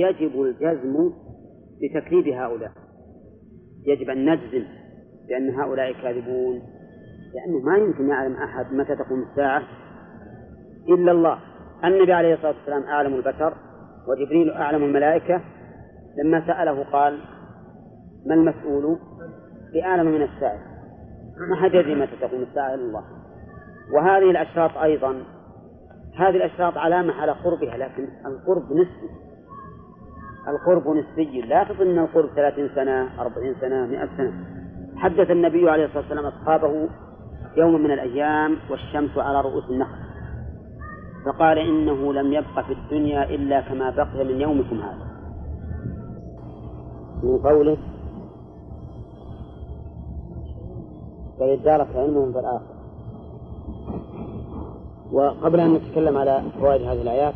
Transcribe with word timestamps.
يجب 0.00 0.42
الجزم 0.42 1.12
بتكذيب 1.82 2.28
هؤلاء. 2.28 2.72
يجب 3.86 4.10
أن 4.10 4.30
نجزم 4.30 4.64
بأن 5.28 5.50
هؤلاء 5.60 5.92
كاذبون 5.92 6.62
لأنه 7.34 7.58
ما 7.64 7.76
يمكن 7.78 8.08
يعلم 8.08 8.34
أحد 8.34 8.72
متى 8.72 8.96
تقوم 8.96 9.22
الساعة 9.30 9.62
إلا 10.88 11.12
الله. 11.12 11.38
النبي 11.84 12.12
عليه 12.12 12.34
الصلاة 12.34 12.54
والسلام 12.58 12.82
أعلم 12.82 13.14
البشر 13.14 13.54
وجبريل 14.08 14.50
أعلم 14.50 14.84
الملائكة. 14.84 15.40
لما 16.18 16.46
سأله 16.46 16.84
قال 16.84 17.18
ما 18.26 18.34
المسؤول 18.34 18.98
بأعلم 19.72 20.06
من 20.06 20.22
السائل 20.22 20.60
ما 21.50 21.56
حد 21.56 21.74
يدري 21.74 21.94
متى 21.94 22.16
تقوم 22.20 22.42
الساعة 22.42 22.74
إلا 22.74 22.84
الله. 22.84 23.04
وهذه 23.94 24.30
الأشراط 24.30 24.76
أيضا. 24.76 25.22
هذه 26.16 26.36
الأشراط 26.36 26.76
علامة 26.76 27.12
على 27.12 27.32
قربها 27.32 27.76
لكن 27.76 28.08
القرب 28.26 28.72
نسبي. 28.72 29.10
القرب 30.48 30.88
نسبي 30.88 31.40
لا 31.40 31.64
تظن 31.64 31.98
القرب 31.98 32.28
ثلاثين 32.36 32.68
سنة 32.74 33.20
أربعين 33.20 33.54
سنة 33.60 33.86
مئة 33.86 34.08
سنة. 34.16 34.32
حدث 34.96 35.30
النبي 35.30 35.70
عليه 35.70 35.84
الصلاة 35.84 36.02
والسلام 36.02 36.26
أصحابه 36.26 36.88
يوم 37.56 37.82
من 37.82 37.90
الأيام 37.90 38.56
والشمس 38.70 39.18
على 39.18 39.40
رؤوس 39.40 39.70
النخل. 39.70 39.98
فقال 41.24 41.58
إنه 41.58 42.12
لم 42.12 42.32
يبق 42.32 42.60
في 42.60 42.72
الدنيا 42.72 43.24
إلا 43.24 43.60
كما 43.60 43.90
بقي 43.90 44.24
من 44.24 44.40
يومكم 44.40 44.76
هذا. 44.76 45.10
من 47.22 47.38
قوله 47.38 47.76
بل 51.40 51.68
علمهم 51.96 52.32
في 52.32 52.38
الآخرة. 52.38 52.80
وقبل 55.12 55.60
أن 55.60 55.74
نتكلم 55.74 56.16
على 56.16 56.42
فوائد 56.60 56.82
هذه 56.82 57.02
الآيات 57.02 57.34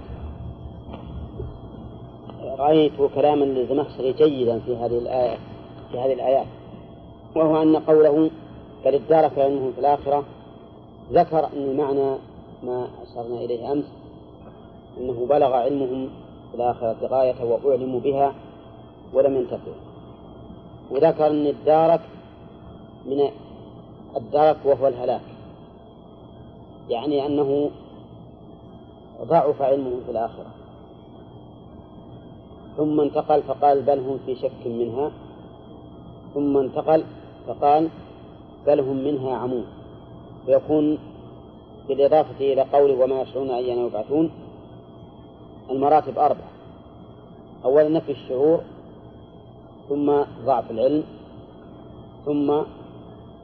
رأيت 2.59 2.93
كلاما 3.15 3.45
للزمخشري 3.45 4.13
جيدا 4.13 4.59
في 4.59 4.77
هذه 4.77 4.99
الآية 4.99 5.39
في 5.93 5.99
هذه 5.99 6.13
الآيات 6.13 6.47
وهو 7.37 7.63
أن 7.63 7.77
قوله 7.77 8.31
بل 8.85 8.95
ادارك 8.95 9.39
علمهم 9.39 9.73
في 9.73 9.79
الآخرة 9.79 10.25
ذكر 11.13 11.49
أن 11.57 11.77
معنى 11.77 12.17
ما 12.63 12.89
أشرنا 13.03 13.41
إليه 13.41 13.73
أمس 13.73 13.85
أنه 15.01 15.27
بلغ 15.27 15.53
علمهم 15.53 16.09
في 16.51 16.57
الآخرة 16.57 16.97
غاية 17.03 17.45
وأعلموا 17.45 18.01
بها 18.01 18.35
ولم 19.13 19.37
ينتفعوا. 19.37 19.75
وذكر 20.91 21.27
أن 21.27 21.47
الدارك 21.47 22.01
من 23.07 23.29
الدرك 24.17 24.57
وهو 24.65 24.89
الهلاك 24.89 25.21
يعني 26.89 27.27
أنه 27.27 27.71
ضعف 29.23 29.63
علمهم 29.63 30.01
في 30.05 30.11
الآخرة. 30.11 30.64
ثم 32.77 33.01
انتقل 33.01 33.43
فقال 33.43 33.83
بل 33.83 33.99
هم 33.99 34.19
في 34.27 34.35
شك 34.37 34.67
منها. 34.67 35.11
ثم 36.35 36.57
انتقل 36.57 37.05
فقال 37.47 37.89
بل 38.67 38.81
هم 38.81 38.97
منها 38.97 39.37
عمون. 39.37 39.67
ويكون 40.49 40.99
بالإضافة 41.89 42.53
إلى 42.53 42.63
قول 42.63 42.91
وما 42.91 43.21
يشعرون 43.21 43.51
أيان 43.51 43.87
يبعثون 43.87 44.31
المراتب 45.71 46.19
أربعة. 46.19 46.55
أولا 47.65 47.89
نفي 47.89 48.13
الشعور 48.13 48.61
ثم 49.89 50.13
ضعف 50.45 50.71
العلم 50.71 51.05
ثم 52.25 52.63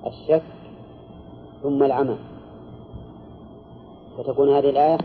الشك 0.07 0.43
ثم 1.63 1.83
العمى 1.83 2.17
فتكون 4.19 4.57
هذه 4.57 4.71
الآية 4.71 4.99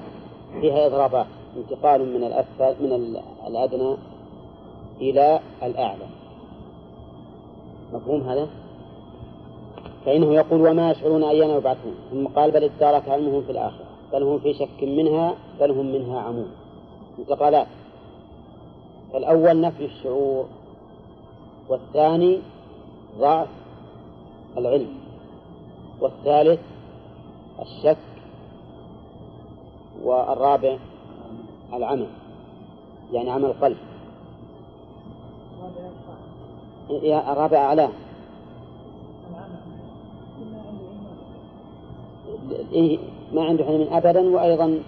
فيها 0.61 0.87
إضرابات 0.87 1.25
انتقال 1.57 2.13
من 2.13 2.23
الأسفل 2.23 2.83
من 2.83 3.19
الأدنى 3.47 3.95
إلى 5.01 5.39
الأعلى. 5.63 6.05
مفهوم 7.93 8.21
هذا؟ 8.21 8.47
فإنه 10.05 10.33
يقول 10.33 10.61
وما 10.61 10.91
يشعرون 10.91 11.23
أيان 11.23 11.49
يبعثون. 11.49 11.95
ثم 12.11 12.27
قال 12.27 12.51
بل 12.51 12.63
ادارك 12.63 13.09
علمهم 13.09 13.41
في 13.41 13.51
الآخرة. 13.51 13.85
بل 14.13 14.23
هم 14.23 14.39
في 14.39 14.53
شك 14.53 14.83
منها 14.83 15.35
بل 15.59 15.71
هم 15.71 15.85
منها 15.85 16.21
عمون 16.21 16.51
انتقالات 17.19 17.67
فالأول 19.13 19.61
نفي 19.61 19.85
الشعور 19.85 20.45
والثاني 21.69 22.39
ضعف 23.19 23.47
العلم 24.57 24.93
والثالث 26.01 26.59
الشك 27.61 27.97
والرابع 30.03 30.77
العمل 31.73 32.07
يعني 33.13 33.29
عمل 33.31 33.45
القلب. 33.45 33.77
الرابع 36.91 37.57
أعلاه 37.57 37.89
إيه 42.71 42.97
ما 43.33 43.43
عنده 43.43 43.65
علم 43.65 43.87
أبدا 43.91 44.35
وأيضا 44.35 44.79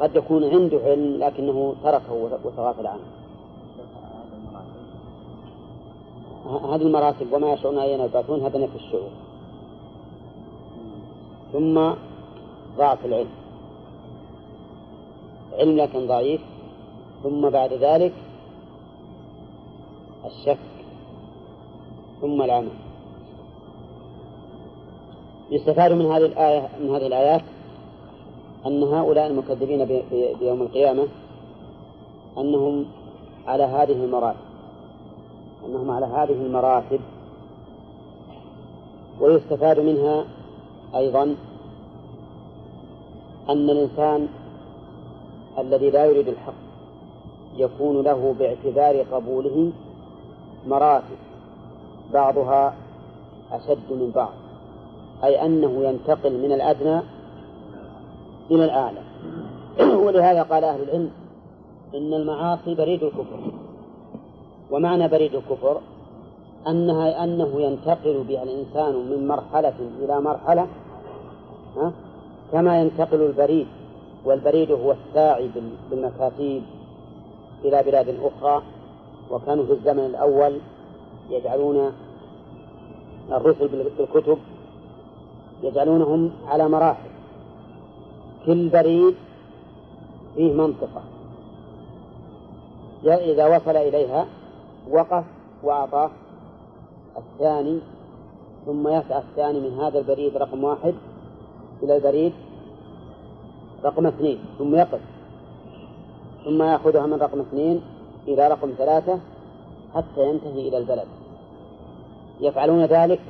قد 0.00 0.16
يكون 0.16 0.44
عنده 0.44 0.80
علم 0.84 1.16
لكنه 1.18 1.74
تركه 1.84 2.12
وتغافل 2.44 2.86
عنه. 2.86 3.04
هذه 6.46 6.82
المراتب 6.82 7.32
وما 7.32 7.52
يشعرون 7.52 7.78
أين 7.78 8.00
يبعثون 8.00 8.40
هذا 8.40 8.58
نفي 8.58 8.76
الشعور. 8.76 9.10
ثم 11.52 11.92
ضعف 12.78 13.04
العلم. 13.04 13.30
علم 15.52 15.76
لكن 15.76 16.06
ضعيف. 16.06 16.40
ثم 17.22 17.50
بعد 17.50 17.72
ذلك 17.72 18.12
الشك 20.24 20.58
ثم 22.20 22.42
العمل 22.42 22.72
يستفاد 25.50 25.92
من 25.92 26.06
هذه 26.06 26.26
الآية 26.26 26.68
من 26.80 26.90
هذه 26.90 27.06
الآيات 27.06 27.42
أن 28.66 28.82
هؤلاء 28.82 29.26
المكذبين 29.26 30.02
بيوم 30.40 30.62
القيامة 30.62 31.08
أنهم 32.38 32.86
على 33.46 33.62
هذه 33.62 34.04
المراتب 34.04 34.38
أنهم 35.66 35.90
على 35.90 36.06
هذه 36.06 36.32
المراتب. 36.32 37.00
ويستفاد 39.20 39.80
منها 39.80 40.24
أيضا 40.94 41.22
أن 43.48 43.70
الإنسان 43.70 44.28
الذي 45.58 45.90
لا 45.90 46.04
يريد 46.04 46.28
الحق 46.28 46.54
يكون 47.56 48.02
له 48.02 48.34
باعتبار 48.38 49.02
قبوله 49.12 49.72
مراتب 50.66 51.16
بعضها 52.12 52.74
أشد 53.52 53.90
من 53.90 54.10
بعض 54.14 54.32
أي 55.24 55.46
أنه 55.46 55.84
ينتقل 55.84 56.32
من 56.32 56.52
الأدنى 56.52 57.00
إلى 58.50 58.64
الأعلى. 58.64 59.00
ولهذا 60.06 60.42
قال 60.42 60.64
أهل 60.64 60.82
العلم 60.82 61.10
إن 61.94 62.14
المعاصي 62.14 62.74
بريد 62.74 63.02
الكفر. 63.02 63.52
ومعنى 64.70 65.08
بريد 65.08 65.34
الكفر 65.34 65.80
أنها 66.66 67.24
أنه 67.24 67.60
ينتقل 67.60 68.24
بها 68.28 68.42
الإنسان 68.42 68.94
من 68.94 69.28
مرحلة 69.28 69.74
إلى 70.00 70.20
مرحلة 70.20 70.66
ها؟ 71.76 71.92
كما 72.52 72.80
ينتقل 72.80 73.22
البريد 73.22 73.66
والبريد 74.24 74.70
هو 74.70 74.92
الساعي 74.92 75.50
بالمكاتيب 75.90 76.62
إلى 77.64 77.82
بلاد 77.82 78.08
أخرى. 78.08 78.62
وكانوا 79.30 79.66
في 79.66 79.72
الزمن 79.72 80.06
الأول 80.06 80.60
يجعلون 81.30 81.92
الرسل 83.32 83.68
بالكتب 83.98 84.38
يجعلونهم 85.62 86.30
على 86.46 86.68
مراحل. 86.68 87.10
كل 88.46 88.68
بريد 88.68 89.14
فيه 90.36 90.52
منطقة. 90.52 91.02
إذا 93.04 93.56
وصل 93.56 93.76
إليها 93.76 94.26
وقف 94.90 95.24
وأعطاه 95.62 96.10
الثاني 97.16 97.80
ثم 98.66 98.88
يسعى 98.88 99.18
الثاني 99.18 99.60
من 99.60 99.80
هذا 99.80 99.98
البريد 99.98 100.36
رقم 100.36 100.64
واحد 100.64 100.94
إلى 101.82 101.96
البريد 101.96 102.32
رقم 103.84 104.06
اثنين 104.06 104.38
ثم 104.58 104.74
يقف 104.74 105.00
ثم 106.44 106.62
يأخذها 106.62 107.06
من 107.06 107.14
رقم 107.14 107.40
اثنين 107.40 107.82
إلى 108.28 108.48
رقم 108.48 108.72
ثلاثة 108.78 109.18
حتى 109.94 110.28
ينتهي 110.28 110.68
إلى 110.68 110.78
البلد. 110.78 111.06
يفعلون 112.40 112.84
ذلك 112.84 113.20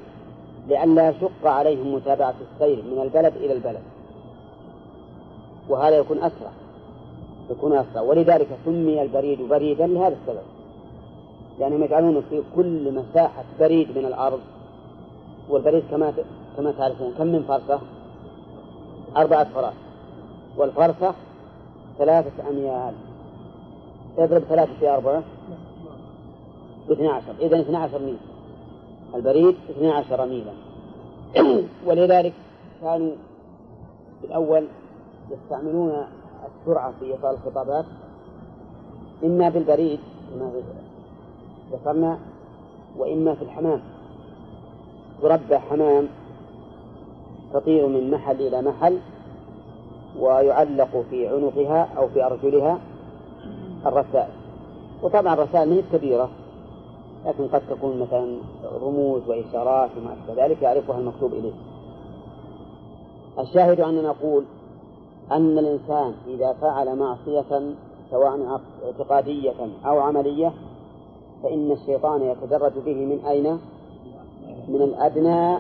لئلا 0.69 1.08
يشق 1.08 1.46
عليهم 1.46 1.94
متابعة 1.94 2.35
السير 2.52 2.82
من 2.82 3.02
البلد 3.02 3.37
إلى 3.37 3.52
البلد. 3.52 3.82
وهذا 5.69 5.96
يكون 5.96 6.19
أسرع. 6.19 6.50
يكون 7.50 7.73
أسرع. 7.73 8.02
ولذلك 8.02 8.49
سمي 8.64 9.02
البريد 9.02 9.49
بريدا 9.49 9.87
لهذا 9.87 10.17
السبب. 10.23 10.43
لأنهم 11.58 11.85
يجعلون 11.85 12.23
في 12.31 12.43
كل 12.56 12.94
مساحة 12.94 13.44
بريد 13.61 13.99
من 13.99 14.05
الأرض. 14.05 14.41
والبريد 15.49 15.85
كما 15.91 16.12
كما 16.56 16.73
تعرفون 16.73 17.14
كم 17.19 17.26
من 17.26 17.43
فرسة؟ 17.43 17.81
أربعة 19.17 19.44
فرس 19.44 19.75
والفرسة 20.56 21.14
ثلاثة 21.99 22.50
أميال. 22.50 22.94
اضرب 24.19 24.43
ثلاثة 24.43 24.72
في 24.81 24.88
أربعة؟ 24.88 25.22
باثنى 26.88 27.08
عشر. 27.08 27.34
إذا 27.40 27.61
اثنى 27.61 27.76
عشر 27.76 27.99
ميل. 27.99 28.16
البريد 29.14 29.56
اثنى 29.70 29.90
عشر 29.90 30.26
ميلا. 30.26 30.52
ولذلك 31.87 32.32
كانوا 32.82 33.12
في 34.20 34.26
الأول 34.26 34.66
يستعملون 35.31 36.06
السرعة 36.46 36.93
في 37.00 37.05
إيصال 37.05 37.34
الخطابات 37.34 37.84
إما 39.25 39.49
بالبريد 39.49 40.00
كما 40.31 40.52
ذكرنا 41.72 42.19
وإما 42.99 43.34
في 43.34 43.43
الحمام. 43.43 43.81
تربى 45.22 45.58
حمام 45.58 46.08
تطير 47.52 47.87
من 47.87 48.10
محل 48.10 48.40
إلى 48.40 48.62
محل 48.62 48.99
ويعلق 50.20 51.05
في 51.10 51.28
عنقها 51.28 51.88
أو 51.96 52.08
في 52.08 52.25
أرجلها 52.26 52.78
الرسائل. 53.86 54.32
وطبعا 55.02 55.34
الرسائل 55.34 55.72
هي 55.72 55.82
كبيرة 55.92 56.31
لكن 57.26 57.48
قد 57.48 57.62
تكون 57.70 58.00
مثلا 58.00 58.36
رموز 58.82 59.28
وإشارات 59.28 59.90
وما 59.96 60.12
أشبه 60.14 60.44
ذلك 60.44 60.62
يعرفها 60.62 60.98
المكتوب 60.98 61.32
إليه. 61.32 61.52
الشاهد 63.38 63.81
أننا 63.81 64.02
نقول 64.02 64.44
أن 65.32 65.58
الإنسان 65.58 66.14
إذا 66.26 66.52
فعل 66.52 66.96
معصية 66.98 67.75
سواء 68.10 68.60
اعتقادية 68.84 69.54
أو 69.86 69.98
عملية 70.00 70.52
فإن 71.42 71.72
الشيطان 71.72 72.22
يتدرج 72.22 72.72
به 72.86 73.04
من 73.04 73.25
أين؟ 73.28 73.58
من 74.69 74.82
الأدنى 74.82 75.56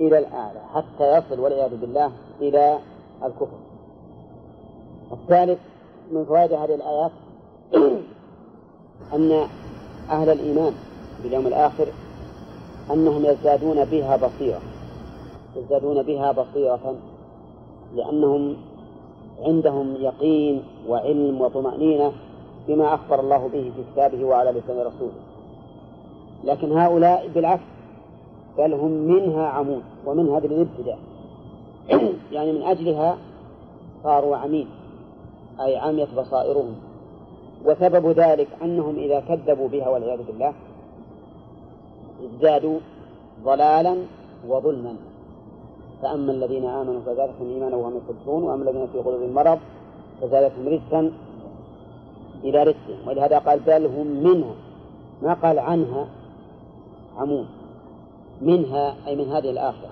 إلى 0.00 0.18
الأعلى 0.18 0.60
حتى 0.74 1.18
يصل 1.18 1.40
والعياذ 1.40 1.80
بالله 1.80 2.12
إلى 2.40 2.78
الكفر. 3.24 3.58
الثالث 5.12 5.58
من 6.12 6.24
فوائد 6.24 6.52
هذه 6.52 6.74
الآيات 6.74 7.10
أن 9.14 9.46
أهل 10.10 10.28
الإيمان 10.28 10.72
باليوم 11.22 11.46
الآخر 11.46 11.86
أنهم 12.92 13.24
يزدادون 13.24 13.84
بها 13.84 14.16
بصيرة 14.16 14.60
يزدادون 15.56 16.02
بها 16.02 16.32
بصيرة 16.32 16.94
لأنهم 17.94 18.56
عندهم 19.42 19.96
يقين 19.96 20.62
وعلم 20.88 21.40
وطمأنينة 21.40 22.12
بما 22.68 22.94
أخبر 22.94 23.20
الله 23.20 23.38
به 23.38 23.72
في 23.76 23.92
كتابه 23.92 24.24
وعلى 24.24 24.50
لسان 24.50 24.78
رسوله. 24.78 25.12
لكن 26.44 26.78
هؤلاء 26.78 27.28
بالعكس 27.34 27.62
بل 28.58 28.74
هم 28.74 28.90
منها 28.90 29.46
عمون 29.46 29.82
ومن 30.06 30.28
هذه 30.28 30.46
الابتداء 30.46 30.98
يعني 32.32 32.52
من 32.52 32.62
أجلها 32.62 33.18
صاروا 34.04 34.36
عمين 34.36 34.66
أي 35.60 35.76
عميت 35.76 36.14
بصائرهم. 36.14 36.74
وسبب 37.64 38.06
ذلك 38.06 38.48
أنهم 38.62 38.96
إذا 38.96 39.20
كذبوا 39.20 39.68
بها 39.68 39.88
والعياذ 39.88 40.22
بالله 40.22 40.52
ازدادوا 42.24 42.78
ضلالا 43.44 43.96
وظلما. 44.48 44.96
فأما 46.02 46.32
الذين 46.32 46.64
آمنوا 46.64 47.00
فزادتهم 47.00 47.48
إيمانا 47.48 47.76
وهم 47.76 47.96
يصدقون 47.96 48.42
وأما 48.42 48.70
الذين 48.70 48.86
في 48.86 48.98
قلوبهم 48.98 49.34
مرض 49.34 49.58
فزادتهم 50.20 50.68
رجسا 50.68 51.12
إلى 52.44 52.62
رجسهم. 52.62 53.08
ولهذا 53.08 53.38
قال 53.38 53.60
بل 53.60 53.86
هم 53.86 54.06
منها 54.06 54.54
ما 55.22 55.34
قال 55.34 55.58
عنها 55.58 56.08
عموم 57.16 57.46
منها 58.40 58.94
أي 59.06 59.16
من 59.16 59.28
هذه 59.30 59.50
الآخرة 59.50 59.90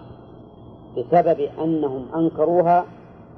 بسبب 0.96 1.40
أنهم 1.40 2.06
أنكروها 2.14 2.84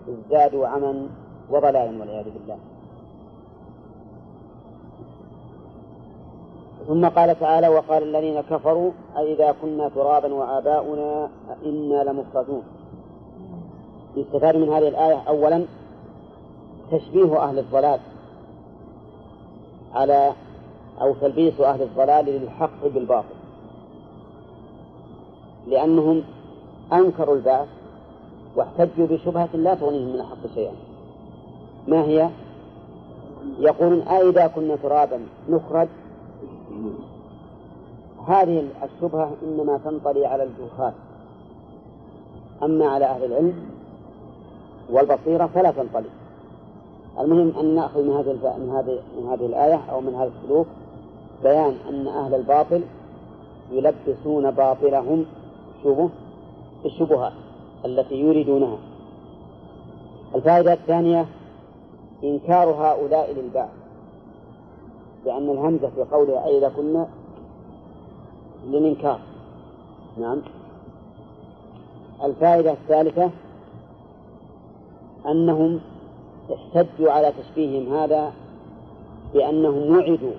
ازدادوا 0.09 0.67
عما 0.67 1.07
وضلالا 1.51 2.01
والعياذ 2.01 2.25
بالله. 2.25 2.59
ثم 6.91 7.09
قال 7.09 7.41
تعالى 7.41 7.69
وقال 7.69 8.03
الذين 8.03 8.41
كفروا 8.41 8.91
أئذا 9.19 9.55
كنا 9.63 9.89
ترابا 9.89 10.35
وآباؤنا 10.35 11.29
أئنا 11.63 12.05
لمخرجون 12.05 12.63
يستفاد 14.17 14.57
من 14.57 14.69
هذه 14.69 14.89
الآية 14.89 15.23
أولا 15.29 15.65
تشبيه 16.93 17.43
أهل 17.43 17.59
الضلال 17.59 18.01
على 19.95 20.33
أو 21.01 21.15
تلبيس 21.15 21.61
أهل 21.61 21.83
الضلال 21.83 22.25
للحق 22.25 22.87
بالباطل. 22.95 23.35
لأنهم 25.67 26.23
أنكروا 26.93 27.35
البعث 27.35 27.69
واحتجوا 28.57 29.07
بشبهة 29.07 29.49
لا 29.55 29.75
تغنيهم 29.75 30.09
من 30.09 30.21
الحق 30.21 30.55
شيئا. 30.55 30.73
ما 31.89 32.03
هي؟ 32.03 32.31
يقولون 33.59 34.01
أئذا 34.01 34.47
كنا 34.47 34.77
ترابا 34.77 35.21
نخرج 35.49 35.89
هذه 38.27 38.69
الشبهة 38.83 39.31
إنما 39.43 39.79
تنطلي 39.85 40.27
على 40.27 40.43
الجهال. 40.43 40.93
أما 42.63 42.87
على 42.87 43.05
أهل 43.05 43.25
العلم 43.25 43.55
والبصيرة 44.91 45.47
فلا 45.47 45.71
تنطلي. 45.71 46.09
المهم 47.19 47.59
أن 47.59 47.75
نأخذ 47.75 48.03
من 48.03 48.11
هذه 48.11 48.33
من 48.59 48.71
هذه 48.71 48.99
من 49.21 49.29
هذه 49.29 49.47
الآية 49.47 49.81
أو 49.93 50.01
من 50.01 50.15
هذا 50.15 50.31
السلوك 50.43 50.67
بيان 51.43 51.75
أن 51.89 52.09
أهل 52.09 52.35
الباطل 52.35 52.83
يلبسون 53.73 54.51
باطلهم 54.51 55.25
شبه 55.85 56.11
الشبهات 56.85 57.33
التي 57.85 58.15
يريدونها. 58.15 58.79
الفائدة 60.35 60.73
الثانية 60.73 61.27
إنكار 62.25 62.71
هؤلاء 62.71 63.33
للبعث 63.33 63.80
لأن 65.27 65.51
الهمزة 65.51 65.91
في 65.91 66.03
قولها 66.03 66.47
أي 66.47 66.59
إذا 66.59 66.69
كنا 66.69 67.09
للإنكار. 68.67 69.21
نعم. 70.19 70.43
الفائدة 72.25 72.73
الثالثة 72.73 73.31
أنهم 75.27 75.81
احتجوا 76.53 77.13
على 77.13 77.33
تشبيههم 77.33 77.95
هذا 77.95 78.33
بأنهم 79.35 79.97
وعدوا 79.97 80.35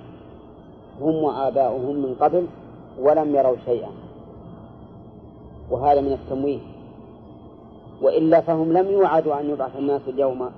هم 1.02 1.16
وآباؤهم 1.16 1.96
من 1.96 2.16
قبل 2.20 2.48
ولم 3.00 3.36
يروا 3.36 3.56
شيئا. 3.66 3.90
وهذا 5.72 6.02
من 6.02 6.14
التمويه. 6.14 6.60
وإلا 8.02 8.42
فهم 8.42 8.74
لم 8.74 8.92
يوعدوا 8.92 9.40
أن 9.40 9.50
يبعث 9.50 9.78
الناس 9.78 10.02
اليوم 10.08 10.50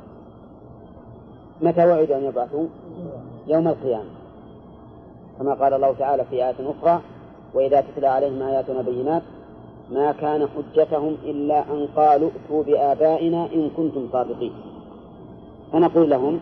متى 1.64 1.86
وعدوا 1.86 2.18
أن 2.18 2.24
يبعثوا؟ 2.24 2.66
يوم 3.48 3.68
القيامة. 3.68 4.10
كما 5.40 5.54
قال 5.54 5.74
الله 5.74 5.94
تعالى 5.94 6.26
في 6.26 6.36
آية 6.36 6.56
أخرى 6.60 7.02
وإذا 7.54 7.82
تتلى 7.82 8.08
عليهم 8.08 8.42
آياتنا 8.42 8.82
بينات 8.82 9.22
ما 9.92 10.12
كان 10.12 10.48
حجتهم 10.48 11.18
إلا 11.24 11.60
أن 11.74 11.88
قالوا 11.96 12.30
ائتوا 12.30 12.64
بآبائنا 12.64 13.46
إن 13.54 13.70
كنتم 13.78 14.08
صادقين. 14.12 14.52
فنقول 15.74 16.10
لهم 16.10 16.40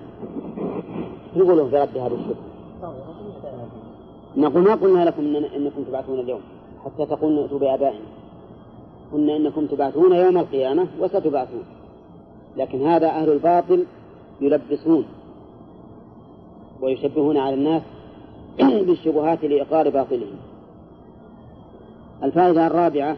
يقولون 1.36 1.70
في 1.70 1.76
رد 1.76 1.98
هذه 1.98 2.14
الشبهة 2.14 2.36
نقول 4.38 4.64
ما 4.64 4.76
قلنا 4.76 5.06
لكم 5.06 5.22
إن 5.22 5.44
إنكم 5.44 5.84
تبعثون 5.84 6.20
اليوم 6.20 6.42
حتى 6.86 7.06
تقولوا 7.06 7.44
ائتوا 7.44 7.60
بآبائنا. 7.60 8.06
قلنا 9.14 9.36
إنكم 9.38 9.66
تبعثون 9.66 10.16
يوم 10.16 10.38
القيامة 10.38 10.88
وستبعثون. 11.00 11.64
لكن 12.58 12.88
هذا 12.88 13.08
أهل 13.08 13.32
الباطل 13.32 13.86
يلبسون 14.42 15.06
ويشبهون 16.82 17.38
على 17.38 17.54
الناس 17.54 17.82
بالشبهات 18.88 19.44
لإقرار 19.44 19.90
باطلهم. 19.90 20.38
الفائدة 22.24 22.68
الرابعة 22.68 23.18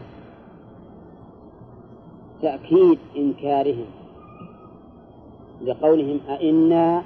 تأكيد 2.42 2.98
إنكارهم 3.16 3.86
لقولهم 5.64 6.20
أئنا 6.28 7.02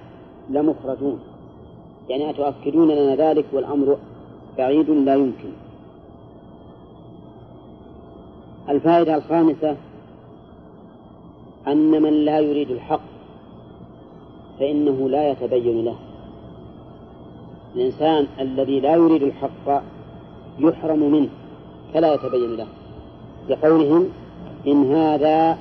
لمخرجون. 0.50 1.20
يعني 2.08 2.30
أتؤكدون 2.30 2.88
لنا 2.88 3.14
ذلك 3.16 3.44
والأمر 3.52 3.98
بعيد 4.58 4.90
لا 4.90 5.14
يمكن. 5.14 5.52
الفائدة 8.68 9.14
الخامسة 9.14 9.76
أن 11.66 12.02
من 12.02 12.12
لا 12.24 12.40
يريد 12.40 12.70
الحق 12.70 13.17
فإنه 14.58 15.08
لا 15.08 15.30
يتبين 15.30 15.84
له. 15.84 15.94
الإنسان 17.76 18.26
الذي 18.40 18.80
لا 18.80 18.94
يريد 18.94 19.22
الحق 19.22 19.82
يحرم 20.58 21.12
منه 21.12 21.28
فلا 21.94 22.14
يتبين 22.14 22.56
له. 22.56 22.66
لقولهم 23.48 24.08
إن 24.66 24.94
هذا 24.94 25.58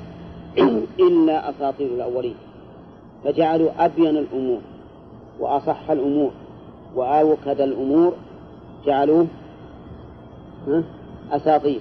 إلا 1.08 1.50
أساطير 1.50 1.88
الأولين. 1.88 2.36
فجعلوا 3.24 3.86
أبين 3.86 4.18
الأمور 4.18 4.60
وأصح 5.40 5.92
الأمور 5.92 6.32
وأوكد 6.96 7.62
الأمور 7.62 8.14
جعلوه 8.86 9.28
أساطير. 11.32 11.80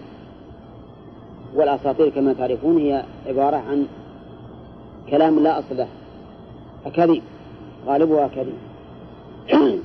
والأساطير 1.55 2.09
كما 2.09 2.33
تعرفون 2.33 2.79
هي 2.79 3.05
عبارة 3.27 3.57
عن 3.57 3.87
كلام 5.11 5.39
لا 5.39 5.59
أصل 5.59 5.77
له. 5.77 5.89
أكاذيب 6.87 7.23
غالبها 7.87 8.27
أكاذيب. 8.27 8.59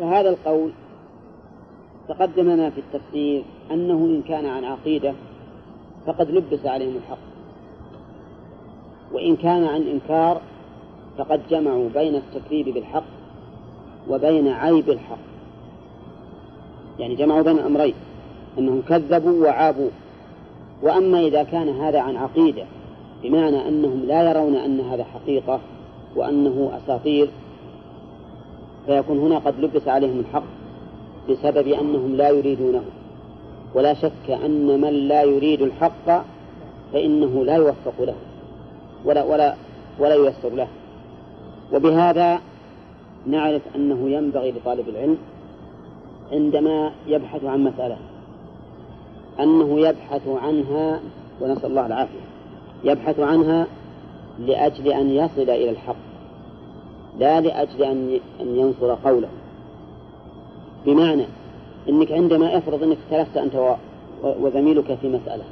فهذا 0.00 0.28
القول 0.30 0.70
تقدم 2.08 2.50
لنا 2.50 2.70
في 2.70 2.80
التفسير 2.80 3.42
أنه 3.70 3.94
إن 3.94 4.22
كان 4.28 4.46
عن 4.46 4.64
عقيدة 4.64 5.14
فقد 6.06 6.30
لبس 6.30 6.66
عليهم 6.66 6.96
الحق. 6.96 7.18
وإن 9.12 9.36
كان 9.36 9.64
عن 9.64 9.82
إنكار 9.82 10.40
فقد 11.18 11.40
جمعوا 11.50 11.88
بين 11.88 12.14
التكذيب 12.14 12.68
بالحق 12.74 13.04
وبين 14.08 14.48
عيب 14.48 14.90
الحق. 14.90 15.18
يعني 16.98 17.14
جمعوا 17.14 17.42
بين 17.42 17.58
الأمرين 17.58 17.94
أنهم 18.58 18.82
كذبوا 18.88 19.46
وعابوا. 19.46 19.90
وأما 20.82 21.20
إذا 21.20 21.42
كان 21.42 21.68
هذا 21.68 22.00
عن 22.00 22.16
عقيدة 22.16 22.64
بمعنى 23.22 23.68
أنهم 23.68 24.04
لا 24.06 24.30
يرون 24.30 24.56
أن 24.56 24.80
هذا 24.80 25.04
حقيقة 25.04 25.60
وأنه 26.16 26.70
أساطير 26.76 27.28
فيكون 28.86 29.18
هنا 29.18 29.38
قد 29.38 29.60
لبس 29.60 29.88
عليهم 29.88 30.20
الحق 30.20 30.44
بسبب 31.30 31.68
أنهم 31.68 32.16
لا 32.16 32.30
يريدونه. 32.30 32.82
ولا 33.74 33.94
شك 33.94 34.30
أن 34.30 34.80
من 34.80 34.92
لا 35.08 35.22
يريد 35.22 35.62
الحق 35.62 36.24
فإنه 36.92 37.44
لا 37.44 37.56
يوفق 37.56 37.94
له 38.00 38.14
ولا 39.04 39.24
ولا 39.24 39.54
ولا 39.98 40.14
ييسر 40.14 40.48
له. 40.48 40.68
وبهذا 41.72 42.40
نعرف 43.26 43.62
أنه 43.76 44.10
ينبغي 44.10 44.50
لطالب 44.50 44.88
العلم 44.88 45.18
عندما 46.32 46.92
يبحث 47.06 47.44
عن 47.44 47.64
مسألة 47.64 47.96
أنه 49.40 49.80
يبحث 49.80 50.28
عنها 50.28 51.00
ونسأل 51.40 51.70
الله 51.70 51.86
العافية 51.86 52.20
يبحث 52.84 53.20
عنها 53.20 53.66
لأجل 54.38 54.88
أن 54.88 55.10
يصل 55.10 55.42
إلى 55.42 55.70
الحق 55.70 55.96
لا 57.18 57.40
لأجل 57.40 57.82
أن 57.82 58.20
أن 58.40 58.56
ينصر 58.56 58.94
قوله. 58.94 59.28
بمعنى 60.86 61.24
أنك 61.88 62.12
عندما 62.12 62.58
افرض 62.58 62.82
أنك 62.82 62.96
اختلفت 63.04 63.36
أنت 63.36 63.76
وزميلك 64.22 64.94
في 64.94 65.08
مسألة 65.08 65.44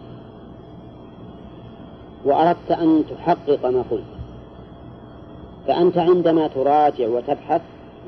وأردت 2.24 2.70
أن 2.70 3.04
تحقق 3.10 3.66
ما 3.66 3.84
قلت 3.90 4.04
فأنت 5.66 5.98
عندما 5.98 6.48
تراجع 6.48 7.08
وتبحث 7.08 7.60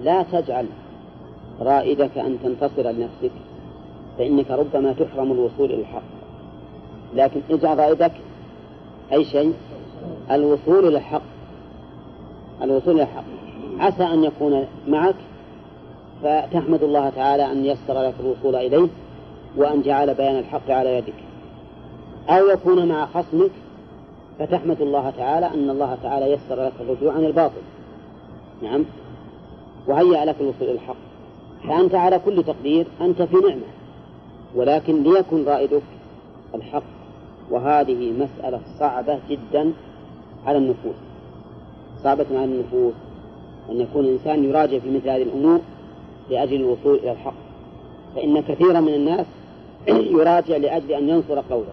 لا 0.03 0.23
تجعل 0.23 0.67
رائدك 1.61 2.19
أن 2.19 2.39
تنتصر 2.43 2.91
لنفسك 2.91 3.33
فإنك 4.19 4.51
ربما 4.51 4.93
تحرم 4.93 5.33
الوصول 5.33 5.73
إلى 5.73 5.81
الحق. 5.81 6.03
لكن 7.15 7.41
اجعل 7.51 7.79
رائدك 7.79 8.13
أي 9.13 9.25
شيء 9.25 9.55
الوصول 10.31 10.89
إلى 10.89 10.99
الحق. 10.99 11.23
الوصول 12.63 12.95
إلى 12.95 13.03
الحق. 13.03 13.25
عسى 13.79 14.03
أن 14.03 14.25
يكون 14.25 14.67
معك 14.89 15.15
فتحمد 16.23 16.83
الله 16.83 17.11
تعالى 17.11 17.53
أن 17.53 17.65
يسر 17.65 18.03
لك 18.03 18.15
الوصول 18.21 18.57
إليه 18.57 18.89
وأن 19.57 19.83
جعل 19.83 20.15
بيان 20.15 20.39
الحق 20.39 20.71
على 20.71 20.97
يدك. 20.97 21.15
أو 22.29 22.49
يكون 22.49 22.89
مع 22.89 23.07
خصمك 23.07 23.51
فتحمد 24.39 24.81
الله 24.81 25.11
تعالى 25.11 25.47
أن 25.47 25.71
الله 25.71 25.99
تعالى 26.03 26.33
يسر 26.33 26.67
لك 26.67 26.73
الرجوع 26.81 27.13
عن 27.13 27.25
الباطل. 27.25 27.63
نعم. 28.63 28.85
وهيأ 29.87 30.25
لك 30.25 30.37
الوصول 30.41 30.63
إلى 30.69 30.73
الحق. 30.73 30.97
فأنت 31.69 31.95
على 31.95 32.19
كل 32.19 32.45
تقدير 32.45 32.87
أنت 33.01 33.23
في 33.23 33.37
نعمة. 33.37 33.63
ولكن 34.55 35.03
ليكن 35.03 35.45
رائدك 35.45 35.83
الحق. 36.55 36.83
وهذه 37.51 38.13
مسألة 38.13 38.61
صعبة 38.79 39.19
جدا. 39.31 39.73
على 40.47 40.59
النفوس. 40.59 40.97
صعبة 42.03 42.27
على 42.31 42.45
النفوس 42.45 42.95
أن 43.71 43.81
يكون 43.81 44.05
الإنسان 44.05 44.45
يراجع 44.45 44.79
في 44.79 44.91
مثل 44.91 45.09
هذه 45.09 45.23
الأمور 45.23 45.61
لأجل 46.31 46.57
الوصول 46.57 46.97
إلى 46.97 47.13
الحق. 47.13 47.35
فإن 48.15 48.41
كثيرا 48.41 48.81
من 48.81 48.95
الناس 48.95 49.27
يراجع 50.19 50.57
لأجل 50.57 50.93
أن 50.93 51.09
ينصر 51.09 51.41
قوله. 51.51 51.73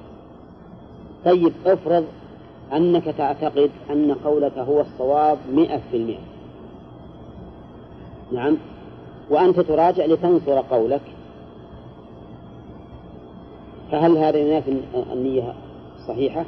طيب 1.26 1.54
افرض 1.66 2.06
أنك 2.74 3.06
تعتقد 3.06 3.72
أن 3.90 4.16
قولك 4.26 4.58
هو 4.58 4.82
الصواب 4.82 5.38
مئة 5.54 5.82
في 5.92 5.98
المئة. 5.98 6.32
نعم. 8.32 8.58
وأنت 9.30 9.60
تراجع 9.60 10.06
لتنصر 10.06 10.60
قولك. 10.60 11.02
فهل 13.92 14.18
هذا 14.18 14.38
ينافي 14.38 14.82
النية 15.14 15.54
الصحيحة؟ 16.00 16.46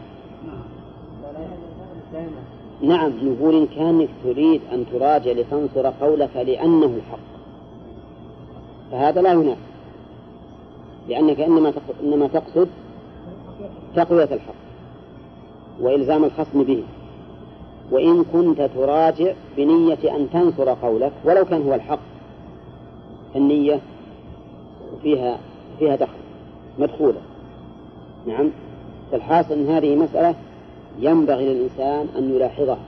نعم 2.82 3.12
نقول 3.24 3.56
إن 3.56 3.68
كانك 3.68 4.10
تريد 4.24 4.62
أن 4.74 4.86
تراجع 4.92 5.32
لتنصر 5.32 5.88
قولك 6.02 6.36
لأنه 6.36 6.86
الحق 6.86 7.20
فهذا 8.92 9.22
لا 9.22 9.32
ينافي 9.32 9.62
لأنك 11.10 11.40
إنما 11.40 11.74
إنما 12.04 12.28
تقصد 12.28 12.68
تقوية 13.96 14.24
الحق 14.24 14.54
وإلزام 15.82 16.24
الخصم 16.24 16.64
به. 16.64 16.84
وإن 17.92 18.24
كنت 18.24 18.62
تراجع 18.62 19.34
بنية 19.58 20.16
أن 20.16 20.30
تنصر 20.30 20.70
قولك 20.70 21.12
ولو 21.26 21.46
كان 21.46 21.62
هو 21.62 21.74
الحق 21.74 22.00
النية 23.36 23.80
فيها 25.04 25.38
فيها 25.80 25.96
دخل 25.96 26.18
مدخولة. 26.80 27.22
نعم 28.28 28.50
فالحاصل 29.12 29.54
أن 29.54 29.68
هذه 29.68 29.96
مسألة 29.96 30.36
ينبغي 31.00 31.54
للإنسان 31.54 32.08
أن 32.18 32.36
يلاحظها 32.36 32.80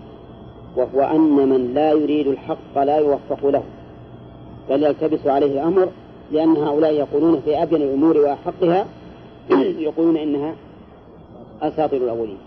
وهو 0.76 1.02
أن 1.02 1.50
من 1.50 1.74
لا 1.74 1.92
يريد 1.92 2.28
الحق 2.28 2.78
لا 2.78 2.98
يوفق 2.98 3.48
له 3.48 3.64
بل 4.70 4.84
يلتبس 4.84 5.28
عليه 5.28 5.52
الأمر 5.52 5.90
لأن 6.32 6.58
هؤلاء 6.58 6.94
يقولون 6.94 7.42
في 7.46 7.64
أبين 7.64 7.82
الأمور 7.82 8.18
وأحقها 8.18 8.86
يقولون 9.88 10.18
إنها 10.18 10.56
أساطير 11.62 12.04
الأولين. 12.04 12.38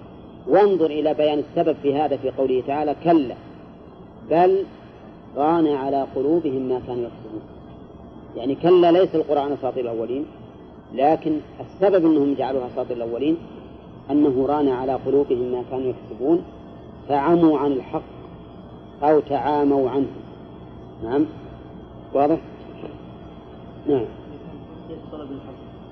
وانظر 0.49 0.87
إلى 0.87 1.15
بيان 1.15 1.39
السبب 1.39 1.77
في 1.83 1.95
هذا 1.95 2.17
في 2.17 2.31
قوله 2.31 2.63
تعالى 2.67 2.97
كلا 3.05 3.35
بل 4.31 4.65
ران 5.37 5.67
على 5.67 6.07
قلوبهم 6.17 6.63
ما 6.69 6.81
كانوا 6.87 7.03
يكسبون. 7.03 7.43
يعني 8.37 8.55
كلا 8.55 8.93
ليس 8.93 9.15
القرآن 9.15 9.53
أساطير 9.53 9.85
الأولين 9.85 10.25
لكن 10.95 11.39
السبب 11.61 12.07
أنهم 12.07 12.35
جعلوها 12.35 12.67
أساطير 12.75 12.97
الأولين 12.97 13.37
أنه 14.11 14.47
ران 14.47 14.69
على 14.69 14.93
قلوبهم 14.93 15.53
ما 15.53 15.63
كانوا 15.71 15.93
يكسبون 15.93 16.43
فعموا 17.09 17.59
عن 17.59 17.73
الحق 17.73 18.03
أو 19.03 19.21
تعاموا 19.21 19.91
عنه. 19.91 20.07
نعم؟ 21.05 21.27
واضح؟ 22.15 22.39
نعم. 23.89 24.05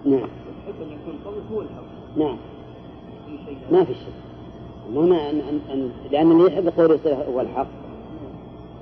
نعم. 0.05 0.29
نعم. 2.17 2.37
ما 3.73 3.85
في 3.85 3.95
شيء 3.95 4.15
ما 4.95 5.31
أن 5.31 5.41
أن 5.41 5.61
أن 5.73 5.91
لأن 6.11 6.33
اللي 6.33 6.53
يحب 6.53 6.69
قول 6.69 6.99
هو 7.35 7.41
الحق. 7.41 7.67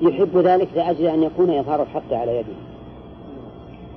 يحب 0.01 0.37
ذلك 0.37 0.69
لأجل 0.77 1.07
أن 1.07 1.23
يكون 1.23 1.51
يظهر 1.51 1.83
الحق 1.83 2.13
على 2.13 2.37
يده. 2.37 2.55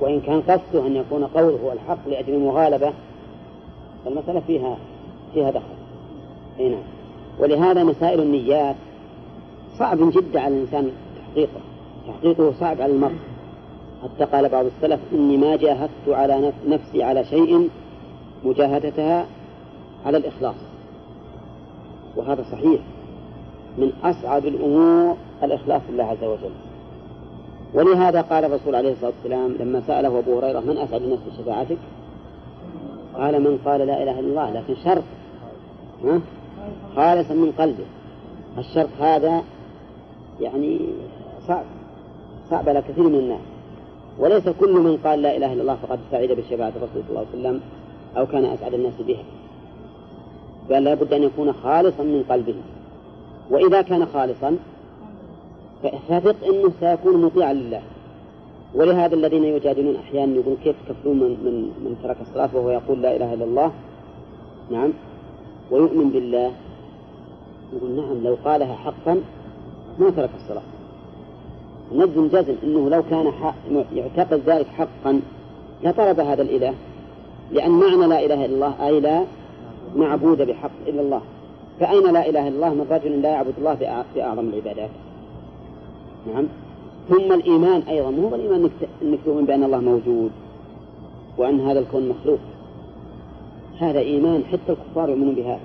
وإن 0.02 0.22
كان 0.22 0.42
قصده 0.42 0.88
أن 0.88 0.96
يكون 0.96 1.24
قوله 1.24 1.60
هو 1.64 1.72
الحق 1.72 2.08
لأجل 2.08 2.34
المغالبة 2.34 2.94
فالمسألة 4.06 4.40
فيها 4.40 4.78
فيها 5.34 5.52
دخل 5.52 5.78
أي 6.60 6.70
نعم. 6.70 6.84
ولهذا 7.40 7.84
مسائل 7.84 8.22
النيات 8.22 8.76
صعب 9.80 9.98
جدا 10.12 10.40
على 10.40 10.56
الإنسان 10.56 10.92
تحقيقه. 11.18 11.60
تحقيقه 12.08 12.54
صعب 12.60 12.82
على 12.82 12.94
المرء. 12.94 13.16
حتى 14.04 14.26
قال 14.26 14.50
بعض 14.50 14.66
السلف 14.66 15.00
إني 15.14 15.38
ما 15.38 15.56
جاهدت 15.56 16.08
على 16.08 16.54
نفسي 16.68 17.04
على 17.04 17.24
شيء 17.24 17.70
مجاهدتها 18.46 19.26
على 20.06 20.18
الإخلاص. 20.18 20.56
وهذا 22.16 22.46
صحيح. 22.52 22.82
من 23.78 23.92
أصعب 24.04 24.46
الأمور 24.46 25.18
الإخلاص 25.44 25.82
لله 25.90 26.04
عز 26.04 26.24
وجل. 26.24 26.52
ولهذا 27.74 28.22
قال 28.22 28.46
الرسول 28.46 28.76
عليه 28.76 28.92
الصلاة 28.92 29.12
والسلام 29.18 29.56
لما 29.60 29.82
سأله 29.88 30.20
أبو 30.20 30.40
هريرة 30.40 30.60
من 30.60 30.78
أسعد 30.78 31.02
الناس 31.02 31.20
بشفاعتك؟ 31.20 31.78
قال 33.16 33.44
من 33.44 33.58
قال 33.66 33.88
لا 33.88 34.04
إله 34.04 34.20
إلا 34.20 34.30
الله 34.30 34.52
لكن 34.52 34.76
شرط 34.84 35.04
ها؟ 36.04 36.22
خالصا 36.96 37.34
من 37.34 37.52
قلبه. 37.52 37.86
الشرط 38.58 38.90
هذا 39.00 39.44
يعني 40.40 40.80
صعب 41.48 41.64
صعب 42.50 42.70
على 42.70 42.82
كثير 42.82 43.04
من 43.04 43.16
الناس. 43.16 43.42
وليس 44.20 44.50
كل 44.50 44.74
من 44.74 44.98
قال 44.98 45.22
لا 45.22 45.38
إله 45.38 45.54
إلا 45.54 45.62
الله 45.62 45.76
فقد 45.76 46.00
سعد 46.12 46.32
بشفاعة 46.32 46.70
الرسول 46.70 47.04
صلى 47.08 47.10
الله 47.10 47.20
عليه 47.20 47.40
وسلم 47.40 47.62
أو 48.18 48.26
كان 48.26 48.46
أسعد 48.46 48.74
الناس 48.74 49.02
بها. 49.08 49.24
بل 50.70 50.84
لابد 50.84 51.14
أن 51.14 51.24
يكون 51.24 51.54
خالصا 51.54 52.04
من 52.04 52.24
قلبه. 52.30 52.56
وإذا 53.52 53.82
كان 53.82 54.06
خالصا 54.06 54.58
فثق 55.84 56.36
أنه 56.48 56.72
سيكون 56.80 57.22
مطيعا 57.22 57.54
لله. 57.54 57.82
ولهذا 58.76 59.16
الذين 59.16 59.44
يجادلون 59.44 59.96
أحيانا 59.96 60.36
يقولون 60.36 60.58
كيف 60.64 60.76
تكفرون 60.90 61.18
من, 61.20 61.30
من, 61.30 61.54
من 61.86 61.98
ترك 62.04 62.18
الصلاة 62.22 62.50
وهو 62.54 62.70
يقول 62.70 63.02
لا 63.02 63.16
إله 63.16 63.34
إلا 63.34 63.46
الله؟ 63.46 63.72
نعم. 64.72 64.94
ويؤمن 65.72 66.10
بالله؟ 66.10 66.52
يقول 67.74 67.92
نعم 67.92 68.24
لو 68.24 68.38
قالها 68.46 68.76
حقا 68.76 69.22
ما 70.00 70.10
ترك 70.10 70.30
الصلاة. 70.36 70.62
نجزم 71.96 72.28
جزم 72.28 72.56
أنه 72.64 72.90
لو 72.90 73.04
كان 73.10 73.34
يعتقد 73.94 74.42
ذلك 74.46 74.68
حقا 74.68 75.22
لطلب 75.84 76.20
هذا 76.20 76.42
الإله 76.42 76.74
لأن 77.52 77.72
معنى 77.72 78.08
لا 78.08 78.26
إله 78.26 78.46
إلا 78.46 78.56
الله 78.56 78.88
أي 78.88 79.00
لا 79.00 79.24
معبود 79.96 80.42
بحق 80.42 80.72
إلا 80.88 81.02
الله. 81.02 81.22
فأين 81.80 82.14
لا 82.14 82.30
إله 82.30 82.48
إلا 82.48 82.56
الله 82.56 82.74
من 82.74 82.88
رجل 82.92 83.22
لا 83.22 83.30
يعبد 83.30 83.54
الله 83.58 83.76
في 84.14 84.24
أعظم 84.24 84.50
العبادات؟ 84.50 84.90
نعم. 86.34 86.48
ثم 87.10 87.34
الإيمان 87.34 87.82
أيضا 87.82 88.10
مو 88.10 88.36
الإيمان 88.36 88.70
أنك 89.02 89.20
تؤمن 89.26 89.46
بأن 89.46 89.64
الله 89.64 89.80
موجود 89.80 90.32
وأن 91.38 91.60
هذا 91.60 91.80
الكون 91.80 92.10
مخلوق. 92.10 92.40
هذا 93.80 94.00
إيمان 94.00 94.44
حتى 94.46 94.72
الكفار 94.72 95.10
يؤمنون 95.10 95.36
بهذا. 95.36 95.60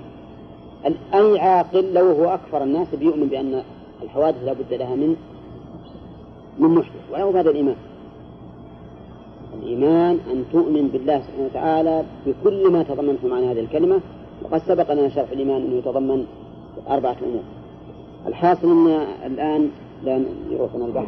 أي 1.13 1.39
عاقل 1.39 1.93
لو 1.93 2.11
هو 2.11 2.29
أكثر 2.29 2.63
الناس 2.63 2.95
بيؤمن 2.95 3.27
بأن 3.27 3.63
الحوادث 4.03 4.43
لا 4.43 4.53
بد 4.53 4.73
لها 4.73 4.95
من 4.95 5.15
من 6.59 6.69
محدث 6.69 7.11
وله 7.11 7.39
هذا 7.39 7.49
الإيمان. 7.49 7.75
الإيمان 9.59 10.19
أن 10.31 10.45
تؤمن 10.51 10.87
بالله 10.87 11.21
سبحانه 11.21 11.45
وتعالى 11.45 12.03
بكل 12.25 12.71
ما 12.71 12.83
تضمنته 12.83 13.27
معنى 13.27 13.51
هذه 13.51 13.59
الكلمة. 13.59 13.99
وقد 14.43 14.61
سبق 14.61 14.93
لنا 14.93 15.09
شرح 15.09 15.31
الإيمان 15.31 15.61
أنه 15.61 15.75
يتضمن 15.75 16.25
أربعة 16.89 17.17
أمور. 17.23 17.43
الحاصل 18.27 18.67
أن 18.71 18.87
الآن 19.25 19.69
لا 20.03 20.23
يروحنا 20.49 20.85
البحث. 20.85 21.07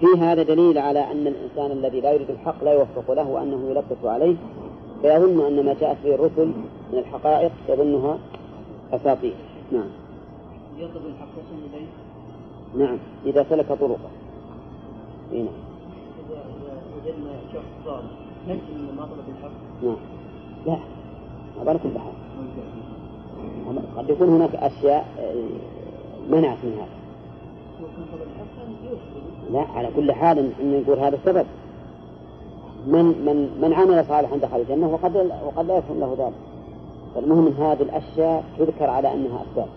في 0.00 0.06
هذا 0.20 0.42
دليل 0.42 0.78
على 0.78 1.00
أن 1.12 1.26
الإنسان 1.26 1.78
الذي 1.78 2.00
لا 2.00 2.12
يريد 2.12 2.30
الحق 2.30 2.64
لا 2.64 2.72
يوفق 2.72 3.12
له 3.12 3.28
وأنه 3.28 3.70
يلبس 3.70 4.04
عليه. 4.04 4.36
فيظن 5.02 5.46
أن 5.46 5.64
ما 5.64 5.74
جاءت 5.74 5.96
به 6.04 6.14
الرسل 6.14 6.46
من 6.92 6.98
الحقائق 6.98 7.52
يظنها 7.68 8.18
أساطير. 8.92 9.34
نعم. 9.72 9.88
يطلب 10.78 11.02
الحق 11.06 11.28
إليه؟ 11.74 11.86
نعم. 12.84 12.98
إذا 13.26 13.46
سلك 13.50 13.66
طرقه. 13.68 14.10
نعم. 15.32 15.46
إذا 16.28 16.44
وجدنا 16.96 17.30
شخص 17.52 17.84
صالح 17.84 18.10
نجزم 18.48 18.96
ما 18.96 19.06
طلب 19.06 19.24
الحق؟ 19.38 19.50
نعم. 19.82 19.96
لا. 20.66 20.78
ما 21.58 21.64
كل 21.64 21.88
بحال 21.94 22.26
قد 23.96 24.10
يكون 24.10 24.28
هناك 24.28 24.54
أشياء 24.54 25.06
آه، 25.18 25.34
منعت 26.30 26.58
من 26.64 26.72
هذا. 26.72 26.96
لا 29.52 29.60
على 29.60 29.90
كل 29.96 30.12
حال 30.12 30.38
إن 30.60 30.80
نقول 30.80 30.98
هذا 30.98 31.16
السبب. 31.16 31.46
من 32.86 33.04
من 33.04 33.58
من 33.60 33.72
عمل 33.72 34.04
صالحا 34.04 34.36
دخل 34.36 34.60
الجنة 34.60 34.88
وقد 34.92 35.30
وقد 35.46 35.66
لا 35.66 35.76
يكون 35.78 36.00
له 36.00 36.16
ذلك. 36.18 36.34
فالمهم 37.14 37.46
هذه 37.48 37.82
الأشياء 37.82 38.44
تذكر 38.58 38.90
على 38.90 39.14
أنها 39.14 39.42
أسباب. 39.42 39.68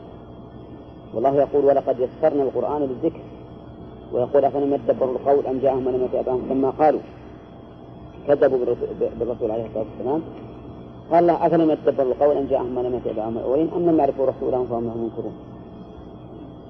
والله 1.14 1.36
يقول 1.36 1.66
ولقد 1.66 2.00
يسرنا 2.00 2.44
القرآن 2.44 2.82
للذكر. 2.82 3.20
ويقول 4.14 4.46
افلم 4.46 4.74
يدبروا 4.74 5.12
القول 5.12 5.48
أم 5.48 5.60
جاءهم 5.60 5.86
من 5.86 5.92
لم 5.92 6.10
يأت 6.14 6.28
لما 6.28 6.70
قالوا؟ 6.70 7.00
كذبوا 8.28 8.58
بالرسول 9.20 9.52
عليه 9.52 9.66
الصلاة 9.66 9.86
والسلام. 9.98 10.22
قال 11.12 11.20
الله 11.20 11.46
افلم 11.46 11.72
يدبروا 11.72 12.12
القول 12.12 12.38
أم 12.38 12.46
جاءهم 12.46 12.76
من 12.76 12.84
لم 12.84 12.94
يأت 12.94 13.08
الاولين 13.08 13.70
أم 13.76 13.90
لم 13.90 14.00
يعرفوا 14.00 14.26
رسولهم 14.26 14.66
فهم 14.66 14.86
لهم 14.86 14.98
منكرون. 15.04 15.34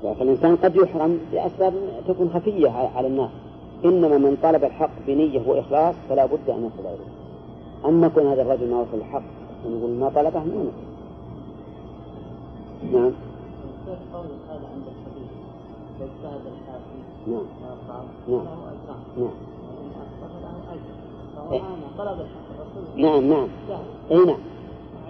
فالإنسان 0.04 0.56
قد 0.56 0.76
يحرم 0.76 1.20
بأسباب 1.32 1.74
تكون 2.08 2.30
خفية 2.30 2.70
على 2.70 3.08
الناس. 3.08 3.30
إنما 3.86 4.18
من 4.18 4.38
طلب 4.44 4.64
الحق 4.64 4.92
بنية 5.08 5.42
وإخلاص 5.48 5.96
فلا 6.10 6.26
بد 6.26 6.50
أن 6.50 6.66
يصل 6.66 6.88
إليه. 6.88 7.20
أما 7.86 8.08
كون 8.08 8.28
هذا 8.28 8.42
الرجل 8.42 8.72
ما 8.72 8.80
وصل 8.80 8.98
الحق 8.98 9.24
نقول 9.66 9.92
ما 9.92 10.10
طلبه 10.10 10.40
ما 10.40 10.72
نعم. 12.84 13.12
نعم. 17.28 17.42
نعم. 18.28 18.42
نعم. 19.18 19.30
نعم 22.98 23.30
نعم. 23.30 23.48
اي 24.12 24.26
نعم. 24.26 24.40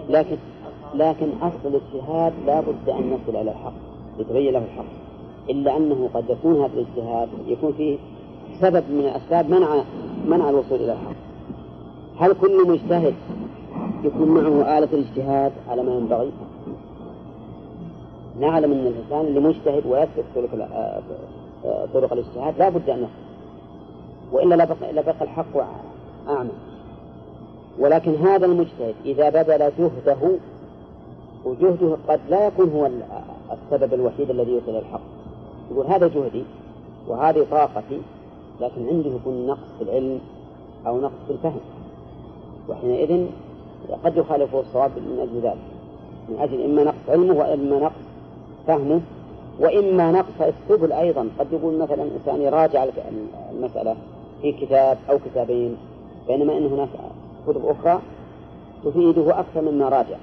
لكن 0.08 0.36
لكن 0.94 1.28
أصل 1.42 1.56
الاجتهاد 1.64 2.32
لا 2.46 2.60
بد 2.60 2.88
أن 2.88 3.10
نصل 3.10 3.36
إلى 3.36 3.50
الحق 3.50 3.72
يتبين 4.18 4.52
له 4.52 4.58
الحق. 4.58 4.84
إلا 5.50 5.76
أنه 5.76 6.10
قد 6.14 6.30
يكون 6.30 6.54
هذا 6.54 6.72
الاجتهاد 6.74 7.28
يكون 7.46 7.72
فيه 7.72 7.98
سبب 8.60 8.84
من 8.90 9.00
الأسباب 9.00 9.50
منع 9.50 9.82
منع 10.26 10.50
الوصول 10.50 10.80
إلى 10.80 10.92
الحق 10.92 11.14
هل 12.18 12.32
كل 12.40 12.68
مجتهد 12.68 13.14
يكون 14.04 14.28
معه 14.28 14.78
آلة 14.78 14.88
الاجتهاد 14.92 15.52
على 15.68 15.82
ما 15.82 15.92
ينبغي؟ 15.94 16.30
نعلم 18.40 18.72
أن 18.72 18.78
الإنسان 18.86 19.20
اللي 19.26 19.40
مجتهد 19.40 19.86
ويسلك 19.86 20.24
طرق 20.34 20.68
طرق 21.94 22.12
الاجتهاد 22.12 22.54
لا 22.58 22.68
بد 22.68 22.90
أن 22.90 22.98
يصل 22.98 23.10
وإلا 24.32 24.54
لبقى, 24.54 24.92
لبقى 24.92 25.14
الحق 25.20 25.56
أعمى. 26.28 26.50
ولكن 27.78 28.14
هذا 28.14 28.46
المجتهد 28.46 28.94
إذا 29.04 29.30
بذل 29.30 29.72
جهده 29.78 30.30
وجهده 31.44 31.96
قد 32.08 32.20
لا 32.28 32.46
يكون 32.46 32.70
هو 32.70 32.90
السبب 33.52 33.94
الوحيد 33.94 34.30
الذي 34.30 34.50
يوصل 34.50 34.78
الحق. 34.78 35.00
يقول 35.70 35.86
هذا 35.86 36.08
جهدي 36.08 36.44
وهذه 37.08 37.46
طاقتي 37.50 38.00
لكن 38.60 38.88
عنده 38.88 39.10
يكون 39.10 39.46
نقص 39.46 39.68
في 39.78 39.84
العلم 39.84 40.20
أو 40.86 41.00
نقص 41.00 41.12
في 41.26 41.32
الفهم. 41.32 41.60
وحينئذ 42.68 43.26
قد 44.04 44.16
يخالفه 44.16 44.60
الصواب 44.60 44.90
من 44.90 45.18
أجل 45.20 45.46
ذلك. 45.46 45.58
من 46.28 46.38
أجل 46.38 46.64
إما 46.64 46.84
نقص 46.84 47.08
علمه 47.08 47.34
وإما 47.34 47.78
نقص 47.78 48.02
فهمه 48.66 49.00
وإما 49.60 50.12
نقص 50.12 50.40
السبل 50.40 50.92
أيضا. 50.92 51.28
قد 51.38 51.52
يقول 51.52 51.78
مثلا 51.78 52.02
إنسان 52.02 52.40
يراجع 52.40 52.86
المسألة 53.52 53.96
في 54.42 54.52
كتاب 54.52 54.98
أو 55.10 55.18
كتابين 55.18 55.76
بينما 56.28 56.58
أن 56.58 56.66
هناك 56.66 56.88
كتب 57.46 57.66
أخرى 57.66 58.00
تفيده 58.84 59.40
أكثر 59.40 59.60
مما 59.60 59.88
راجع. 59.88 60.16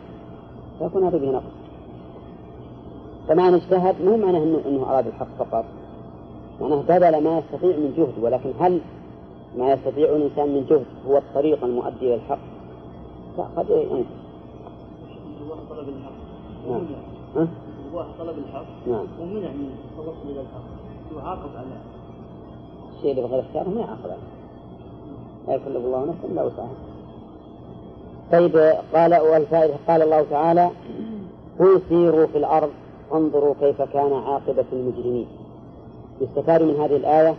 فيكون 0.80 1.04
هذا 1.04 1.18
به 1.18 1.32
نقص. 1.32 1.44
فمعنى 3.28 3.56
اجتهد 3.56 3.96
مو 4.06 4.18
معناه 4.18 4.44
إنه 4.68 4.86
أراد 4.90 5.08
الحق 5.08 5.28
فقط. 5.40 5.66
معناه 6.62 6.82
بذل 6.82 7.24
ما 7.24 7.38
يستطيع 7.38 7.78
من 7.78 7.94
جهد 7.98 8.24
ولكن 8.24 8.52
هل 8.60 8.82
ما 9.58 9.72
يستطيع 9.74 10.10
الإنسان 10.10 10.50
من 10.50 10.66
جهد 10.70 10.86
هو 11.08 11.18
الطريق 11.18 11.64
المؤدي 11.64 12.00
إلى 12.02 12.16
الحق؟ 12.16 12.40
لا 13.38 13.44
قد 13.44 13.70
ينقص. 13.70 14.06
طلب 15.70 15.90
الحق. 15.90 16.12
نعم. 16.70 16.86
ها؟ 17.36 17.48
طلب 18.20 18.38
الحق. 18.38 18.66
نعم. 18.88 19.06
ومنع 19.22 19.50
من 19.50 19.70
التوصل 19.92 20.30
إلى 20.30 20.42
الحق. 20.42 21.18
يعاقب 21.18 21.50
على 21.56 21.68
الشيء 22.96 23.12
اللي 23.12 23.22
بغير 23.22 23.40
اختياره 23.40 23.70
ما 23.70 23.82
يعاقب 23.82 24.06
عليه. 24.06 24.18
لا 25.48 25.54
يكلف 25.54 25.86
الله 25.86 26.06
نفسا 26.06 26.28
إلا 26.28 26.44
وسعها. 26.44 26.76
طيب 28.32 28.58
قال 28.94 29.16
والفائدة 29.16 29.74
قال 29.88 30.02
الله 30.02 30.26
تعالى 30.30 30.70
قل 31.60 31.82
سيروا 31.90 32.28
في 32.28 32.38
الأرض 32.38 32.70
انظروا 33.14 33.54
كيف 33.60 33.82
كان 33.82 34.14
عاقبة 34.14 34.66
المجرمين 34.74 35.28
يستفاد 36.22 36.62
من 36.62 36.76
هذه 36.76 36.96
الآية 36.96 37.36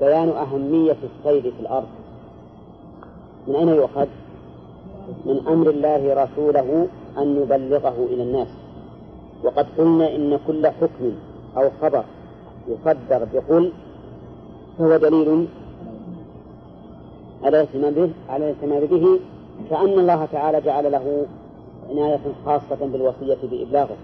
بيان 0.00 0.28
أهمية 0.28 0.96
السير 1.02 1.42
في 1.42 1.60
الأرض. 1.60 1.88
من 3.48 3.56
أين 3.56 3.68
يؤخذ؟ 3.68 4.06
من 5.26 5.48
أمر 5.48 5.70
الله 5.70 6.24
رسوله 6.24 6.86
أن 7.18 7.42
يبلغه 7.42 8.06
إلى 8.10 8.22
الناس. 8.22 8.48
وقد 9.44 9.66
قلنا 9.78 10.14
إن 10.16 10.38
كل 10.46 10.66
حكم 10.66 11.12
أو 11.56 11.70
خبر 11.82 12.04
يصدر 12.68 13.26
بقل 13.34 13.72
فهو 14.78 14.96
دليل 14.96 15.46
على 17.42 17.60
الاهتمام 17.60 17.94
به 17.94 18.10
على 18.28 18.50
الاهتمام 18.50 18.86
به 18.86 19.20
كأن 19.70 19.98
الله 19.98 20.24
تعالى 20.24 20.60
جعل 20.60 20.92
له 20.92 21.26
عناية 21.90 22.20
خاصة 22.46 22.86
بالوصية 22.86 23.38
بإبلاغه. 23.50 23.96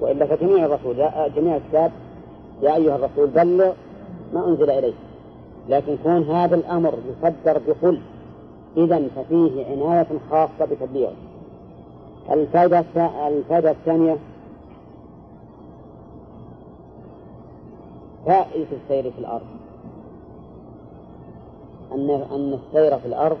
وإلا 0.00 0.26
فجميع 0.26 0.64
الرسول 0.64 0.96
جميع 1.36 1.56
الكتاب 1.56 1.92
يا 2.62 2.74
أيها 2.74 2.96
الرسول 2.96 3.26
بلغ 3.26 3.72
ما 4.34 4.48
أنزل 4.48 4.70
إليك. 4.70 4.94
لكن 5.68 5.96
كون 6.02 6.22
هذا 6.22 6.54
الأمر 6.54 6.94
يصدر 7.08 7.60
بقل 7.68 8.00
إذا 8.76 9.08
ففيه 9.16 9.66
عناية 9.66 10.06
خاصة 10.30 10.64
بتبليغه. 10.70 11.12
الفائدة 12.30 12.84
الفائدة 13.28 13.70
الثانية 13.70 14.16
فائدة 18.26 18.66
السير 18.84 19.10
في 19.12 19.18
الأرض. 19.18 19.46
أن 21.92 22.10
أن 22.10 22.52
السير 22.52 22.98
في 22.98 23.06
الأرض 23.06 23.38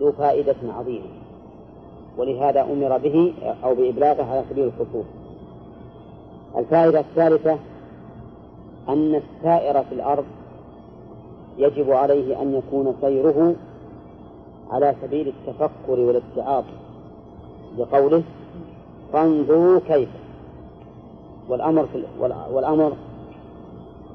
ذو 0.00 0.12
فائدة 0.12 0.56
عظيمة. 0.68 1.06
ولهذا 2.18 2.62
أمر 2.62 2.98
به 2.98 3.34
أو 3.64 3.74
بإبلاغه 3.74 4.22
على 4.22 4.44
سبيل 4.50 4.64
الخصوص. 4.64 5.06
الفائدة 6.56 7.00
الثالثة 7.00 7.58
أن 8.88 9.14
السائر 9.14 9.84
في 9.84 9.94
الأرض 9.94 10.24
يجب 11.58 11.90
عليه 11.90 12.42
أن 12.42 12.54
يكون 12.54 12.94
سيره 13.00 13.54
على 14.70 14.94
سبيل 15.02 15.28
التفكر 15.28 16.00
والاتعاظ 16.00 16.64
لقوله 17.78 18.22
فانظروا 19.12 19.80
كيف. 19.86 20.08
والأمر 21.48 21.86
في 21.86 22.04
والأمر 22.52 22.92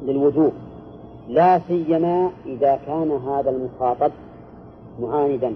للوجوب 0.03 0.51
لا 1.29 1.59
سيما 1.67 2.31
إذا 2.45 2.79
كان 2.85 3.11
هذا 3.11 3.49
المخاطب 3.49 4.11
معاندا. 5.01 5.53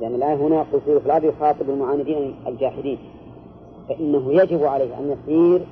لأن 0.00 0.14
الآية 0.14 0.34
هنا 0.34 0.62
قصور 0.62 1.00
في 1.00 1.06
الأرض 1.06 1.24
يخاطب 1.24 1.70
المعاندين 1.70 2.34
الجاحدين 2.46 2.98
فإنه 3.88 4.32
يجب 4.32 4.64
عليه 4.64 4.98
أن 4.98 5.16
يسير 5.16 5.66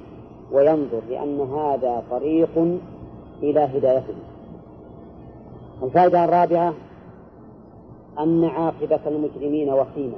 وينظر 0.52 1.00
لأن 1.10 1.40
هذا 1.40 2.02
طريق 2.10 2.78
إلى 3.42 3.60
هدايته. 3.60 4.14
الفائدة 5.82 6.24
الرابعة 6.24 6.74
أن 8.18 8.44
عاقبة 8.44 9.00
المجرمين 9.06 9.70
وخيمة. 9.72 10.16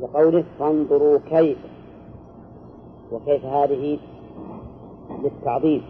لقوله 0.00 0.44
فانظروا 0.58 1.18
كيف 1.30 1.58
وكيف 3.12 3.44
هذه 3.44 3.98
للتعظيم 5.22 5.82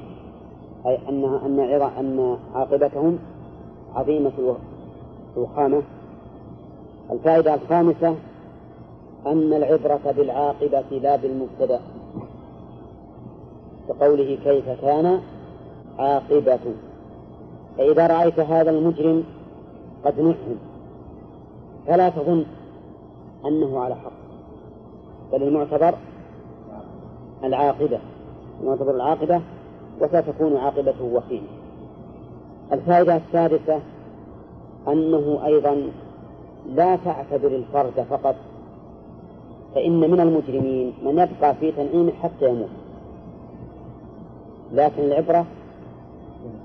أي 0.87 0.99
أنها 1.09 1.47
أن 1.47 1.61
أن 1.99 2.39
عاقبتهم 2.55 3.19
عظيمة 3.95 4.33
الوخامة 5.37 5.83
الفائدة 7.11 7.55
الخامسة 7.55 8.17
أن 9.27 9.53
العبرة 9.53 10.15
بالعاقبة 10.17 10.99
لا 11.03 11.17
بالمبتدأ. 11.17 11.81
كقوله 13.89 14.39
كيف 14.45 14.65
كان 14.83 15.21
عاقبة. 15.99 16.59
فإذا 17.79 18.07
رأيت 18.07 18.41
هذا 18.41 18.71
المجرم 18.71 19.25
قد 20.05 20.21
نعم 20.21 20.57
فلا 21.87 22.09
تظن 22.09 22.45
أنه 23.47 23.81
على 23.81 23.95
حق. 23.95 24.13
بل 25.33 25.43
المعتبر 25.43 25.95
العاقبة. 27.45 27.99
المعتبر 28.61 28.95
العاقبة 28.95 29.41
وستكون 30.01 30.57
عاقبته 30.57 31.05
وخيمة 31.05 31.49
الفائدة 32.73 33.17
السادسة 33.17 33.81
أنه 34.89 35.41
أيضا 35.47 35.91
لا 36.67 36.97
تعتبر 36.97 37.49
الفرد 37.49 38.07
فقط 38.11 38.35
فإن 39.79 40.11
من 40.11 40.21
المجرمين 40.21 40.95
من 41.05 41.19
يبقى 41.19 41.55
في 41.55 41.73
تنعيمه 41.73 42.13
حتى 42.13 42.49
يموت. 42.49 42.69
لكن 44.73 45.03
العبرة 45.03 45.47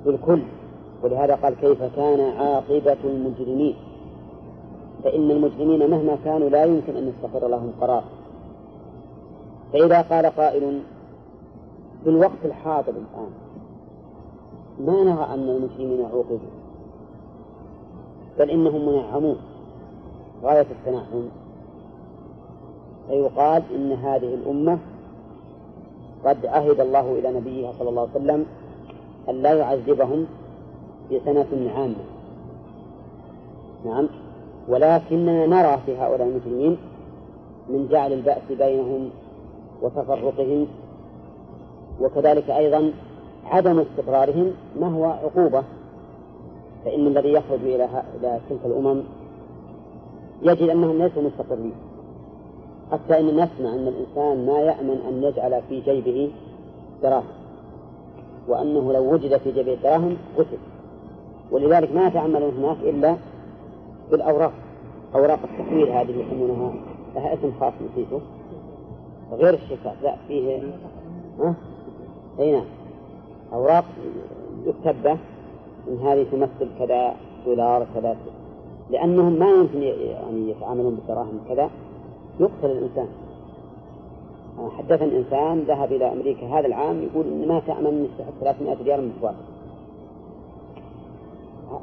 بالكل 0.06 0.42
ولهذا 1.04 1.36
قال 1.36 1.56
كيف 1.56 1.84
كان 1.84 2.20
عاقبة 2.20 2.98
المجرمين؟ 3.04 3.76
فإن 5.04 5.32
المجرمين 5.32 5.90
مهما 5.90 6.18
كانوا 6.26 6.50
لا 6.50 6.64
يمكن 6.64 6.96
أن 6.98 7.08
يستقر 7.08 7.48
لهم 7.48 7.72
قرار. 7.82 8.04
فإذا 9.74 10.02
قال 10.02 10.26
قائل 10.26 10.82
في 12.04 12.10
الوقت 12.10 12.46
الحاضر 12.46 12.94
الآن 12.94 13.30
ما 14.80 15.04
نرى 15.04 15.28
أن 15.34 15.50
المسلمين 15.50 16.06
عوقبوا؟ 16.06 16.38
بل 18.40 18.50
إنهم 18.50 18.90
منعمون. 18.90 19.38
غاية 20.44 20.68
التنعم 20.72 21.43
فيقال 23.08 23.64
إن 23.76 23.92
هذه 23.92 24.34
الأمة 24.34 24.80
قد 26.26 26.46
عهد 26.46 26.80
الله 26.80 27.20
إلى 27.20 27.32
نبيه 27.32 27.72
صلى 27.80 27.90
الله 27.90 28.02
عليه 28.02 28.26
وسلم 28.26 28.46
أن 29.30 29.42
لا 29.42 29.54
يعذبهم 29.54 30.26
في 31.10 31.20
سنة 31.26 31.72
عامة. 31.76 31.96
نعم. 33.86 34.08
ولكننا 34.68 35.46
نرى 35.46 35.80
في 35.86 35.98
هؤلاء 35.98 36.28
المسلمين 36.28 36.78
من 37.70 37.88
جعل 37.92 38.14
البأس 38.14 38.42
بينهم 38.50 39.10
وتفرقهم 39.82 40.68
وكذلك 42.02 42.50
أيضا 42.50 42.92
عدم 43.46 43.80
استقرارهم 43.80 44.52
ما 44.80 44.88
هو 44.88 45.06
عقوبة؟ 45.06 45.64
فإن 46.86 47.08
الذي 47.08 47.32
يخرج 47.34 47.60
إلى 47.64 47.90
تلك 48.50 48.60
الأمم 48.66 49.04
يجد 50.42 50.70
أنهم 50.70 50.98
ليسوا 50.98 51.22
مستقرين. 51.22 51.74
حتى 52.94 53.20
إن 53.20 53.28
نسمع 53.28 53.74
أن 53.74 53.88
الإنسان 53.88 54.46
ما 54.46 54.60
يأمن 54.60 54.98
أن 55.10 55.24
يجعل 55.24 55.62
في 55.70 55.82
جيبه 55.82 56.32
دراهم 57.04 57.24
وأنه 58.48 58.94
لو 58.94 59.14
وجد 59.14 59.38
في 59.38 59.52
جيبه 59.52 59.78
دراهم 59.84 60.18
قتل. 60.38 60.58
ولذلك 61.52 61.92
ما 61.96 62.08
يتعاملون 62.08 62.54
هناك 62.58 62.78
إلا 62.84 63.16
بالأوراق 64.12 64.52
أوراق 65.16 65.40
التحويل 65.44 65.90
هذه 65.90 66.12
يسمونها. 66.12 66.74
لها 67.16 67.34
اسم 67.34 67.52
خاص 67.60 67.74
نسيته 67.92 68.22
غير 69.32 69.54
الشيكات 69.54 69.96
لا 70.04 70.16
فيه 70.28 70.62
ها؟ 71.40 71.56
أي 72.40 72.52
نعم. 72.52 72.66
أوراق 73.54 73.86
يكتب 74.66 75.08
إن 75.88 75.98
هذه 75.98 76.26
تمثل 76.32 76.70
كذا 76.80 77.16
دولار 77.46 77.88
كذا. 77.96 78.18
لأنهم 78.90 79.40
ما 79.40 79.50
يمكن 79.50 79.82
يعني 79.82 80.50
يتعاملون 80.50 80.96
بالدراهم 80.96 81.40
كذا. 81.50 81.70
يقتل 82.40 82.72
الإنسان. 82.72 83.08
حدثني 84.78 85.18
إنسان 85.18 85.60
ذهب 85.60 85.92
إلى 85.92 86.14
أمريكا 86.14 86.48
هذا 86.48 86.68
العام 86.68 87.04
يقول 87.04 87.26
إن 87.26 87.48
ما 87.48 87.60
تأمن 87.60 88.06
يستحق 88.06 88.34
300 88.42 88.84
ريال 88.84 89.02
من 89.02 89.14
فوائد 89.22 89.36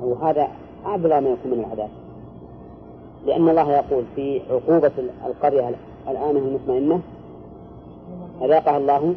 وهذا 0.03 0.49
أبلغ 0.85 1.21
ما 1.21 1.29
يكون 1.29 1.51
من 1.51 1.65
العذاب. 1.65 1.89
لأن 3.27 3.49
الله 3.49 3.73
يقول 3.73 4.05
في 4.17 4.41
عقوبة 4.51 4.93
القرية 5.27 5.75
الآمنة 6.09 6.39
المطمئنة 6.39 7.01
أذاقها 8.43 8.77
الله 8.77 9.15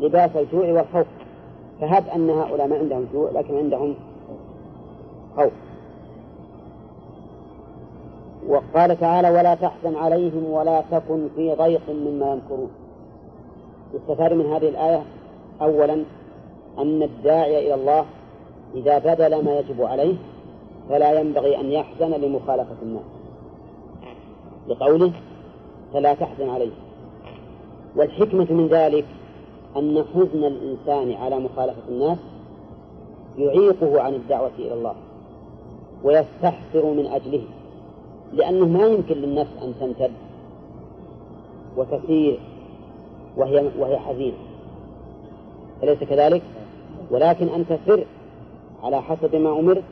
لباس 0.00 0.30
الجوع 0.36 0.72
والخوف. 0.72 1.06
فهب 1.80 2.04
أن 2.14 2.30
هؤلاء 2.30 2.68
ما 2.68 2.76
عندهم 2.76 3.06
جوع 3.12 3.30
لكن 3.30 3.56
عندهم 3.56 3.94
خوف. 5.36 5.52
وقال 8.48 9.00
تعالى 9.00 9.30
ولا 9.30 9.54
تحزن 9.54 9.96
عليهم 9.96 10.44
ولا 10.44 10.82
تكن 10.90 11.28
في 11.36 11.54
ضيق 11.54 11.90
مما 11.90 12.32
يمكرون. 12.32 12.70
يستفاد 13.94 14.32
من 14.32 14.46
هذه 14.46 14.68
الآية 14.68 15.02
أولا 15.62 16.04
أن 16.78 17.02
الداعي 17.02 17.66
إلى 17.66 17.74
الله 17.74 18.04
إذا 18.74 18.98
بذل 18.98 19.44
ما 19.44 19.58
يجب 19.58 19.82
عليه 19.82 20.14
فلا 20.88 21.20
ينبغي 21.20 21.60
أن 21.60 21.72
يحزن 21.72 22.10
لمخالفة 22.10 22.76
الناس. 22.82 23.04
لقوله 24.68 25.12
فلا 25.92 26.14
تحزن 26.14 26.48
عليه. 26.48 26.72
والحكمة 27.96 28.52
من 28.52 28.68
ذلك 28.68 29.04
أن 29.76 30.04
حزن 30.14 30.44
الإنسان 30.44 31.12
على 31.12 31.38
مخالفة 31.38 31.88
الناس 31.88 32.18
يعيقه 33.38 34.00
عن 34.00 34.14
الدعوة 34.14 34.50
إلى 34.58 34.74
الله 34.74 34.94
ويستحسر 36.04 36.86
من 36.86 37.06
أجله. 37.06 37.42
لأنه 38.32 38.66
ما 38.66 38.86
يمكن 38.86 39.14
للنفس 39.14 39.50
أن 39.62 39.74
تمتد 39.80 40.12
وتسير 41.76 42.40
وهي 43.36 43.70
وهي 43.78 43.98
حزينة. 43.98 44.36
أليس 45.82 45.98
كذلك؟ 45.98 46.42
ولكن 47.10 47.48
أنت 47.48 47.78
سر 47.86 48.04
على 48.82 49.02
حسب 49.02 49.36
ما 49.36 49.60
أمرت. 49.60 49.84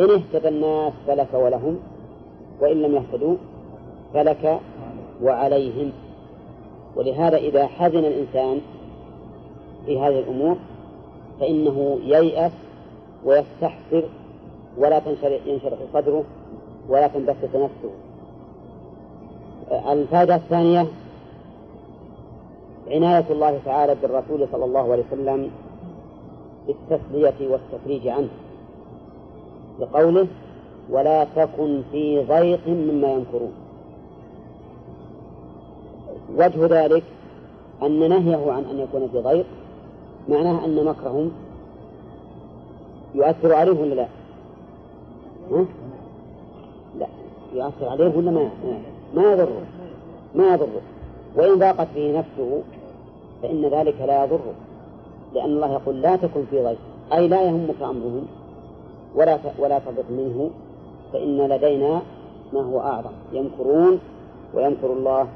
إن 0.00 0.10
اهتدى 0.10 0.48
الناس 0.48 0.92
فلك 1.06 1.34
ولهم 1.34 1.78
وإن 2.60 2.82
لم 2.82 2.94
يهتدوا 2.94 3.36
فلك 4.14 4.60
وعليهم. 5.22 5.92
ولهذا 6.96 7.36
إذا 7.36 7.66
حزن 7.66 7.98
الإنسان 7.98 8.60
في 9.86 10.00
هذه 10.00 10.18
الأمور 10.18 10.56
فإنه 11.40 11.98
ييأس 12.04 12.52
ويستحسر 13.24 14.04
ولا 14.78 15.02
ينشرح 15.46 15.78
صدره 15.92 16.24
ولا 16.88 17.06
تنبسط 17.06 17.54
نفسه. 17.54 17.90
الفائدة 19.92 20.34
الثانية 20.34 20.86
عناية 22.90 23.24
الله 23.30 23.60
تعالى 23.64 23.94
بالرسول 24.02 24.48
صلى 24.52 24.64
الله 24.64 24.92
عليه 24.92 25.04
وسلم 25.12 25.50
بالتسلية 26.66 27.48
والتفريج 27.50 28.08
عنه 28.08 28.28
بقوله 29.80 30.26
ولا 30.90 31.24
تكن 31.24 31.82
في 31.92 32.24
ضيق 32.24 32.68
مما 32.68 33.12
ينكرون 33.12 33.52
وجه 36.36 36.84
ذلك 36.84 37.02
أن 37.82 38.08
نهيه 38.08 38.52
عن 38.52 38.64
أن 38.64 38.78
يكون 38.78 39.08
في 39.12 39.18
ضيق 39.18 39.46
معناه 40.28 40.64
أن 40.64 40.84
مكرهم 40.84 41.30
يؤثر 43.14 43.54
عليه 43.54 43.80
ولا 43.80 43.94
لا؟ 43.94 44.06
يؤثر 47.54 47.88
عليه 47.88 48.16
ولا 48.16 48.30
ما؟ 48.30 48.50
ما 49.14 49.32
يضره. 49.32 49.62
ما 50.34 50.54
يضره. 50.54 50.80
وإن 51.36 51.58
ضاقت 51.58 51.88
به 51.94 52.18
نفسه 52.18 52.62
فإن 53.42 53.64
ذلك 53.64 54.00
لا 54.00 54.24
يضره. 54.24 54.54
لأن 55.34 55.50
الله 55.50 55.72
يقول 55.72 56.02
لا 56.02 56.16
تكن 56.16 56.44
في 56.50 56.64
ضيق. 56.64 56.78
أي 57.12 57.28
لا 57.28 57.42
يهمك 57.42 57.82
أمرهم. 57.82 58.26
ولا 59.14 59.38
ولا 59.58 59.78
تضق 59.78 60.10
منه. 60.10 60.50
فإن 61.12 61.38
لدينا 61.38 62.02
ما 62.52 62.62
هو 62.62 62.80
أعظم. 62.80 63.10
يمكرون 63.32 63.98
ويمكر 64.54 64.92
الله. 64.92 65.26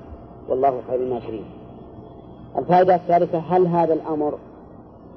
والله 0.49 0.81
خير 0.88 1.01
الماكرين. 1.01 1.44
الفائدة 2.59 2.94
الثالثة 2.94 3.38
هل 3.38 3.66
هذا 3.66 3.94
الأمر 3.94 4.38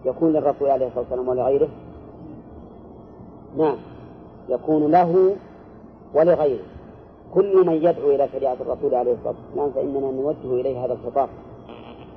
يكون 0.06 0.34
للرسول 0.34 0.70
عليه 0.70 0.88
الصلاة 0.88 1.00
والسلام 1.00 1.28
ولغيره؟ 1.28 1.70
نعم. 3.58 3.76
يكون 4.50 4.92
له 4.92 5.36
ولغيره. 6.14 6.73
كل 7.34 7.66
من 7.66 7.74
يدعو 7.74 8.10
إلى 8.10 8.28
شريعة 8.32 8.58
الرسول 8.62 8.96
عليه 8.96 9.14
الصلاة 9.14 9.36
والسلام 9.46 9.72
فإننا 9.72 10.12
نوجه 10.12 10.62
إليه 10.62 10.86
هذا 10.86 10.94
الخطاب. 10.94 11.30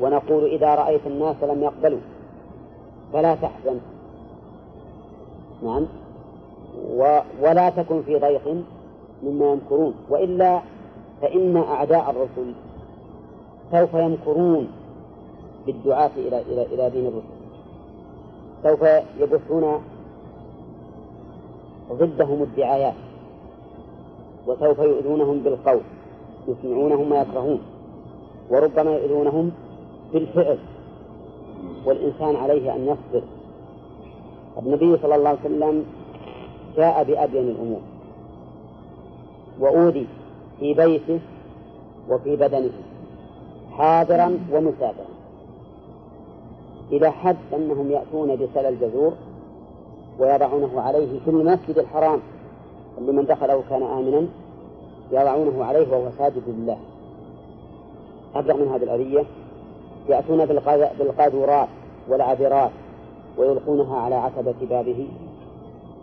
ونقول 0.00 0.44
إذا 0.44 0.74
رأيت 0.74 1.06
الناس 1.06 1.36
لم 1.42 1.62
يقبلوا 1.62 1.98
فلا 3.12 3.34
تحزن. 3.34 3.80
نعم. 5.62 5.86
و 6.96 7.18
ولا 7.42 7.70
تكن 7.70 8.02
في 8.02 8.18
ضيق 8.18 8.64
مما 9.22 9.52
يمكرون. 9.52 9.94
وإلا 10.10 10.60
فإن 11.22 11.56
أعداء 11.56 12.10
الرسل 12.10 12.52
سوف 13.72 13.94
يمكرون 13.94 14.68
بالدعاة 15.66 16.10
إلى 16.16 16.40
إلى 16.40 16.62
إلى 16.62 16.90
دين 16.90 17.06
الرسل. 17.06 17.36
سوف 18.62 18.82
يبثون 19.20 19.82
ضدهم 21.92 22.42
الدعايات. 22.42 23.05
وسوف 24.46 24.78
يؤذونهم 24.78 25.38
بالقول 25.38 25.80
يسمعونهم 26.48 27.10
ما 27.10 27.20
يكرهون 27.20 27.60
وربما 28.50 28.90
يؤذونهم 28.90 29.50
بالفعل 30.12 30.58
والإنسان 31.86 32.36
عليه 32.36 32.74
أن 32.74 32.80
يصبر. 32.80 33.22
النبي 34.62 34.96
صلى 34.96 35.14
الله 35.14 35.28
عليه 35.28 35.40
وسلم 35.44 35.84
جاء 36.76 37.04
بأبين 37.04 37.48
الأمور 37.48 37.80
وأوذي 39.60 40.06
في 40.60 40.74
بيته 40.74 41.20
وفي 42.10 42.36
بدنه 42.36 42.70
حاضرا 43.72 44.38
ومسافرا. 44.52 45.06
إلى 46.92 47.10
حد 47.10 47.36
أنهم 47.54 47.90
يأتون 47.90 48.36
بسل 48.36 48.66
الجزور 48.66 49.12
ويضعونه 50.18 50.80
عليه 50.80 51.20
في 51.24 51.30
المسجد 51.30 51.78
الحرام 51.78 52.20
اللي 52.98 53.12
من 53.12 53.24
دخله 53.24 53.62
كان 53.70 53.82
آمنا 53.82 54.26
يضعونه 55.12 55.64
عليه 55.64 55.92
وهو 55.92 56.10
ساجد 56.18 56.42
لله. 56.46 56.78
أبلغ 58.34 58.56
من 58.56 58.68
هذه 58.68 58.82
الأذية 58.82 59.24
يأتون 60.08 60.46
بالقاذورات 60.98 61.68
والعذرات 62.08 62.70
ويلقونها 63.38 63.98
على 63.98 64.14
عتبة 64.14 64.54
بابه. 64.70 65.08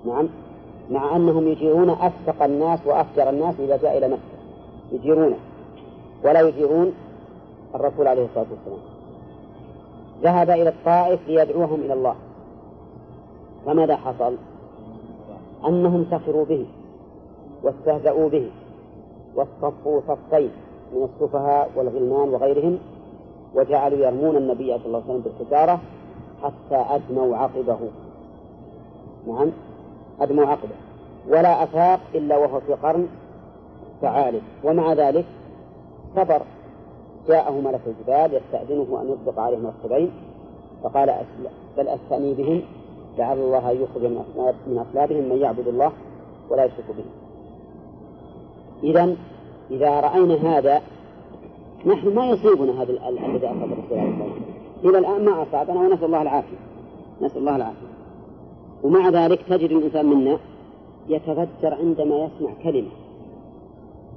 نعم. 0.06 0.30
مع 0.92 1.16
أنهم 1.16 1.48
يجيرون 1.48 1.90
أفسق 1.90 2.44
الناس 2.44 2.80
وأفجر 2.86 3.30
الناس 3.30 3.56
إذا 3.60 3.78
جاء 3.78 3.98
إلى 3.98 4.08
مكة. 4.08 4.20
يجيرونه 4.92 5.38
ولا 6.24 6.42
يجيرون 6.42 6.94
الرسول 7.76 8.08
عليه 8.08 8.26
الصلاة 8.26 8.46
والسلام. 8.52 8.80
ذهب 10.24 10.50
إلى 10.50 10.70
الطائف 10.70 11.28
ليدعوهم 11.28 11.80
إلى 11.82 11.94
الله. 11.94 12.16
فماذا 13.66 13.96
حصل؟ 13.96 14.36
أنهم 15.68 16.06
سخروا 16.12 16.46
به. 16.46 16.66
واستهزأوا 17.64 18.30
به 18.30 18.52
واصطفوا 19.36 20.02
صفين 20.08 20.52
من 20.94 21.04
السفهاء 21.04 21.72
والغلمان 21.76 22.30
وغيرهم 22.30 22.80
وجعلوا 23.56 23.98
يرمون 23.98 24.38
النبي 24.38 24.78
صلى 24.78 24.86
الله 24.86 25.02
عليه 25.02 25.14
وسلم 25.14 25.22
بالحجارة 25.22 25.80
حتى 26.44 26.96
أدموا 26.96 27.38
عقبه. 27.38 27.78
نعم 29.28 29.52
أدموا 30.22 30.46
عقبه. 30.46 30.76
ولا 31.30 31.64
أفاق 31.64 32.00
إلا 32.16 32.38
وهو 32.38 32.60
في 32.60 32.74
قرن 32.74 33.08
فعالٍ. 34.02 34.42
ومع 34.64 34.94
ذلك 34.94 35.26
صبر. 36.16 36.42
جاءه 37.28 37.52
ملك 37.52 37.82
الجبال 37.88 38.42
يستأذنه 38.42 39.02
أن 39.02 39.12
يطبق 39.12 39.40
عليهم 39.40 39.72
الخبين 39.78 40.12
فقال 40.84 41.16
بل 41.78 41.88
أستأني 41.88 42.34
بهم 42.34 42.62
لعل 43.18 43.38
الله 43.38 43.72
يخرج 43.72 44.06
من 44.68 44.86
أصلابهم 44.90 45.30
من 45.30 45.38
يعبد 45.38 45.68
الله 45.68 45.92
ولا 46.50 46.66
يشرك 46.66 46.86
به. 46.98 47.23
إذا 48.84 49.16
إذا 49.72 50.00
رأينا 50.00 50.36
هذا 50.36 50.82
نحن 51.86 52.16
ما 52.16 52.26
يصيبنا 52.26 52.82
هذا 52.82 52.92
الذي 52.92 53.48
أصاب 53.48 53.72
الرسول 53.72 54.00
عليه 54.00 54.14
الصلاة 54.14 54.28
والسلام. 54.28 54.32
إلى 54.84 54.98
الآن 54.98 55.26
ما 55.26 55.44
أصابنا 55.44 55.80
ونسأل 55.80 56.06
الله 56.06 56.22
العافية. 56.22 56.58
نسأل 57.22 57.38
الله 57.38 57.56
العافية. 57.56 57.88
ومع 58.84 59.10
ذلك 59.10 59.42
تجد 59.50 59.72
الإنسان 59.72 60.06
منا 60.06 60.40
يتذكر 61.10 61.74
عندما 61.74 62.16
يسمع 62.16 62.54
كلمة. 62.64 62.90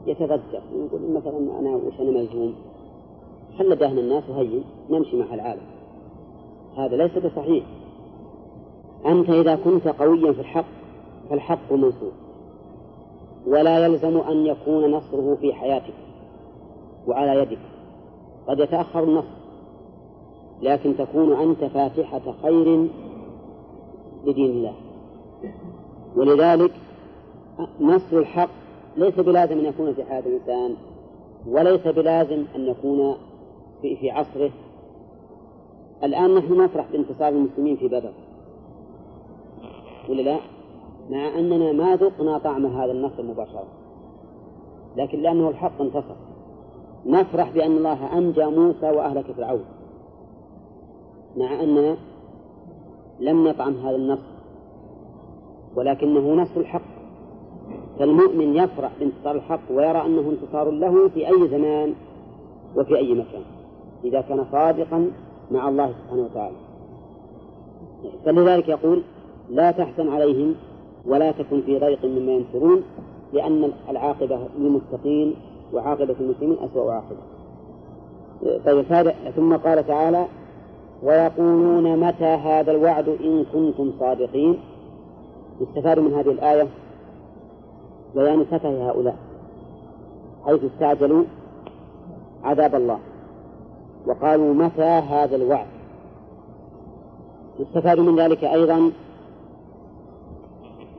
يتذكر 0.07 0.61
يقول 0.75 1.01
مثلا 1.15 1.39
أنا 1.61 1.71
وش 1.71 2.01
أنا 2.01 2.11
ملزوم 2.11 2.55
خل 3.59 3.77
دهن 3.77 3.99
الناس 3.99 4.25
وهين؟ 4.31 4.65
نمشي 4.91 5.17
مع 5.17 5.35
العالم. 5.35 5.67
هذا 6.77 6.97
ليس 6.97 7.19
بصحيح. 7.19 7.65
أنت 9.07 9.31
إذا 9.31 9.57
كنت 9.57 9.89
قويا 9.89 10.33
في 10.33 10.41
الحق 10.41 10.65
فالحق 11.31 11.73
منصور 11.73 12.13
ولا 13.47 13.87
يلزم 13.87 14.17
أن 14.19 14.47
يكون 14.47 14.91
نصره 14.91 15.39
في 15.41 15.55
حياتك 15.55 15.95
وعلى 17.07 17.41
يدك. 17.41 17.59
قد 18.49 18.61
يتأخر 18.61 19.05
النصر 19.05 19.37
لكن 20.63 20.97
تكون 20.97 21.33
أنت 21.33 21.65
فاتحة 21.65 22.35
خير 22.43 22.89
لدين 24.25 24.51
الله. 24.51 24.75
ولذلك 26.17 26.73
نصر 27.81 28.19
الحق 28.19 28.51
ليس 28.97 29.15
بلازم 29.15 29.59
أن 29.59 29.65
يكون 29.65 29.95
في 29.95 30.05
حياة 30.05 30.23
الإنسان 30.27 30.77
وليس 31.49 31.89
بلازم 31.89 32.45
أن 32.57 32.67
يكون 32.67 33.17
في, 33.83 33.97
في 33.97 34.11
عصره. 34.11 34.51
الآن 36.05 36.35
نحن 36.35 36.61
نفرح 36.61 36.87
بانتصار 36.93 37.29
المسلمين 37.29 37.77
في 37.77 37.89
بدر. 37.89 38.13
ولا 40.09 40.23
لا؟ 40.23 40.39
مع 41.11 41.39
أننا 41.39 41.73
ما 41.73 41.97
ذقنا 41.97 42.39
طعم 42.39 42.67
هذا 42.67 42.93
النصر 42.93 43.23
مباشرة. 43.23 43.67
لكن 44.97 45.19
لأنه 45.19 45.49
الحق 45.49 45.81
انتصر. 45.81 46.15
نفرح 47.07 47.51
بأن 47.51 47.77
الله 47.77 48.19
أنجى 48.19 48.47
موسى 48.47 48.91
وأهلك 48.91 49.33
فرعون. 49.33 49.65
مع 51.37 51.63
أننا 51.63 51.97
لم 53.21 53.49
نطعم 53.49 53.75
هذا 53.75 53.97
النصر. 53.97 54.37
ولكنه 55.77 56.35
نصر 56.35 56.61
الحق. 56.61 56.97
فالمؤمن 57.99 58.57
يفرح 58.57 58.93
بانتصار 59.01 59.35
الحق 59.35 59.61
ويرى 59.71 60.07
أنه 60.07 60.31
انتصار 60.31 60.71
له 60.71 61.09
في 61.09 61.29
أي 61.29 61.49
زمان 61.49 61.95
وفي 62.77 62.97
أي 62.97 63.15
مكان. 63.15 63.43
إذا 64.05 64.21
كان 64.21 64.45
صادقا 64.53 65.11
مع 65.51 65.69
الله 65.69 65.93
سبحانه 65.93 66.23
وتعالى. 66.23 66.57
فلذلك 68.25 68.69
يقول 68.69 69.03
لا 69.51 69.71
تحزن 69.71 70.09
عليهم 70.09 70.55
ولا 71.07 71.33
تكن 71.33 71.63
في 71.63 71.79
ضيق 71.79 72.05
مما 72.05 72.33
ينكرون 72.33 72.83
لأن 73.33 73.73
العاقبة 73.89 74.39
للمتقين 74.59 75.35
وعاقبة 75.73 76.17
المسلمين 76.21 76.57
أسوأ 76.59 76.93
عاقبة 76.93 77.19
طيب 78.67 78.83
ثم 79.37 79.57
قال 79.57 79.87
تعالى 79.87 80.27
ويقولون 81.03 82.01
متى 82.01 82.25
هذا 82.25 82.73
الوعد 82.73 83.09
إن 83.09 83.45
كنتم 83.53 83.93
صادقين؟ 84.01 84.59
يستفاد 85.61 85.99
من 85.99 86.15
هذه 86.15 86.31
الآية 86.31 86.69
بيان 88.15 88.47
سفه 88.51 88.91
هؤلاء 88.91 89.17
حيث 90.47 90.61
استعجلوا 90.65 91.25
عذاب 92.45 92.75
الله. 92.75 92.99
وقالوا 94.07 94.55
متى 94.55 94.83
هذا 94.83 95.37
الوعد؟ 95.37 95.67
يستفاد 97.59 98.01
من 98.01 98.21
ذلك 98.21 98.45
أيضا 98.45 98.93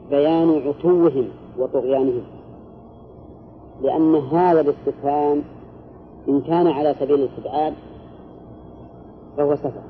بيان 0.10 0.67
عتوهم 0.67 1.28
وطغيانهم. 1.60 2.24
لأن 3.82 4.15
هذا 4.15 4.62
الاستفهام 4.62 5.43
إن 6.30 6.41
كان 6.41 6.67
على 6.67 6.96
سبيل 7.00 7.20
الاستبعاد 7.20 7.74
فهو 9.38 9.56
سفه. 9.56 9.84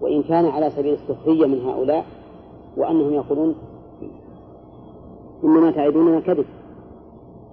وإن 0.00 0.22
كان 0.22 0.46
على 0.46 0.70
سبيل 0.70 0.94
السخرية 0.94 1.46
من 1.46 1.60
هؤلاء 1.66 2.04
وأنهم 2.76 3.12
يقولون 3.12 3.54
إنما 5.44 5.70
تعدوننا 5.70 6.20
كذب 6.20 6.46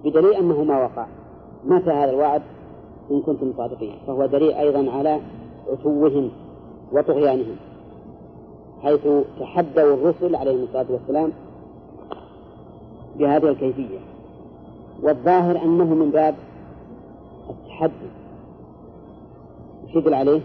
بدليل 0.04 0.34
أنه 0.34 0.64
ما 0.64 0.82
وقع. 0.82 1.06
متى 1.64 1.90
هذا 1.90 2.10
الوعد؟ 2.10 2.42
إن 3.10 3.20
كنتم 3.20 3.52
صادقين. 3.56 3.94
فهو 4.06 4.26
دليل 4.26 4.52
أيضا 4.52 4.90
على 4.90 5.20
عتوهم 5.72 6.30
وطغيانهم. 6.92 7.56
حيث 8.82 9.08
تحدوا 9.40 9.94
الرسل 9.94 10.36
عليهم 10.36 10.62
الصلاة 10.62 10.86
والسلام 10.90 11.32
بهذه 13.18 13.48
الكيفية. 13.48 13.98
والظاهر 15.02 15.62
أنه 15.62 15.84
من 15.84 16.10
باب 16.10 16.34
التحدي. 17.50 18.10
وش 19.84 19.94
يدل 19.94 20.14
عليه؟ 20.14 20.40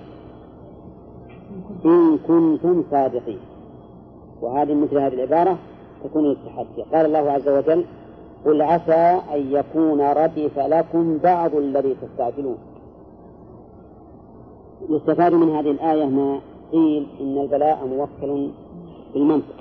إن 1.86 2.18
كنتم 2.18 2.84
صادقين. 2.92 3.40
وهذه 4.42 4.74
مثل 4.74 4.98
هذه 4.98 5.14
العبارة 5.14 5.58
تكون 6.04 6.24
للتحدي. 6.24 6.82
قال 6.94 7.06
الله 7.06 7.32
عز 7.32 7.50
وجل 7.50 7.86
قل 8.46 8.62
عسى 8.62 9.22
أن 9.34 9.52
يكون 9.52 10.02
ردف 10.02 10.60
لكم 10.60 11.18
بعض 11.18 11.56
الذي 11.56 11.96
تستعجلون. 12.02 12.58
يستفاد 14.90 15.34
من 15.34 15.50
هذه 15.50 15.72
الآية 15.72 16.06
ما 16.06 16.40
قيل 16.72 17.08
إن 17.22 17.38
البلاء 17.38 17.86
موكل 17.86 18.52
بالمنطق. 19.14 19.56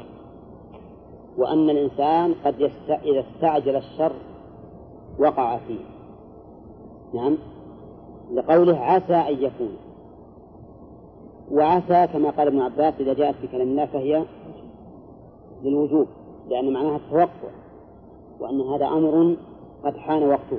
وأن 1.38 1.70
الإنسان 1.70 2.35
قد 2.44 2.61
يست... 2.61 2.90
إذا 2.90 3.20
استعجل 3.20 3.77
الشر 3.77 4.12
وقع 5.18 5.57
فيه. 5.57 5.85
نعم؟ 7.14 7.38
لقوله 8.33 8.79
عسى 8.79 9.14
أن 9.14 9.44
يكون. 9.44 9.77
وعسى 11.51 12.07
كما 12.12 12.31
قال 12.31 12.46
ابن 12.46 12.61
عباس 12.61 12.94
إذا 13.01 13.12
جاءت 13.14 13.35
في 13.35 13.46
كلام 13.46 13.68
الله 13.68 13.87
فهي 13.87 14.25
للوجوب 15.62 16.07
لأن 16.49 16.73
معناها 16.73 16.96
التوقع 16.96 17.51
وأن 18.40 18.61
هذا 18.61 18.87
أمر 18.87 19.37
قد 19.85 19.96
حان 19.96 20.23
وقته. 20.23 20.59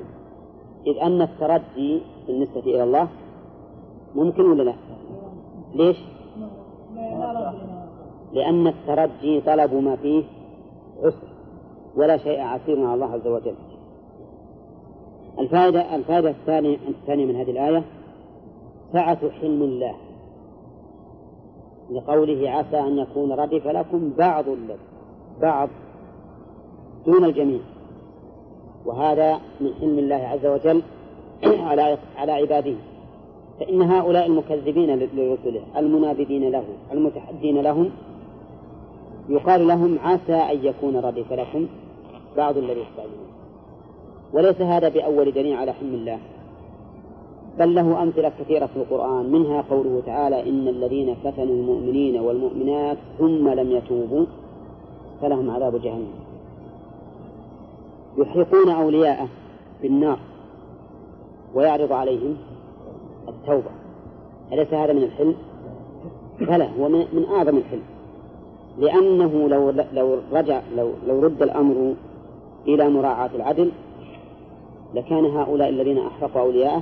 إذ 0.87 0.97
أن 0.97 1.21
الترجي 1.21 2.01
بالنسبة 2.27 2.59
إلى 2.59 2.83
الله 2.83 3.07
ممكن 4.15 4.45
ولا 4.51 4.63
لا؟ 4.63 4.73
ليش؟ 5.75 5.97
لأن 8.33 8.67
الترجي 8.67 9.41
طلب 9.41 9.73
ما 9.73 9.95
فيه 9.95 10.23
عسر 11.03 11.27
ولا 11.95 12.17
شيء 12.17 12.39
عسير 12.39 12.85
على 12.85 12.93
الله 12.93 13.13
عز 13.13 13.27
وجل. 13.27 13.55
الفائدة 15.39 15.95
الفائدة 15.95 16.29
الثانية 16.29 16.77
الثانية 16.87 17.25
من 17.25 17.35
هذه 17.35 17.51
الآية 17.51 17.83
سعة 18.93 19.29
حلم 19.29 19.61
الله. 19.61 19.95
لقوله 21.91 22.49
عسى 22.49 22.79
أن 22.79 22.97
يكون 22.97 23.31
ردف 23.31 23.67
لكم 23.67 24.13
بعض 24.17 24.49
الذي 24.49 24.79
بعض 25.41 25.69
دون 27.05 27.25
الجميع. 27.25 27.59
وهذا 28.85 29.39
من 29.61 29.73
حلم 29.73 29.99
الله 29.99 30.15
عز 30.15 30.45
وجل 30.45 30.81
على 31.43 31.97
على 32.17 32.31
عباده. 32.31 32.75
فإن 33.59 33.81
هؤلاء 33.81 34.25
المكذبين 34.25 34.99
لرسله 34.99 35.61
المنابذين 35.77 36.51
له 36.51 36.63
المتحدين 36.91 37.61
لهم 37.61 37.89
يقال 39.29 39.67
لهم 39.67 39.99
عسى 40.03 40.33
أن 40.33 40.65
يكون 40.65 40.95
ردف 40.95 41.33
لكم 41.33 41.67
بعض 42.37 42.57
الذي 42.57 42.79
يستعجلون. 42.79 43.31
وليس 44.33 44.61
هذا 44.61 44.89
بأول 44.89 45.31
دليل 45.31 45.57
على 45.57 45.73
حلم 45.73 45.93
الله 45.93 46.19
بل 47.59 47.75
له 47.75 48.03
أمثلة 48.03 48.31
كثيرة 48.39 48.65
في 48.65 48.75
القرآن 48.75 49.31
منها 49.31 49.61
قوله 49.61 50.01
تعالى 50.05 50.49
إن 50.49 50.67
الذين 50.67 51.15
فتنوا 51.15 51.55
المؤمنين 51.55 52.19
والمؤمنات 52.19 52.97
ثم 53.19 53.49
لم 53.49 53.71
يتوبوا 53.71 54.25
فلهم 55.21 55.49
عذاب 55.49 55.81
جهنم. 55.81 56.13
يحرقون 58.17 58.69
أولياءه 58.69 59.27
بالنار 59.81 60.19
ويعرض 61.55 61.93
عليهم 61.93 62.37
التوبة. 63.27 63.69
أليس 64.53 64.73
هذا 64.73 64.93
من 64.93 65.03
الحلم؟ 65.03 65.35
بلى 66.39 66.69
هو 66.79 66.89
من 66.89 67.25
أعظم 67.35 67.57
الحلم. 67.57 67.83
لأنه 68.77 69.49
لو 69.49 69.69
لو 69.93 70.17
رجع 70.33 70.61
لو 70.75 70.91
لو 71.07 71.19
رد 71.19 71.41
الأمر 71.41 71.93
إلى 72.67 72.89
مراعاة 72.89 73.29
العدل 73.35 73.71
لكان 74.93 75.25
هؤلاء 75.25 75.69
الذين 75.69 75.97
أحرقوا 75.97 76.41
أولياءه 76.41 76.81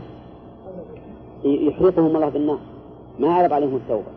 يحرقهم 1.44 2.16
الله 2.16 2.30
بالنار. 2.30 2.60
ما 3.20 3.34
عرض 3.34 3.54
عليهم 3.54 3.76
التوبة. 3.76 4.12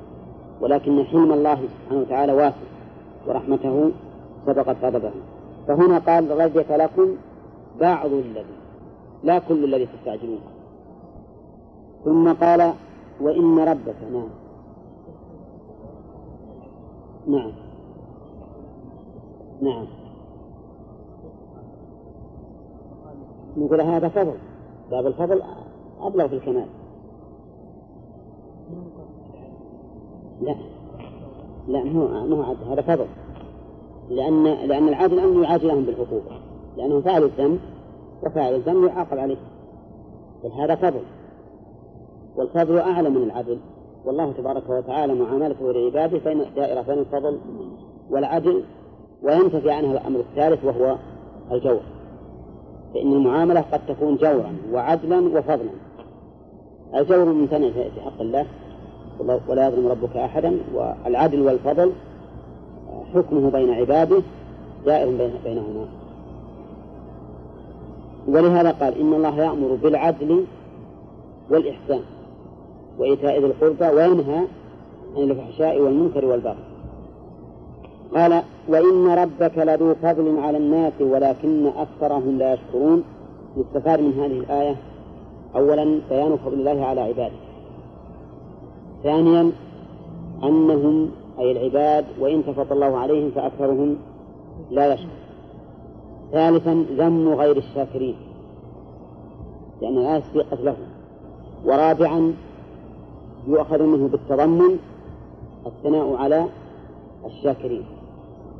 ولكن 0.60 1.04
حلم 1.04 1.32
الله 1.32 1.54
سبحانه 1.54 2.00
وتعالى 2.00 2.32
واسع 2.32 2.56
ورحمته 3.26 3.90
سبقت 4.46 4.76
غضبه. 4.82 5.10
فهنا 5.68 5.98
قال 5.98 6.30
ردك 6.30 6.70
لكم 6.70 7.16
بعض 7.80 8.12
الذي 8.12 8.44
لا 9.24 9.38
كل 9.38 9.64
الذي 9.64 9.86
تستعجلون. 9.86 10.40
ثم 12.04 12.32
قال 12.32 12.72
وإن 13.20 13.58
ربك 13.58 13.96
نعم. 14.12 14.28
نعم. 17.26 17.52
نعم. 19.62 19.86
نقول 23.56 23.80
هذا 23.80 24.08
فضل. 24.08 24.34
باب 24.90 25.06
الفضل 25.06 25.42
أبلغ 26.00 26.28
في 26.28 26.34
الكمال. 26.34 26.66
لا. 30.40 30.54
لا 31.68 31.84
مو 31.84 32.06
مو 32.26 32.42
عدل 32.42 32.64
هذا 32.70 32.82
فضل. 32.82 33.06
لأن 34.08 34.44
لأن 34.44 34.88
العادل 34.88 35.18
أن 35.18 35.42
يعاجلهم 35.42 35.84
بالعقوبة 35.84 36.40
لأنهم 36.76 37.02
فعلوا 37.02 37.28
الذنب 37.28 37.60
وفاعل 38.22 38.54
الذنب 38.54 38.84
يعاقب 38.84 39.18
عليه. 39.18 39.36
هذا 40.58 40.74
فضل. 40.74 41.02
والفضل 42.36 42.78
أعلى 42.78 43.10
من 43.10 43.22
العدل. 43.22 43.58
والله 44.04 44.32
تبارك 44.32 44.70
وتعالى 44.70 45.14
معاملته 45.14 45.72
لعباده 45.72 46.18
بين 46.18 46.44
دائرة 46.56 46.82
بين 46.82 46.98
الفضل 46.98 47.38
والعدل 48.10 48.62
وينتفي 49.22 49.70
عنها 49.70 49.92
الأمر 49.92 50.20
الثالث 50.20 50.64
وهو 50.64 50.96
الجور. 51.52 51.80
فإن 52.94 53.12
المعاملة 53.12 53.60
قد 53.60 53.80
تكون 53.88 54.16
جورا 54.16 54.56
وعدلا 54.72 55.38
وفضلا. 55.38 55.70
الجور 56.94 57.24
ممتنع 57.24 57.70
في 57.70 58.00
حق 58.00 58.20
الله. 58.20 58.46
ولا 59.48 59.68
يظلم 59.68 59.88
ربك 59.88 60.16
أحدا. 60.16 60.58
والعدل 60.74 61.40
والفضل 61.42 61.92
حكمه 63.14 63.50
بين 63.50 63.70
عباده 63.70 64.22
دائر 64.86 65.30
بينهما. 65.44 65.86
ولهذا 68.28 68.70
قال 68.70 68.98
إن 69.00 69.14
الله 69.14 69.40
يأمر 69.40 69.74
بالعدل 69.82 70.44
والإحسان. 71.50 72.00
وإيتاء 72.98 73.38
ذي 73.40 73.46
القربى 73.46 73.96
وينهى 73.96 74.46
عن 75.16 75.22
الفحشاء 75.22 75.80
والمنكر 75.80 76.24
والبغي. 76.24 76.64
قال 78.14 78.42
وإن 78.68 79.08
ربك 79.08 79.58
لذو 79.58 79.94
فضل 79.94 80.38
على 80.38 80.58
الناس 80.58 80.92
ولكن 81.00 81.66
أكثرهم 81.66 82.38
لا 82.38 82.54
يشكرون. 82.54 83.04
يستفاد 83.56 84.00
من 84.00 84.12
هذه 84.12 84.38
الآية 84.38 84.76
أولا 85.56 86.00
بيان 86.10 86.36
فضل 86.36 86.54
الله 86.54 86.84
على 86.84 87.00
عباده. 87.00 87.36
ثانيا 89.02 89.52
أنهم 90.42 91.10
أي 91.38 91.52
العباد 91.52 92.04
وإن 92.20 92.46
تفضل 92.46 92.72
الله 92.72 92.98
عليهم 92.98 93.30
فأكثرهم 93.30 93.96
لا 94.70 94.94
يشكر 94.94 95.08
ثالثا 96.32 96.86
ذم 96.98 97.28
غير 97.28 97.56
الشاكرين 97.56 98.16
لأن 99.82 99.98
الآية 99.98 100.22
سبقت 100.32 100.60
لهم. 100.60 100.86
ورابعا 101.64 102.34
يؤخذ 103.46 103.82
منه 103.82 104.08
بالتضمن 104.08 104.78
الثناء 105.66 106.16
على 106.16 106.46
الشاكرين. 107.24 107.84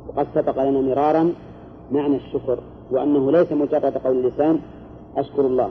وقد 0.07 0.27
سبق 0.35 0.63
لنا 0.63 0.81
مرارا 0.81 1.33
معنى 1.91 2.15
الشكر 2.15 2.59
وأنه 2.91 3.31
ليس 3.31 3.51
مجرد 3.51 3.97
قول 3.97 4.17
اللسان 4.17 4.59
أشكر 5.17 5.45
الله. 5.45 5.69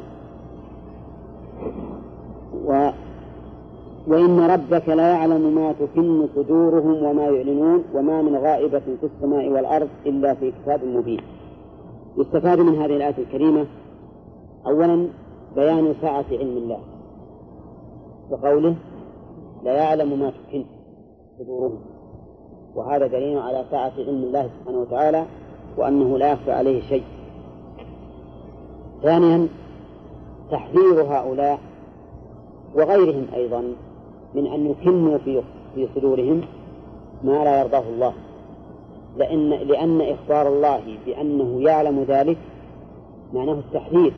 و 2.64 2.90
وإن 4.06 4.40
ربك 4.40 4.88
لا 4.88 5.08
يعلم 5.08 5.54
ما 5.54 5.72
تكن 5.72 6.28
صدورهم 6.34 7.02
وما 7.02 7.22
يعلنون 7.22 7.84
وما 7.94 8.22
من 8.22 8.36
غائبة 8.36 8.78
في 8.78 9.06
السماء 9.06 9.48
والأرض 9.48 9.88
إلا 10.06 10.34
في 10.34 10.52
كتاب 10.62 10.84
مبين. 10.84 11.20
يستفاد 12.18 12.60
من 12.60 12.74
هذه 12.74 12.96
الآية 12.96 13.18
الكريمة 13.18 13.66
أولا 14.66 15.06
بيان 15.56 15.94
سعة 16.02 16.24
علم 16.30 16.56
الله 16.56 16.78
وقوله 18.30 18.74
لا 19.64 19.72
يعلم 19.72 20.18
ما 20.20 20.30
تكن 20.30 20.64
صدورهم. 21.38 21.80
وهذا 22.74 23.06
دليل 23.06 23.38
على 23.38 23.64
سعة 23.70 23.92
علم 23.98 24.22
الله 24.22 24.50
سبحانه 24.58 24.78
وتعالى 24.78 25.26
وأنه 25.76 26.18
لا 26.18 26.32
يخفى 26.32 26.52
عليه 26.52 26.82
شيء. 26.82 27.04
ثانيا 29.02 29.48
تحذير 30.50 31.02
هؤلاء 31.02 31.58
وغيرهم 32.74 33.26
أيضا 33.34 33.64
من 34.34 34.46
أن 34.46 34.70
يكنوا 34.70 35.18
في 35.18 35.42
في 35.74 35.88
صدورهم 35.94 36.40
ما 37.24 37.44
لا 37.44 37.60
يرضاه 37.60 37.88
الله. 37.88 38.12
لأن 39.16 39.50
لأن 39.50 40.00
إخبار 40.00 40.48
الله 40.48 40.80
بأنه 41.06 41.62
يعلم 41.62 42.02
ذلك 42.08 42.38
معناه 43.34 43.52
التحذير 43.52 44.12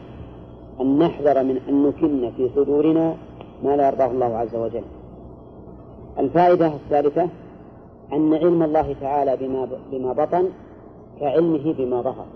أن 0.81 0.99
نحذر 0.99 1.43
من 1.43 1.61
أن 1.69 1.87
نكن 1.87 2.31
في 2.37 2.51
صدورنا 2.57 3.17
ما 3.65 3.77
لا 3.77 3.87
يرضاه 3.87 4.11
الله 4.11 4.37
عز 4.37 4.55
وجل. 4.55 4.85
الفائدة 6.19 6.67
الثالثة 6.67 7.29
أن 8.13 8.35
علم 8.35 8.63
الله 8.63 8.95
تعالى 9.01 9.37
بما 9.37 9.69
بما 9.93 10.13
بطن 10.13 10.49
كعلمه 11.21 11.73
بما 11.79 12.03
ظهر 12.03 12.27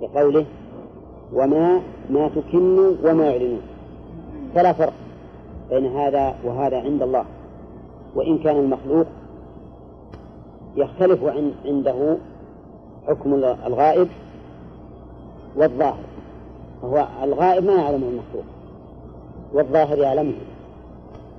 كقوله 0.00 0.46
وما 1.32 1.80
ما 2.10 2.28
تكن 2.28 2.78
وما 3.04 3.30
يعلنون. 3.30 3.60
فلا 4.54 4.72
فرق 4.72 4.92
بين 5.70 5.86
هذا 5.86 6.34
وهذا 6.44 6.80
عند 6.80 7.02
الله. 7.02 7.24
وإن 8.14 8.38
كان 8.38 8.56
المخلوق 8.56 9.06
يختلف 10.76 11.20
عنده 11.64 12.16
حكم 13.08 13.34
الغائب 13.66 14.08
والظاهر 15.56 16.04
فهو 16.82 17.06
الغائب 17.22 17.64
ما 17.64 17.74
يعلمه 17.74 18.08
المخلوق 18.08 18.44
والظاهر 19.52 19.98
يعلمه. 19.98 20.34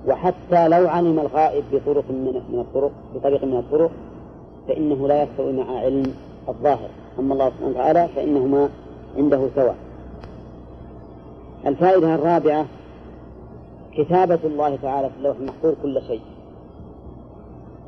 وحتى 0.06 0.68
لو 0.68 0.88
علم 0.88 1.18
الغائب 1.18 1.64
بطرق 1.72 2.04
من 2.10 2.42
من 2.52 2.60
الطرق 2.60 2.90
بطريق 3.14 3.44
من 3.44 3.56
الطرق 3.56 3.90
فإنه 4.68 5.08
لا 5.08 5.22
يستوي 5.22 5.52
مع 5.52 5.78
علم 5.78 6.14
الظاهر. 6.48 6.88
أما 7.18 7.34
الله 7.34 7.50
سبحانه 7.50 7.70
وتعالى 7.70 8.08
فإنهما 8.16 8.68
عنده 9.16 9.48
سواء. 9.54 9.76
الفائدة 11.66 12.14
الرابعة 12.14 12.66
كتابة 13.92 14.38
الله 14.44 14.76
تعالى 14.76 15.10
في 15.10 15.16
اللوح 15.18 15.36
المحفوظ 15.36 15.74
كل 15.82 16.02
شيء. 16.02 16.20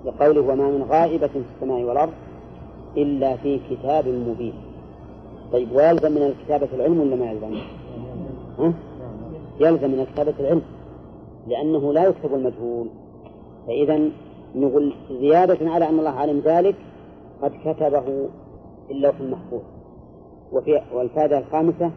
لقوله 0.04 0.40
وما 0.40 0.70
من 0.70 0.86
غائبة 0.90 1.26
في 1.26 1.42
السماء 1.54 1.82
والأرض 1.82 2.12
إلا 2.96 3.36
في 3.36 3.60
كتاب 3.70 4.08
مبين. 4.08 4.54
طيب 5.52 5.72
ويلزم 5.72 6.12
من 6.12 6.22
الكتابة 6.22 6.68
العلم 6.74 7.00
ولا 7.00 7.16
ما 7.16 7.30
يلزم؟ 7.30 7.54
ها؟ 8.58 8.72
يلزم 9.60 9.90
من 9.90 10.00
الكتابة 10.00 10.34
العلم. 10.40 10.62
لأنه 11.50 11.92
لا 11.92 12.04
يكتب 12.04 12.34
المجهول. 12.34 12.88
فإذا 13.66 14.10
نقول 14.54 14.94
زيادة 15.10 15.70
على 15.70 15.88
أن 15.88 15.98
الله 15.98 16.10
علم 16.10 16.40
ذلك 16.44 16.76
قد 17.42 17.52
كتبه 17.64 18.28
في 18.86 18.92
اللوح 18.92 19.20
المحفوظ. 19.20 19.60
وفي 20.52 20.80
والفائدة 20.94 21.38
الخامسة 21.38 21.90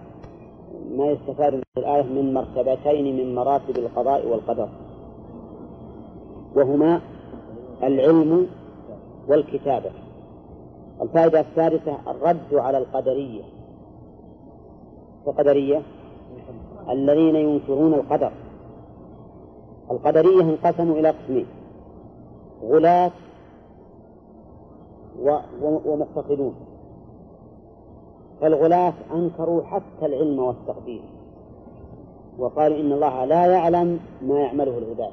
ما 0.98 1.06
يستفاد 1.06 1.54
من 1.54 1.62
الآية 1.78 2.04
من 2.04 2.34
مرتبتين 2.34 3.18
من 3.18 3.36
مراتب 3.36 3.78
القضاء 3.78 4.28
والقدر 4.28 4.70
وهما 6.56 7.02
العلم 7.84 8.48
والكتابة. 9.28 9.92
الفائدة 11.02 11.40
السادسة 11.40 11.98
الرد 12.08 12.54
على 12.54 12.78
القدرية. 12.78 13.44
القدرية 15.28 15.82
الذين 16.90 17.36
ينكرون 17.36 17.94
القدر. 17.94 18.32
القدرية 19.94 20.42
انقسموا 20.42 20.96
إلى 20.96 21.10
قسمين. 21.10 21.46
غلاة 22.64 23.12
ومقتصدون. 25.62 26.56
فالغلاة 28.42 28.94
أنكروا 29.14 29.64
حتى 29.64 30.06
العلم 30.06 30.40
والتقدير. 30.40 31.02
وقالوا 32.40 32.78
إن 32.78 32.92
الله 32.92 33.26
لا 33.26 33.46
يعلم 33.46 34.00
ما 34.22 34.40
يعمله 34.40 34.78
العباد 34.78 35.12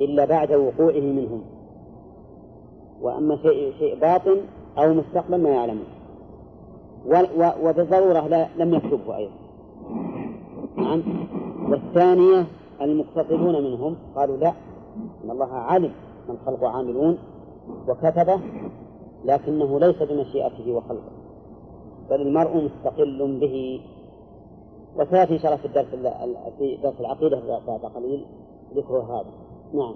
إلا 0.00 0.24
بعد 0.24 0.52
وقوعه 0.52 1.00
منهم. 1.00 1.42
وأما 3.02 3.36
شيء 3.36 3.72
شيء 3.78 4.00
باطن 4.00 4.36
أو 4.78 4.94
مستقبل 4.94 5.42
ما 5.42 5.50
يعلمه 5.50 5.84
وبالضرورة 7.62 8.48
لم 8.56 8.74
يكتبه 8.74 9.16
أيضا. 9.16 9.32
نعم. 10.76 11.02
والثانية 11.70 12.46
المقتصدون 12.80 13.64
منهم 13.64 13.96
قالوا 14.16 14.36
لا 14.36 14.52
إن 15.24 15.30
الله 15.30 15.52
علم 15.52 15.92
من 16.28 16.36
خلقه 16.46 16.68
عاملون 16.68 17.18
وكتبه 17.88 18.40
لكنه 19.24 19.80
ليس 19.80 20.02
بمشيئته 20.02 20.72
وخلقه 20.72 21.10
بل 22.10 22.20
المرء 22.20 22.56
مستقل 22.56 23.38
به. 23.40 23.80
وسيأتي 24.96 25.34
إن 25.34 25.38
شاء 25.38 25.52
الله 25.52 25.62
في 25.62 25.66
الدرس 25.66 25.86
في 26.58 26.76
درس 26.82 27.00
العقيدة 27.00 27.40
بعد 27.66 27.80
قليل 27.80 28.26
ذكر 28.74 28.98
هذا. 28.98 29.30
نعم. 29.74 29.94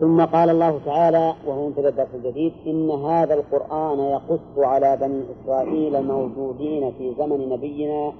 ثم 0.00 0.24
قال 0.24 0.50
الله 0.50 0.80
تعالى 0.84 1.34
وهو 1.46 1.66
منتدى 1.66 1.88
الدرس 1.88 2.14
الجديد 2.14 2.52
إن 2.66 2.90
هذا 2.90 3.34
القرآن 3.34 3.98
يقص 3.98 4.58
على 4.58 4.96
بني 4.96 5.22
إسرائيل 5.32 5.96
الموجودين 5.96 6.92
في 6.92 7.14
زمن 7.18 7.48
نبينا 7.48 8.12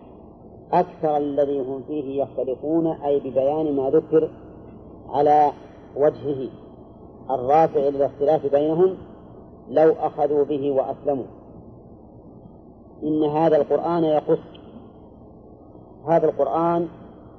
أكثر 0.75 1.17
الذي 1.17 1.61
هم 1.61 1.83
فيه 1.87 2.23
يختلفون 2.23 2.87
أي 2.87 3.21
ببيان 3.21 3.77
ما 3.77 3.91
ذكر 3.91 4.31
على 5.09 5.53
وجهه 5.97 6.49
الرافع 7.31 7.81
للاختلاف 7.81 8.47
بينهم 8.47 8.97
لو 9.69 9.93
أخذوا 9.93 10.45
به 10.45 10.71
وأسلموا. 10.71 11.25
إن 13.03 13.25
هذا 13.25 13.57
القرآن 13.57 14.05
يقص. 14.05 14.39
هذا 16.09 16.27
القرآن 16.27 16.89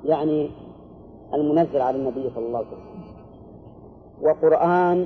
يعني 0.05 0.49
المنزل 1.33 1.81
على 1.81 1.97
النبي 1.97 2.29
صلى 2.35 2.45
الله 2.45 2.57
عليه 2.57 2.67
وسلم. 2.67 3.03
وقرآن 4.21 5.05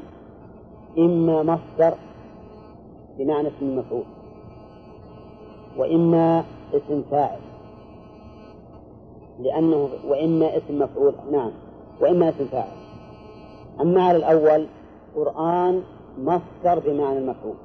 إما 0.98 1.44
مصدر 1.44 1.94
بمعنى 3.18 3.48
اسم 3.48 3.66
المفعول 3.66 4.04
وإما 5.78 6.44
اسم 6.74 7.04
فاعل. 7.12 7.40
لأنه 9.40 9.90
وإما 10.08 10.58
اسم 10.58 10.80
مفعول 10.80 11.14
نعم 11.32 11.52
وإما 12.02 12.30
اسم 12.30 12.46
فاعل. 12.46 12.72
أما 13.82 14.04
على 14.04 14.18
الأول 14.18 14.68
قرآن 15.16 15.82
مصدر 16.18 16.80
بمعنى 16.86 17.18
المفعول 17.18 17.56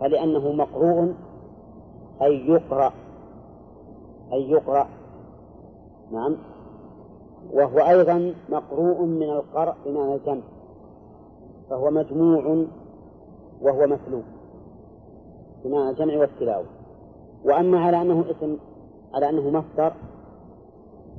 فلأنه 0.00 0.52
مقروء 0.52 1.14
أي 2.22 2.48
يقرأ 2.48 2.92
أي 4.32 4.50
يقرأ 4.50 4.88
نعم 6.12 6.36
وهو 7.52 7.78
أيضا 7.78 8.34
مقروء 8.48 9.02
من 9.02 9.30
القرء 9.30 9.74
بمعنى 9.86 10.14
الجمع 10.14 10.42
فهو 11.70 11.90
مجموع 11.90 12.64
وهو 13.62 13.86
مسلوب 13.86 14.22
بمعنى 15.64 15.90
الجمع 15.90 16.16
والتلاوة. 16.16 16.66
وأما 17.44 17.80
على 17.80 18.02
أنه 18.02 18.24
اسم 18.30 18.56
على 19.14 19.28
أنه 19.28 19.50
مصدر 19.50 19.92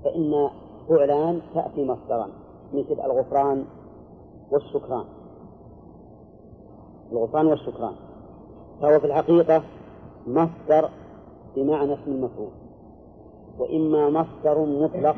فإن 0.03 0.49
فعلان 0.89 1.41
تأتي 1.53 1.85
مصدرا 1.85 2.29
مثل 2.73 3.05
الغفران 3.05 3.65
والشكران. 4.51 5.05
الغفران 7.11 7.45
والشكران. 7.45 7.93
فهو 8.81 8.99
في 8.99 9.05
الحقيقة 9.05 9.63
مصدر 10.27 10.89
بمعنى 11.55 11.93
اسم 11.93 12.11
المفعول. 12.11 12.51
وإما 13.59 14.09
مصدر 14.09 14.65
مطلق 14.65 15.15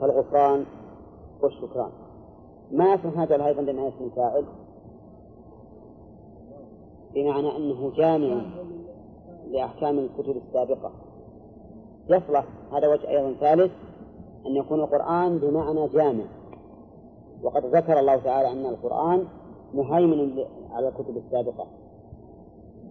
كالغفران 0.00 0.64
والشكران. 1.42 1.90
ما 2.72 2.94
اسم 2.94 3.08
هذا 3.08 3.46
أيضا 3.46 3.62
بمعنى 3.62 3.88
اسم 3.88 4.04
الفاعل؟ 4.04 4.44
بمعنى 7.14 7.56
أنه 7.56 7.92
جامع 7.96 8.42
لأحكام 9.50 9.98
الكتب 9.98 10.36
السابقة. 10.46 10.90
يصلح. 12.08 12.44
هذا 12.72 12.88
وجه 12.88 13.08
أيضا 13.08 13.34
ثالث. 13.40 13.72
أن 14.46 14.56
يكون 14.56 14.80
القرآن 14.80 15.38
بمعنى 15.38 15.88
جامع. 15.88 16.24
وقد 17.42 17.66
ذكر 17.66 17.98
الله 17.98 18.16
تعالى 18.16 18.52
أن 18.52 18.66
القرآن 18.66 19.24
مهيمن 19.74 20.44
على 20.72 20.88
الكتب 20.88 21.16
السابقة. 21.16 21.66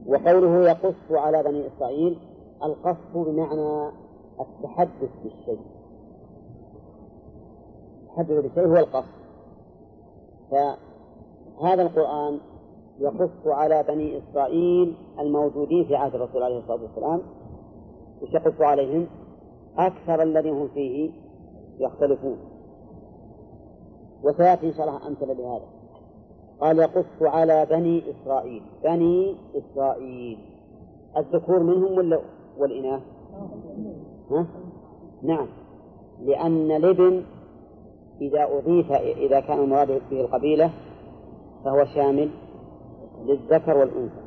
وقوله 0.08 0.70
يقص 0.70 1.12
على 1.12 1.43
بني 1.43 1.68
إسرائيل 1.68 2.18
القص 2.64 2.97
بمعنى 3.16 3.91
التحدث 4.39 5.10
بالشيء. 5.24 5.60
التحدث 8.04 8.43
بالشيء 8.43 8.68
هو 8.68 8.78
القص. 8.78 9.06
فهذا 10.52 11.82
القرآن 11.82 12.39
يقص 12.99 13.47
على 13.47 13.84
بني 13.88 14.18
إسرائيل 14.18 14.95
الموجودين 15.20 15.86
في 15.86 15.95
عهد 15.95 16.16
الرسول 16.16 16.43
عليه 16.43 16.58
الصلاة 16.58 16.82
والسلام 16.82 17.22
وش 18.22 18.34
يقص 18.34 18.62
عليهم 18.62 19.08
أكثر 19.78 20.24
الذي 20.24 20.49
هم 20.49 20.68
فيه. 20.68 21.12
يختلفون. 21.80 22.38
وسيأتي 24.24 24.67
إن 24.67 24.74
شاء 24.74 24.88
الله 24.88 25.07
أمثلة 25.07 25.34
لهذا. 25.34 25.65
قال 26.61 26.80
يقص 26.80 27.22
على 27.22 27.65
بني 27.65 28.03
إسرائيل. 28.11 28.63
بني 28.84 29.36
إسرائيل. 29.55 30.39
الذكور 31.17 31.63
منهم 31.63 31.97
ولا 31.97 32.19
والإناث؟ 32.57 33.01
ها؟ 34.32 34.45
نعم. 35.24 35.47
لأن 36.22 36.72
الابن 36.72 37.24
إذا 38.22 38.47
أضيف 38.57 38.91
إذا 38.91 39.39
كان 39.39 39.59
المراد 39.59 40.01
به 40.11 40.22
القبيلة 40.22 40.72
فهو 41.65 41.86
شامل 41.86 42.30
للذكر 43.26 43.78
والأنثى. 43.78 44.22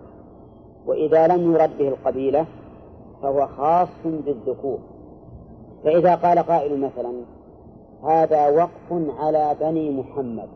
وإذا 0.87 1.27
لم 1.27 1.53
يرد 1.53 1.79
به 1.79 1.89
القبيلة 1.89 2.47
فهو 3.23 3.47
خاص 3.47 3.89
بالذكور. 4.05 4.79
فإذا 5.85 6.15
قال 6.15 6.39
قائل 6.39 6.81
مثلا 6.81 7.13
هذا 8.05 8.49
وقف 8.49 9.19
على 9.19 9.57
بني 9.61 9.91
محمد. 9.91 10.49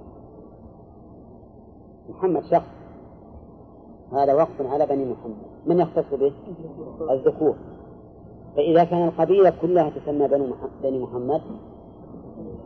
محمد 2.08 2.44
شخص. 2.44 2.68
هذا 4.12 4.34
وقف 4.34 4.60
على 4.60 4.86
بني 4.86 5.04
محمد. 5.04 5.36
من 5.66 5.78
يختص 5.78 6.14
به؟ 6.14 6.32
الذكور. 7.10 7.54
فإذا 8.56 8.84
كان 8.84 9.08
القبيلة 9.08 9.52
كلها 9.62 9.90
تسمى 9.90 10.28
بني 10.82 10.98
محمد 10.98 11.42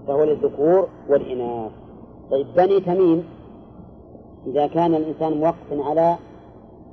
فهو 0.07 0.25
للذكور 0.25 0.89
والإناث. 1.09 1.73
طيب 2.31 2.47
بني 2.57 2.81
تميم. 2.81 3.25
إذا 4.47 4.67
كان 4.67 4.95
الإنسان 4.95 5.41
موقف 5.41 5.73
على 5.73 6.17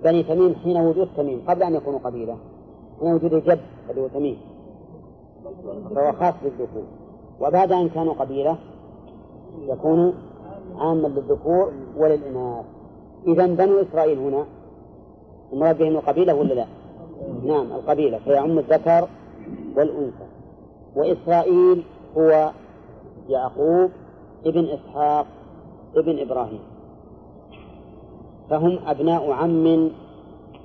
بني 0.03 0.23
تميم 0.23 0.55
حين 0.55 0.77
وجود 0.77 1.07
تميم 1.17 1.41
قبل 1.47 1.63
أن 1.63 1.75
يكونوا 1.75 1.99
قبيلة 1.99 2.37
حين 2.99 3.13
وجود 3.13 3.33
الجد 3.33 3.59
اللي 3.89 4.01
هو 4.01 4.07
تميم. 4.07 4.37
فهو 5.95 6.11
خاص 6.11 6.33
بالذكور. 6.43 6.83
وبعد 7.41 7.71
أن 7.71 7.89
كانوا 7.89 8.13
قبيلة 8.13 8.57
يكون 9.67 10.13
عاما 10.77 11.07
للذكور 11.07 11.71
وللإناث. 11.97 12.65
إذا 13.27 13.45
بنو 13.45 13.81
إسرائيل 13.81 14.19
هنا 14.19 14.45
المراد 15.53 15.77
بهم 15.77 15.95
القبيلة 15.95 16.35
ولا 16.35 16.53
لا؟ 16.53 16.65
نعم 17.43 17.71
القبيلة. 17.71 18.17
فيعم 18.17 18.59
الذكر 18.59 19.07
والأنثى. 19.77 20.25
وإسرائيل 20.95 21.83
هو 22.17 22.51
يعقوب 23.29 23.91
ابن 24.45 24.65
إسحاق 24.65 25.25
ابن 25.95 26.19
إبراهيم. 26.19 26.59
فهم 28.49 28.79
أبناء 28.87 29.31
عم 29.31 29.91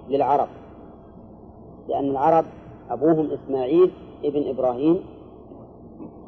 للعرب. 0.09 0.49
لأن 1.89 2.11
العرب 2.11 2.45
أبوهم 2.91 3.31
إسماعيل 3.31 3.91
ابن 4.25 4.49
إبراهيم 4.49 5.01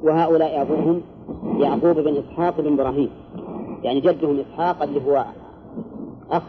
وهؤلاء 0.02 0.62
أبوهم 0.62 1.02
يعقوب 1.58 1.96
بن 1.96 2.16
إسحاق 2.16 2.60
بن 2.60 2.72
إبراهيم. 2.72 3.10
يعني 3.82 4.00
جدهم 4.00 4.40
إسحاق 4.40 4.82
اللي 4.82 5.06
هو 5.06 5.24
أخ 6.30 6.42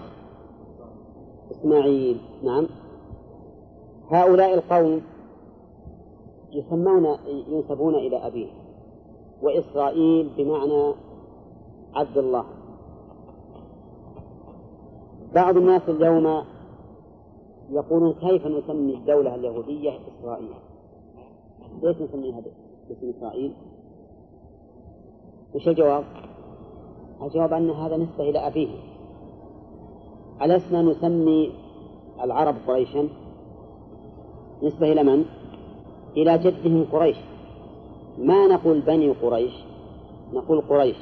إسماعيل. 1.52 2.18
نعم. 2.44 2.68
هؤلاء 4.12 4.54
القوم 4.54 5.02
يسمون 6.52 7.18
ينسبون 7.48 7.96
إلى 7.96 8.28
أبيه. 8.28 8.48
وإسرائيل 9.42 10.30
بمعنى 10.38 10.94
عبد 11.96 12.18
الله. 12.18 12.44
بعض 15.36 15.58
الناس 15.58 15.82
اليوم 15.90 16.44
يقولون 17.70 18.14
كيف 18.14 18.48
نسمي 18.48 18.94
الدولة 18.94 19.36
اليهودية 19.36 19.92
إسرائيل؟ 19.92 20.54
ليش 21.84 21.98
نسميها 21.98 22.42
باسم 22.90 23.10
إسرائيل 23.18 23.54
وش 25.56 25.68
الجواب؟ 25.68 26.04
الجواب 27.22 27.54
أن 27.54 27.70
هذا 27.70 27.98
نسبة 27.98 28.30
إلى 28.30 28.48
أبيه. 28.48 28.70
ألسنا 30.42 30.82
نسمي 30.82 31.52
العرب 32.24 32.56
قريشا؟ 32.68 33.10
نسبة 34.64 34.92
إلى 34.92 35.04
من؟ 35.04 35.26
إلى 36.18 36.38
جدهم 36.38 36.86
قريش. 36.92 37.18
ما 38.18 38.48
نقول 38.48 38.82
بني 38.82 39.10
قريش 39.10 39.54
نقول 40.34 40.62
قريش. 40.62 40.98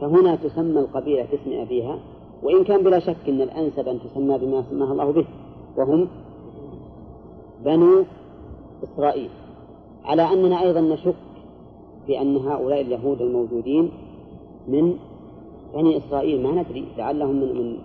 فهنا 0.00 0.36
تسمى 0.36 0.80
القبيلة 0.80 1.26
باسم 1.30 1.52
أبيها 1.52 1.98
وإن 2.42 2.64
كان 2.64 2.82
بلا 2.82 2.98
شك 2.98 3.28
أن 3.28 3.42
الأنسب 3.42 3.88
أن 3.88 4.00
تسمى 4.00 4.38
بما 4.38 4.64
سماها 4.70 4.92
الله 4.92 5.12
به 5.12 5.26
وهم 5.76 6.08
بنو 7.64 8.04
إسرائيل. 8.84 9.30
على 10.04 10.22
أننا 10.22 10.62
أيضا 10.62 10.80
نشك 10.80 11.14
في 12.06 12.20
أن 12.20 12.36
هؤلاء 12.36 12.80
اليهود 12.80 13.22
الموجودين 13.22 13.90
من 14.68 14.96
بني 15.74 15.96
إسرائيل 15.96 16.42
ما 16.42 16.62
ندري 16.62 16.84
لعلهم 16.98 17.36
من 17.36 17.54
من 17.56 17.78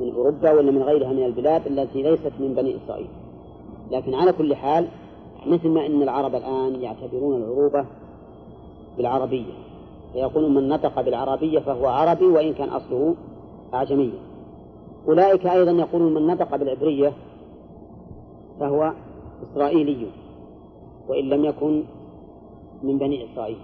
من 0.00 0.14
أوروبا 0.14 0.52
ولا 0.52 0.70
من 0.70 0.82
غيرها 0.82 1.12
من 1.12 1.24
البلاد 1.24 1.66
التي 1.66 2.02
ليست 2.02 2.32
من 2.40 2.54
بني 2.54 2.76
إسرائيل. 2.76 3.08
لكن 3.90 4.14
على 4.14 4.32
كل 4.32 4.54
حال 4.54 4.88
مثل 5.46 5.68
ما 5.68 5.86
أن 5.86 6.02
العرب 6.02 6.34
الآن 6.34 6.82
يعتبرون 6.82 7.42
العروبة 7.42 7.86
بالعربية. 8.96 9.52
فيقولون 10.12 10.54
من 10.54 10.68
نطق 10.68 11.00
بالعربية 11.00 11.58
فهو 11.58 11.86
عربي 11.86 12.24
وإن 12.24 12.52
كان 12.52 12.68
أصله 12.68 13.14
أعجميا 13.74 14.18
أولئك 15.08 15.46
أيضا 15.46 15.70
يقولون 15.70 16.14
من 16.14 16.26
نطق 16.26 16.56
بالعبرية 16.56 17.12
فهو 18.60 18.92
إسرائيلي. 19.42 20.06
وإن 21.08 21.28
لم 21.28 21.44
يكن 21.44 21.82
من 22.82 22.98
بني 22.98 23.24
إسرائيل. 23.24 23.56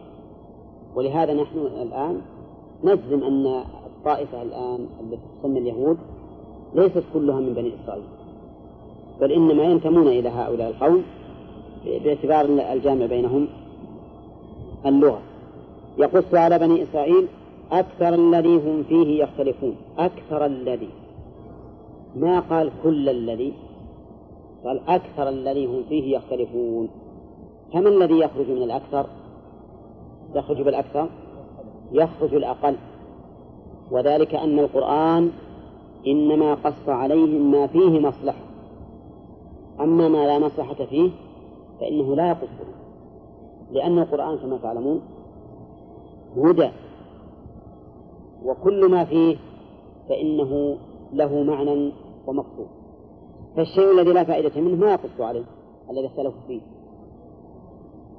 ولهذا 0.95 1.34
نحن 1.34 1.59
الآن 1.59 2.20
نجزم 2.84 3.24
أن 3.24 3.47
الطائفة 3.86 4.43
الآن 4.43 4.86
التي 5.01 5.22
تسمى 5.41 5.59
اليهود 5.59 5.99
ليست 6.74 7.05
كلها 7.14 7.41
من 7.41 7.55
بني 7.55 7.72
إسرائيل. 7.84 8.05
بل 9.20 9.32
إنما 9.32 9.62
ينتمون 9.62 10.09
إلى 10.09 10.28
هؤلاء 10.28 10.70
القوم 10.70 11.03
باعتبار 12.05 12.45
الجامع 12.72 13.07
بينهم 13.07 13.49
اللغة. 14.86 15.20
يقص 15.99 16.34
على 16.34 16.59
بني 16.59 16.82
إسرائيل 16.82 17.26
أكثر 17.72 18.14
الذي 18.14 18.57
هم 18.57 18.82
فيه 18.82 19.22
يختلفون. 19.22 19.76
أكثر 19.99 20.47
الذي. 20.47 20.88
ما 22.16 22.41
قال 22.41 22.70
كل 22.82 23.09
الذي؟ 23.09 23.53
قال 24.64 24.80
أكثر 24.88 25.28
الذي 25.28 25.66
هم 25.66 25.82
فيه 25.88 26.16
يختلفون. 26.16 26.88
فما 27.73 27.89
الذي 27.89 28.18
يخرج 28.18 28.51
من 28.51 28.62
الأكثر؟ 28.62 29.07
يخرج 30.35 30.62
بالأكثر؟ 30.62 31.09
يخرج 31.93 32.35
الأقل. 32.35 32.77
وذلك 33.91 34.35
أن 34.35 34.59
القرآن 34.59 35.31
إنما 36.07 36.55
قص 36.55 36.89
عليهم 36.89 37.51
ما 37.51 37.66
فيه 37.66 38.01
مصلحة. 38.01 38.45
أما 39.81 40.09
ما 40.09 40.27
لا 40.27 40.39
مصلحة 40.39 40.85
فيه 40.85 41.11
فإنه 41.81 42.16
لا 42.16 42.29
يقصه 42.29 42.71
لأن 43.73 43.99
القرآن 43.99 44.39
كما 44.39 44.59
تعلمون 44.62 45.01
هدى. 46.37 46.71
وكل 48.45 48.91
ما 48.91 49.05
فيه 49.05 49.37
فإنه 50.09 50.77
له 51.12 51.43
معنى 51.43 51.93
ومقصود. 52.27 52.66
فالشيء 53.57 53.93
الذي 53.93 54.12
لا 54.12 54.25
فائدة 54.25 54.61
منه 54.61 54.77
ما 54.77 54.93
يقص 54.93 55.21
عليه 55.21 55.45
الذي 55.91 56.07
اختلفوا 56.07 56.41
فيه. 56.47 56.61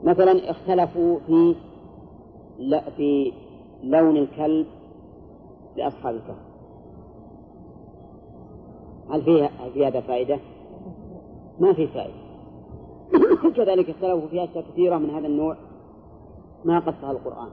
مثلا 0.03 0.51
اختلفوا 0.51 1.19
في 1.27 1.55
لا 2.59 2.89
في 2.89 3.33
لون 3.83 4.17
الكلب 4.17 4.65
لأصحاب 5.77 6.15
الكهف. 6.15 6.51
هل 9.09 9.21
فيها 9.21 9.49
هل 9.59 9.71
في 9.71 9.87
هذا 9.87 10.01
فائدة؟ 10.01 10.39
ما 11.59 11.73
في 11.73 11.87
فائدة. 11.87 12.21
كذلك 13.57 13.89
اختلفوا 13.89 14.27
في 14.27 14.43
أشياء 14.43 14.63
كثيرة 14.71 14.97
من 14.97 15.09
هذا 15.09 15.27
النوع 15.27 15.57
ما 16.65 16.79
قصها 16.79 17.11
القرآن. 17.11 17.49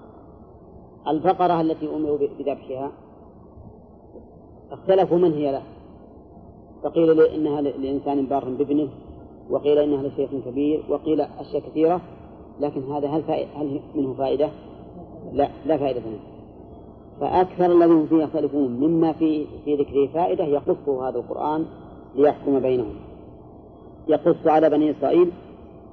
البقرة 1.09 1.61
التي 1.61 1.97
أمروا 1.97 2.19
بذبحها 2.19 2.93
اختلفوا 4.73 5.19
من 5.19 5.33
هي 5.33 5.53
له؟ 5.53 5.63
فقيل 6.83 7.21
إنها 7.21 7.61
لإنسان 7.61 8.27
بار 8.27 8.45
بابنه 8.45 8.89
وقيل 9.51 9.79
إنها 9.79 10.03
لشيخ 10.03 10.31
كبير 10.47 10.83
وقيل 10.89 11.21
أشياء 11.21 11.63
كثيرة 11.63 12.01
لكن 12.61 12.93
هذا 12.93 13.09
هل, 13.09 13.23
فائدة 13.23 13.49
هل 13.57 13.81
منه 13.95 14.15
فائدة؟ 14.15 14.51
لا 15.33 15.49
لا 15.67 15.77
فائدة 15.77 16.01
منه. 16.01 16.19
فأكثر 17.21 17.67
الذين 17.67 18.07
فيه 18.07 18.23
يختلفون 18.23 18.71
مما 18.71 19.13
في 19.13 19.47
في 19.65 19.77
ذكره 19.77 20.07
فائدة 20.07 20.45
يقصه 20.45 21.09
هذا 21.09 21.19
القرآن 21.19 21.65
ليحكم 22.17 22.61
بينهم. 22.61 22.95
يقص 24.09 24.47
على 24.47 24.71
بني 24.71 24.91
إسرائيل 24.91 25.31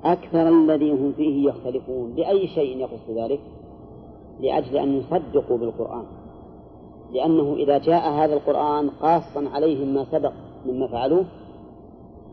أكثر 0.04 0.50
الذي 0.50 0.92
هم 0.92 1.14
فيه 1.18 1.50
يختلفون. 1.50 2.14
لأي 2.16 2.48
شيء 2.48 2.78
يقص 2.78 3.10
ذلك؟ 3.10 3.40
لأجل 4.40 4.78
أن 4.78 4.98
يصدقوا 4.98 5.58
بالقرآن. 5.58 6.04
لأنه 7.14 7.54
إذا 7.54 7.78
جاء 7.78 8.12
هذا 8.12 8.34
القرآن 8.34 8.90
قاصا 8.90 9.50
عليهم 9.54 9.94
ما 9.94 10.06
سبق 10.12 10.34
مما 10.66 10.88
فعلوه 10.88 11.26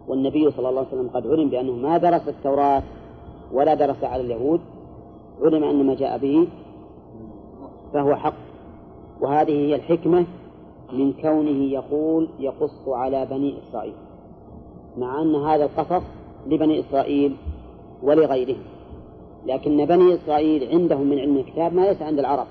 والنبي 0.09 0.51
صلى 0.51 0.69
الله 0.69 0.81
عليه 0.81 0.89
وسلم 0.89 1.09
قد 1.09 1.27
علم 1.27 1.49
بأنه 1.49 1.73
ما 1.73 1.99
درس 1.99 2.29
التوراة 2.29 2.83
ولا 3.53 3.75
درس 3.75 4.05
على 4.05 4.23
اليهود 4.23 4.61
علم 5.43 5.65
أن 5.65 5.87
ما 5.87 5.95
جاء 5.95 6.19
به 6.19 6.49
فهو 7.93 8.15
حق. 8.15 8.35
وهذه 9.21 9.53
هي 9.53 9.75
الحكمة 9.75 10.27
من 10.93 11.13
كونه 11.13 11.65
يقول 11.65 12.29
يقص 12.39 12.89
على 12.89 13.27
بني 13.27 13.59
إسرائيل 13.59 13.95
مع 14.99 15.23
أن 15.23 15.35
هذا 15.35 15.65
القصص 15.65 16.03
لبني 16.47 16.81
إسرائيل 16.81 17.37
ولغيرهم. 18.03 18.63
لكن 19.47 19.87
بني 19.87 20.15
إسرائيل 20.15 20.71
عندهم 20.71 21.07
من 21.07 21.19
علم 21.19 21.37
الكتاب 21.37 21.75
ما 21.75 21.83
ليس 21.83 22.03
عند 22.03 22.19
العرب 22.19 22.47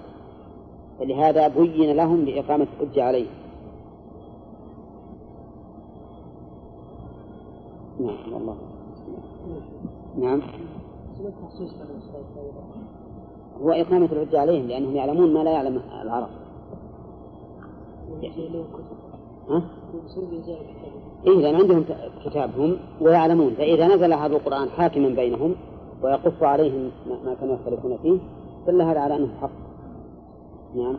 فلهذا 0.99 1.47
بين 1.47 1.95
لهم 1.95 2.25
بإقامة 2.25 2.67
الحجة 2.81 3.03
عليه. 3.03 3.27
نعم 7.99 8.33
والله. 8.33 8.55
نعم. 10.17 10.41
هو 13.61 13.71
إقامة 13.71 14.05
الحجة 14.05 14.39
عليهم 14.39 14.67
لأنهم 14.67 14.95
يعلمون 14.95 15.33
ما 15.33 15.39
لا 15.43 15.51
يعلم 15.51 15.81
العرب. 16.01 16.29
ها؟ 19.49 19.63
إيه 21.27 21.37
لأن 21.37 21.55
عندهم 21.55 21.85
كتابهم 22.25 22.77
ويعلمون. 23.01 23.53
فإذا 23.53 23.87
نزل 23.95 24.13
هذا 24.13 24.35
القرآن 24.35 24.69
حاكما 24.69 25.09
بينهم 25.09 25.55
ويقص 26.03 26.43
عليهم 26.43 26.91
ما 27.25 27.33
كانوا 27.33 27.55
يختلفون 27.55 27.97
فيه 27.97 28.19
دل 28.67 28.81
هذا 28.81 28.99
على 28.99 29.15
أنه 29.15 29.35
حق. 29.41 29.49
نعم. 30.75 30.97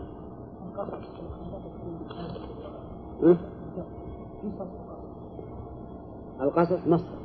القصص 6.41 6.87
مصدر. 6.87 7.23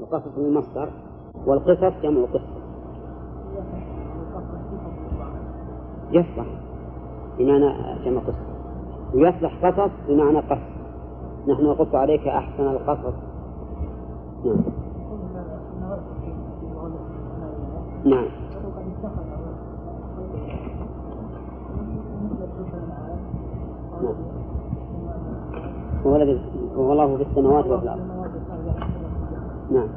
القصص 0.00 0.38
من 0.38 0.54
مصدر 0.54 0.90
والقصص 1.46 1.92
جمع 2.02 2.24
قصة 2.24 2.56
يصلح 6.10 6.46
بمعنى 7.38 7.72
جمع 8.04 8.20
قصة 8.20 8.46
ويصلح 9.14 9.66
قصص 9.66 9.90
بمعنى 10.08 10.38
قصص 10.38 10.76
نحن 11.48 11.62
نقص 11.62 11.94
عليك 11.94 12.28
أحسن 12.28 12.62
القصص. 12.62 13.14
نعم. 14.44 14.64
نعم. 18.04 18.26
هو 26.06 26.16
الذي 26.16 26.40
هو 26.76 26.92
الله 26.92 27.16
في 27.16 27.22
السماوات 27.22 27.66
وفي 27.66 27.82
الأرض 27.82 28.00
نعم. 29.70 29.88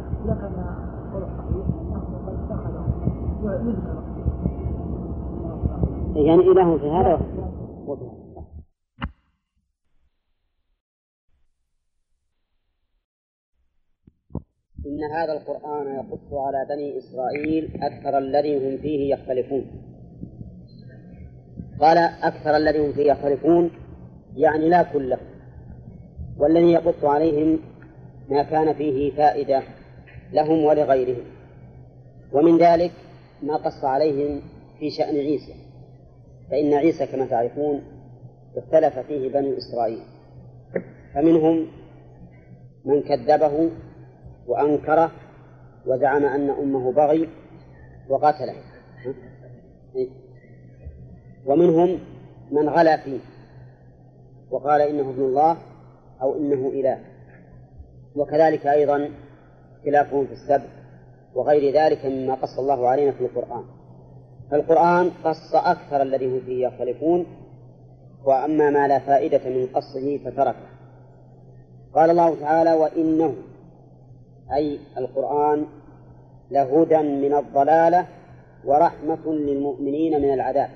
يعني 6.16 6.42
إله 6.52 6.78
في 6.78 6.90
هذا 6.90 7.14
وفي 7.88 8.04
هذا. 8.04 8.20
إن 14.86 15.04
هذا 15.04 15.34
القرآن 15.34 15.96
يقص 15.96 16.34
على 16.34 16.66
بني 16.70 16.98
إسرائيل 16.98 17.84
أكثر 17.84 18.18
الذي 18.18 18.58
هم 18.58 18.78
فيه 18.78 19.14
يختلفون. 19.14 19.66
قال 21.80 21.98
أكثر 21.98 22.58
الذي 22.58 22.88
هم 22.88 22.94
فيه 22.94 23.12
يختلفون 23.12 23.72
يعني 24.36 24.70
لا 24.70 24.84
كله. 24.84 25.18
والذي 26.38 26.72
يقص 26.72 27.04
عليهم 27.04 27.60
ما 28.30 28.44
كان 28.44 28.74
فيه 28.74 29.12
فائدة 29.12 29.64
لهم 30.34 30.64
ولغيرهم. 30.64 31.24
ومن 32.34 32.58
ذلك 32.58 32.92
ما 33.44 33.56
قص 33.56 33.84
عليهم 33.84 34.42
في 34.80 34.90
شأن 34.90 35.16
عيسى. 35.16 35.54
فإن 36.52 36.74
عيسى 36.74 37.06
كما 37.06 37.26
تعرفون 37.26 37.82
اختلف 38.58 39.00
فيه 39.00 39.30
بني 39.30 39.58
إسرائيل. 39.58 40.02
فمنهم 41.14 41.68
من 42.86 43.02
كذبه 43.02 43.70
وأنكره 44.48 45.12
وزعم 45.86 46.26
أن 46.26 46.50
أمه 46.50 46.92
بغي 46.92 47.30
وقتله 48.10 48.56
ومنهم 51.46 52.00
من 52.52 52.70
غلا 52.70 52.98
فيه 52.98 53.20
وقال 54.52 54.82
إنه 54.82 55.10
ابن 55.10 55.22
الله 55.22 55.58
أو 56.22 56.38
إنه 56.38 56.70
إله. 56.74 57.00
وكذلك 58.16 58.68
أيضا 58.68 59.10
اختلافهم 59.78 60.26
في 60.26 60.34
السبت 60.34 60.79
وغير 61.40 61.74
ذلك 61.74 62.06
مما 62.06 62.34
قص 62.34 62.60
الله 62.60 62.88
علينا 62.88 63.12
في 63.12 63.22
القرآن. 63.22 63.64
فالقرآن 64.52 65.12
قص 65.24 65.56
أكثر 65.56 66.02
الذي 66.02 66.26
هم 66.26 66.42
فيه 66.46 66.68
يختلفون 66.68 67.26
وأما 68.26 68.70
ما 68.70 68.88
لا 68.88 69.00
فائدة 69.00 69.50
من 69.50 69.68
قصه 69.68 70.18
فتركه. 70.18 70.70
قال 71.96 72.10
الله 72.10 72.40
تعالى 72.40 72.74
وإنه 72.74 73.36
أي 74.54 74.80
القرآن 74.98 75.66
لهدى 76.52 76.98
من 76.98 77.34
الضلالة 77.34 78.08
ورحمة 78.66 79.34
للمؤمنين 79.34 80.22
من 80.22 80.34
العذاب. 80.34 80.70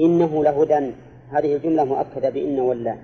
إنه 0.00 0.44
لهدى 0.44 0.92
هذه 1.30 1.56
الجملة 1.56 1.84
مؤكدة 1.84 2.30
بإن 2.30 2.60
ولا. 2.60 2.96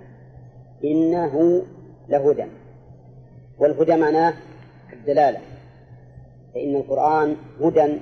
إنه 0.84 1.62
لهدى. 2.08 2.44
والهدى 3.58 3.96
معناه 3.96 4.34
الدلالة. 4.92 5.40
فإن 6.54 6.76
القرآن 6.76 7.36
هدى 7.60 7.98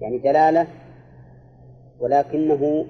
يعني 0.00 0.18
دلالة 0.18 0.66
ولكنه 2.00 2.86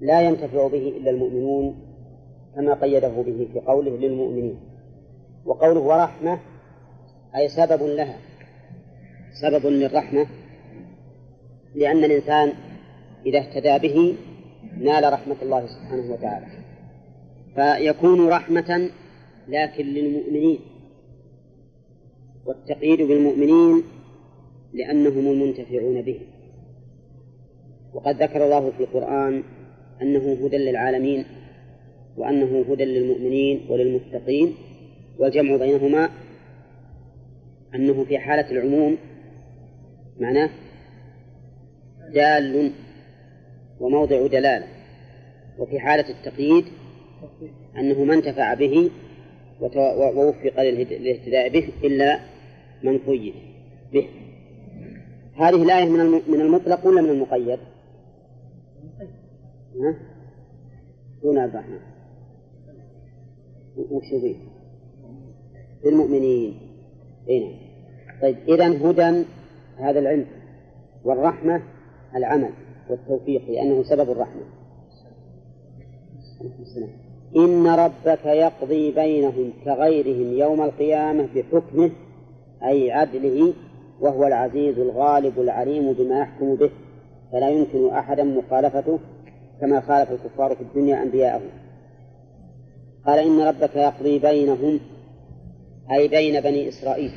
لا 0.00 0.20
ينتفع 0.20 0.66
به 0.66 0.88
إلا 0.88 1.10
المؤمنون 1.10 1.74
كما 2.54 2.74
قيده 2.74 3.08
به 3.08 3.48
في 3.52 3.60
قوله 3.60 3.96
للمؤمنين. 3.96 4.60
وقوله 5.44 5.80
ورحمة 5.80 6.38
أي 7.36 7.48
سبب 7.48 7.82
لها. 7.82 8.18
سبب 9.42 9.66
للرحمة 9.66 10.26
لأن 11.74 12.04
الإنسان 12.04 12.52
إذا 13.26 13.38
اهتدى 13.38 13.88
به 13.88 14.16
نال 14.78 15.12
رحمة 15.12 15.36
الله 15.42 15.66
سبحانه 15.66 16.12
وتعالى. 16.12 16.46
فيكون 17.54 18.28
رحمة 18.28 18.90
لكن 19.48 19.84
للمؤمنين. 19.84 20.58
والتقييد 22.46 23.02
بالمؤمنين 23.02 23.82
لأنهم 24.72 25.32
المنتفعون 25.32 26.02
به. 26.02 26.20
وقد 27.94 28.22
ذكر 28.22 28.44
الله 28.44 28.70
في 28.70 28.80
القرآن 28.80 29.42
أنه 30.02 30.46
هدى 30.46 30.56
للعالمين 30.56 31.24
وأنه 32.16 32.64
هدى 32.72 32.84
للمؤمنين 32.84 33.60
وللمتقين 33.68 34.54
والجمع 35.18 35.56
بينهما 35.56 36.10
أنه 37.74 38.04
في 38.04 38.18
حالة 38.18 38.50
العموم 38.50 38.96
معناه 40.20 40.50
دال 42.14 42.72
وموضع 43.80 44.26
دلالة 44.26 44.66
وفي 45.58 45.80
حالة 45.80 46.04
التقييد 46.08 46.64
أنه 47.78 48.04
ما 48.04 48.14
انتفع 48.14 48.54
به 48.54 48.90
ووفق 49.62 50.60
للاهتداء 50.62 51.48
به 51.48 51.68
إلا 51.84 52.20
من 52.82 52.98
قيد 52.98 53.34
به. 53.92 54.08
هذه 55.34 55.62
الآية 55.62 55.88
من 56.28 56.40
المطلق 56.40 56.86
ولا 56.86 57.02
من 57.02 57.10
المقيد؟ 57.10 57.58
دون 61.22 61.38
عبد 61.38 61.54
الرحمن 61.54 61.78
وش؟ 63.90 64.04
للمؤمنين. 65.84 66.58
إي 67.28 67.40
نعم. 67.40 67.54
طيب 68.22 68.36
إذا 68.48 68.90
هدى 68.90 69.24
هذا 69.78 69.98
العلم 69.98 70.26
والرحمة 71.04 71.62
العمل 72.16 72.50
والتوفيق 72.90 73.50
لأنه 73.50 73.82
سبب 73.82 74.10
الرحمة. 74.10 74.42
إن 77.36 77.66
ربك 77.66 78.26
يقضي 78.26 78.90
بينهم 78.90 79.52
كغيرهم 79.64 80.38
يوم 80.38 80.62
القيامة 80.62 81.28
بحكمه 81.34 81.90
أي 82.64 82.92
عدله 82.92 83.52
وهو 84.00 84.26
العزيز 84.26 84.78
الغالب 84.78 85.40
العليم 85.40 85.92
بما 85.92 86.20
يحكم 86.20 86.56
به. 86.56 86.70
فلا 87.32 87.48
يمكن 87.48 87.88
أحدا 87.90 88.24
مخالفته 88.24 88.98
كما 89.60 89.80
خالف 89.80 90.10
الكفار 90.10 90.54
في 90.54 90.60
الدنيا 90.60 91.02
أنبياءهم 91.02 91.50
قال 93.06 93.18
إن 93.18 93.40
ربك 93.40 93.76
يقضي 93.76 94.18
بينهم 94.18 94.80
أي 95.92 96.08
بين 96.08 96.40
بني 96.40 96.68
إسرائيل 96.68 97.10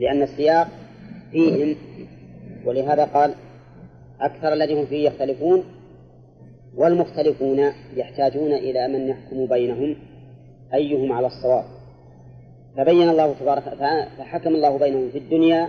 لأن 0.00 0.22
السياق 0.22 0.68
فيهم. 1.32 1.76
ولهذا 2.66 3.04
قال 3.04 3.34
أكثر 4.20 4.52
الذين 4.52 4.78
هم 4.78 4.86
فيه 4.86 5.08
يختلفون 5.08 5.64
والمختلفون 6.76 7.72
يحتاجون 7.96 8.52
إلى 8.52 8.88
من 8.88 9.08
يحكم 9.08 9.46
بينهم 9.46 9.96
أيهم 10.74 11.12
على 11.12 11.26
الصواب. 11.26 11.64
فبين 12.76 13.08
الله 13.08 13.34
تبارك 13.40 13.62
فحكم 14.18 14.54
الله 14.54 14.78
بينهم 14.78 15.10
في 15.10 15.18
الدنيا 15.18 15.68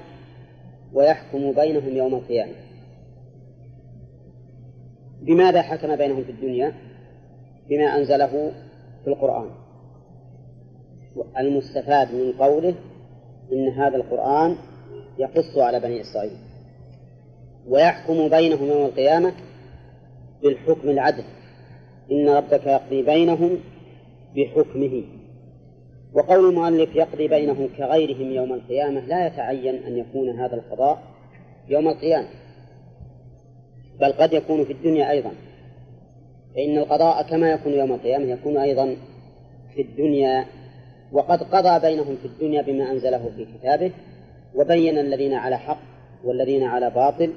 ويحكم 0.94 1.52
بينهم 1.52 1.98
يوم 1.98 2.16
القيامة. 2.16 2.54
بماذا 5.22 5.62
حكم 5.62 5.96
بينهم 5.96 6.24
في 6.24 6.32
الدنيا؟ 6.32 6.74
بما 7.70 7.98
أنزله 7.98 8.52
في 9.04 9.08
القرآن. 9.08 9.50
المستفاد 11.38 12.16
من 12.16 12.32
قوله 12.32 12.76
إن 13.52 13.70
هذا 13.70 13.96
القرآن 13.96 14.56
يقص 15.20 15.58
على 15.58 15.80
بني 15.80 16.02
إسرائيل. 16.02 16.38
ويحكم 17.68 18.30
بينهم 18.30 18.68
يوم 18.68 18.86
القيامة 18.86 19.34
بالحكم 20.44 20.90
العدل. 20.90 21.24
إن 22.12 22.30
ربك 22.30 22.66
يقضي 22.66 23.02
بينهم 23.02 23.58
بحكمه. 24.36 25.04
وقول 26.14 26.50
المؤلف 26.50 26.96
يقضي 26.96 27.28
بينهم 27.28 27.70
كغيرهم 27.78 28.32
يوم 28.32 28.54
القيامة 28.54 29.00
لا 29.00 29.28
يتعين 29.28 29.84
أن 29.84 29.98
يكون 29.98 30.30
هذا 30.40 30.56
القضاء 30.56 31.04
يوم 31.70 31.88
القيامة. 31.88 32.28
بل 34.00 34.12
قد 34.12 34.34
يكون 34.34 34.66
في 34.66 34.74
الدنيا 34.74 35.12
أيضا. 35.12 35.32
فإن 36.56 36.78
القضاء 36.78 37.30
كما 37.30 37.52
يكون 37.52 37.74
يوم 37.74 37.92
القيامة 37.92 38.26
يكون 38.26 38.58
أيضا 38.58 38.96
في 39.76 39.82
الدنيا. 39.82 40.46
وقد 41.12 41.44
قضى 41.44 41.80
بينهم 41.88 42.16
في 42.16 42.26
الدنيا 42.26 42.62
بما 42.62 42.92
أنزله 42.92 43.30
في 43.38 43.46
كتابه 43.46 43.92
وبين 44.56 44.98
الذين 44.98 45.34
على 45.34 45.58
حق 45.58 45.80
والذين 46.24 46.64
على 46.64 46.90
باطل 46.90 47.34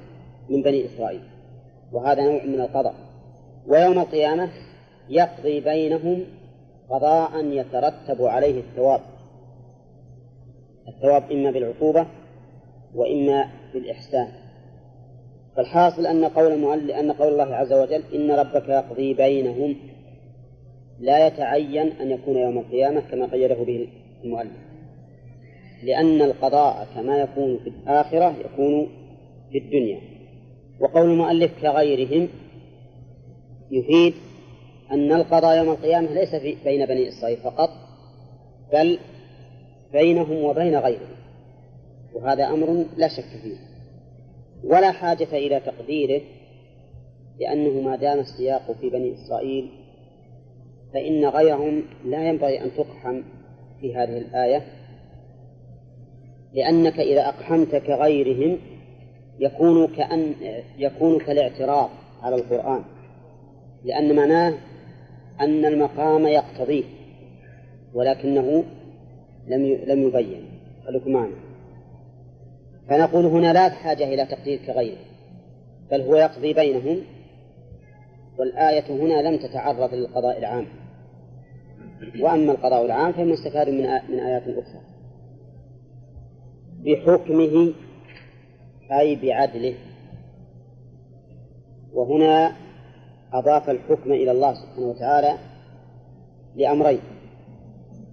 من 0.49 0.63
بني 0.63 0.85
إسرائيل. 0.87 1.34
وهذا 1.95 2.23
نوع 2.23 2.45
من 2.45 2.61
القضاء. 2.61 2.95
ويوم 3.67 3.99
القيامة 3.99 4.51
يقضي 5.09 5.61
بينهم 5.61 6.25
قضاء 6.91 7.45
يترتب 7.45 8.23
عليه 8.23 8.61
الثواب. 8.61 9.01
الثواب 10.89 11.33
إما 11.33 11.51
بالعقوبة 11.51 12.07
وإما 12.95 13.49
بالإحسان. 13.75 14.29
فالحاصل 15.57 16.07
أن 16.07 16.25
قول 16.25 16.53
المؤلف 16.53 16.91
أن 16.91 17.13
قول 17.13 17.33
الله 17.33 17.55
عز 17.55 17.73
وجل 17.73 18.03
إن 18.15 18.31
ربك 18.31 18.69
يقضي 18.69 19.15
بينهم 19.15 19.77
لا 21.01 21.27
يتعين 21.27 21.93
أن 21.93 22.11
يكون 22.11 22.37
يوم 22.37 22.59
القيامة 22.59 23.01
كما 23.01 23.27
قيده 23.27 23.55
به 23.55 23.89
المؤلف. 24.25 24.57
لأن 25.83 26.23
القضاء 26.23 26.89
كما 26.95 27.17
يكون 27.17 27.59
في 27.59 27.69
الآخرة 27.69 28.35
يكون 28.45 28.89
في 29.53 29.59
الدنيا. 29.59 30.14
وقول 30.81 31.11
المؤلف 31.11 31.53
كغيرهم 31.63 32.29
يفيد 33.71 34.15
أن 34.91 35.13
القضاء 35.13 35.57
يوم 35.57 35.71
القيامة 35.71 36.11
ليس 36.11 36.35
بين 36.65 36.87
بني 36.87 37.09
إسرائيل 37.09 37.37
فقط 37.37 37.71
بل 38.73 38.99
بينهم 39.93 40.45
وبين 40.45 40.77
غيرهم. 40.77 41.15
وهذا 42.15 42.47
أمر 42.47 42.85
لا 42.97 43.09
شك 43.09 43.25
فيه. 43.43 43.57
ولا 44.65 44.91
حاجة 44.91 45.29
إلى 45.33 45.61
تقديره 45.61 46.21
لأنه 47.41 47.81
ما 47.81 47.97
دام 47.97 48.19
السياق 48.19 48.73
في 48.81 48.91
بني 48.91 49.15
إسرائيل 49.15 49.69
فإن 50.95 51.25
غيرهم 51.25 51.83
لا 52.05 52.29
ينبغي 52.29 52.61
أن 52.61 52.71
تقحم 52.77 53.23
في 53.81 53.97
هذه 53.97 54.19
الآية 54.19 54.63
لأنك 56.53 57.01
إذا 57.01 57.29
أقحمت 57.29 57.77
كغيرهم 57.77 58.59
يكون 59.39 59.87
كأن 59.87 60.35
يكون 60.79 61.19
كالاعتراض 61.19 61.91
على 62.23 62.37
القرآن 62.37 62.83
لأن 63.85 64.17
معناه 64.17 64.55
أن 65.41 65.65
المقام 65.65 66.27
يقتضيه 66.27 66.85
ولكنه 67.95 68.65
لم 69.47 69.79
لم 69.87 70.03
يبين. 70.03 70.45
خليكم 70.87 71.13
معنا. 71.13 71.35
فنقول 72.89 73.27
هنا 73.27 73.53
لا 73.53 73.69
حاجة 73.69 74.05
إلى 74.05 74.27
تقدير 74.27 74.59
كغيره 74.67 75.05
بل 75.91 76.01
هو 76.01 76.17
يقضي 76.17 76.53
بينهم 76.53 76.99
والآية 78.39 78.85
هنا 78.91 79.29
لم 79.29 79.37
تتعرض 79.37 79.95
للقضاء 79.95 80.39
العام. 80.39 80.67
وأما 82.21 82.53
القضاء 82.53 82.85
العام 82.85 83.13
فهو 83.13 83.25
مستفاد 83.25 83.69
من 83.69 83.83
من 84.09 84.21
آيات 84.21 84.43
أخرى. 84.43 84.81
بحكمه 86.85 87.73
أي 88.93 89.17
بعدله. 89.17 89.75
وهنا 91.93 92.53
أضاف 93.33 93.71
الحكم 93.71 94.13
إلى 94.13 94.31
الله 94.31 94.55
سبحانه 94.55 94.87
وتعالى 94.87 95.39
لأمرين. 96.57 97.01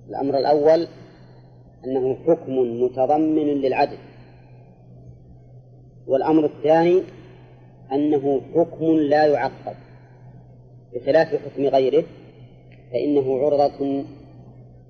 الأمر 0.09 0.38
الأول 0.38 0.88
أنه 1.86 2.15
حكم 2.28 2.84
متضمن 2.84 3.47
للعدل. 3.47 3.97
والأمر 6.07 6.45
الثاني 6.45 7.01
أنه 7.91 8.41
حكم 8.55 8.86
لا 8.86 9.26
يعقب. 9.26 9.76
بخلاف 10.93 11.28
حكم 11.28 11.65
غيره 11.65 12.03
فإنه 12.91 13.38
عرضة 13.38 14.03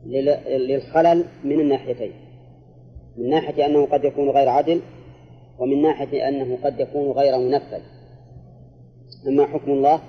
للخلل 0.06 1.26
من 1.44 1.60
الناحيتين. 1.60 2.12
من 3.18 3.30
ناحية 3.30 3.66
أنه 3.66 3.86
قد 3.86 4.04
يكون 4.04 4.30
غير 4.30 4.50
عدل 4.50 4.82
ومن 5.60 5.82
ناحية 5.82 6.28
أنه 6.28 6.58
قد 6.64 6.80
يكون 6.80 7.12
غير 7.12 7.38
منفذ. 7.38 7.82
أما 9.28 9.46
حكم 9.46 9.72
الله 9.72 10.02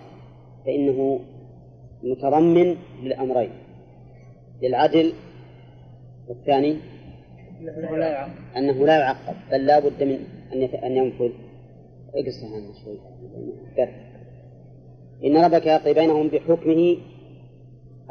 فإنه 0.67 1.21
متضمن 2.03 2.77
للأمرين. 3.03 3.51
للعدل 4.63 5.13
والثاني 6.29 6.77
أنه 8.57 8.87
لا 8.87 8.99
يعقب 8.99 9.35
بل 9.51 9.67
لا 9.67 9.79
بد 9.79 10.03
من 10.03 10.19
أن 10.53 10.63
أن 10.63 10.97
ينفذ. 10.97 11.31
اقص 12.15 12.45
عنه 12.45 12.73
شوي. 12.85 12.99
إن 15.25 15.45
ربك 15.45 15.67
يقضي 15.67 15.95
بينهم 15.95 16.29
بحكمه 16.29 16.97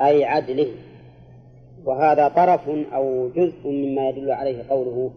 أي 0.01 0.25
عدله. 0.25 0.71
وهذا 1.85 2.27
طرف 2.27 2.69
أو 2.93 3.29
جزء 3.29 3.67
مما 3.67 4.09
يدل 4.09 4.31
عليه 4.31 4.63
قوله 4.69 5.11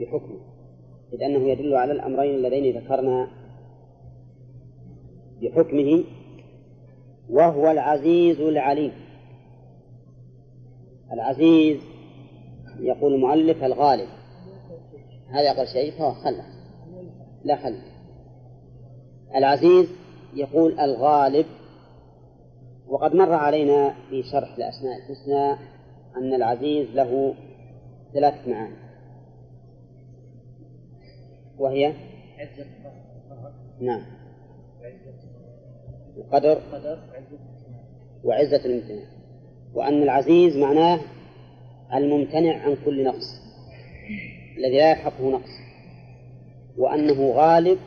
بحكمه. 0.00 0.55
إذ 1.16 1.22
أنه 1.22 1.48
يدل 1.48 1.74
على 1.74 1.92
الأمرين 1.92 2.34
اللذين 2.34 2.78
ذكرنا 2.78 3.28
بحكمه 5.42 6.04
وهو 7.30 7.70
العزيز 7.70 8.40
العليم. 8.40 8.92
العزيز 11.12 11.80
يقول 12.80 13.14
المؤلف 13.14 13.64
الغالب. 13.64 14.08
هذا 15.30 15.50
أقل 15.50 15.66
شيء 15.66 15.98
فهو 15.98 16.12
خله. 16.12 16.44
لا 17.44 17.56
خله. 17.56 17.82
العزيز 19.34 19.88
يقول 20.34 20.80
الغالب. 20.80 21.46
وقد 22.88 23.14
مر 23.14 23.32
علينا 23.32 23.94
في 24.10 24.22
شرح 24.22 24.56
الأسماء 24.58 24.96
الحسنى 24.96 25.52
أن 26.16 26.34
العزيز 26.34 26.88
له 26.94 27.34
ثلاث 28.14 28.48
معاني. 28.48 28.85
وهي؟ 31.58 31.92
نعم. 33.80 34.02
القدر 36.16 36.58
وعزة 38.24 38.64
الامتناع. 38.64 39.04
وأن 39.74 40.02
العزيز 40.02 40.56
معناه 40.56 41.00
الممتنع 41.94 42.56
عن 42.56 42.76
كل 42.84 43.04
نقص 43.04 43.40
الذي 44.56 44.76
لا 44.76 44.90
يحقه 44.90 45.30
نقص. 45.30 45.50
وأنه 46.78 47.30
غالب 47.30 47.78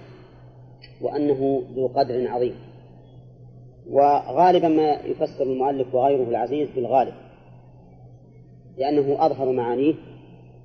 وأنه 1.01 1.63
ذو 1.75 1.87
قدر 1.87 2.27
عظيم. 2.27 2.55
وغالبا 3.89 4.67
ما 4.67 4.91
يفسر 4.91 5.43
المؤلف 5.43 5.95
وغيره 5.95 6.29
العزيز 6.29 6.69
بالغالب 6.75 7.13
لأنه 8.77 9.25
أظهر 9.25 9.51
معانيه 9.51 9.93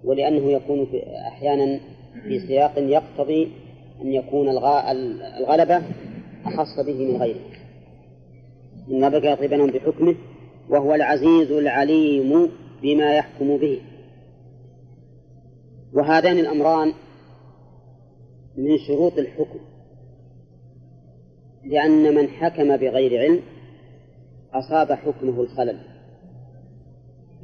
ولأنه 0.04 0.50
يكون 0.52 0.86
أحيانا 1.28 1.80
في 2.22 2.40
سياق 2.46 2.78
يقتضي 2.78 3.52
أن 4.02 4.12
يكون 4.12 4.48
الغلبة 4.48 5.82
أخص 6.44 6.80
به 6.86 7.12
من 7.12 7.16
غيره. 7.16 7.40
إن 8.90 9.10
بقي 9.10 9.32
يطيبنهم 9.32 9.70
بحكمه 9.70 10.14
وهو 10.68 10.94
العزيز 10.94 11.50
العليم 11.50 12.50
بما 12.82 13.16
يحكم 13.16 13.56
به. 13.56 13.80
وهذان 15.92 16.38
الأمران 16.38 16.92
من 18.56 18.78
شروط 18.86 19.18
الحكم 19.18 19.58
لأن 21.64 22.14
من 22.14 22.28
حكم 22.28 22.76
بغير 22.76 23.20
علم 23.20 23.40
أصاب 24.52 24.92
حكمه 24.92 25.40
الخلل. 25.40 25.78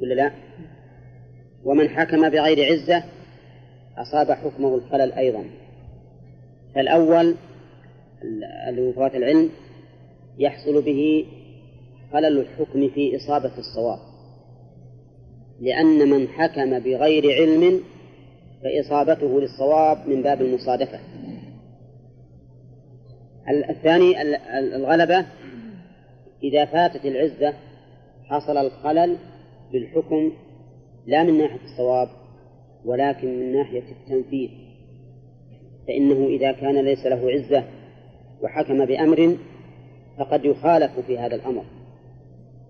ولا 0.01 0.13
لا؟ 0.13 0.31
ومن 1.63 1.89
حكم 1.89 2.29
بغير 2.29 2.73
عزة 2.73 3.03
أصاب 4.01 4.31
حكمه 4.31 4.75
الخلل 4.75 5.11
أيضا. 5.13 5.45
فالأول 6.75 7.35
فوات 8.95 9.15
العلم 9.15 9.49
يحصل 10.37 10.81
به 10.81 11.25
خلل 12.13 12.37
الحكم 12.37 12.89
في 12.89 13.15
إصابة 13.15 13.51
الصواب. 13.57 13.99
لأن 15.61 16.09
من 16.09 16.27
حكم 16.27 16.79
بغير 16.79 17.31
علم 17.31 17.81
فإصابته 18.63 19.41
للصواب 19.41 20.07
من 20.07 20.21
باب 20.21 20.41
المصادفة 20.41 20.99
الثاني 23.69 24.21
الغلبة 24.75 25.25
إذا 26.43 26.65
فاتت 26.65 27.05
العزة 27.05 27.53
حصل 28.25 28.57
الخلل 28.57 29.17
بالحكم 29.71 30.31
لا 31.07 31.23
من 31.23 31.37
ناحية 31.37 31.59
الصواب 31.63 32.09
ولكن 32.85 33.39
من 33.39 33.53
ناحية 33.53 33.83
التنفيذ 33.91 34.49
فإنه 35.87 36.27
إذا 36.27 36.51
كان 36.51 36.85
ليس 36.85 37.05
له 37.05 37.31
عزة 37.31 37.63
وحكم 38.41 38.85
بأمر 38.85 39.37
فقد 40.17 40.45
يخالف 40.45 40.99
في 40.99 41.17
هذا 41.17 41.35
الأمر. 41.35 41.63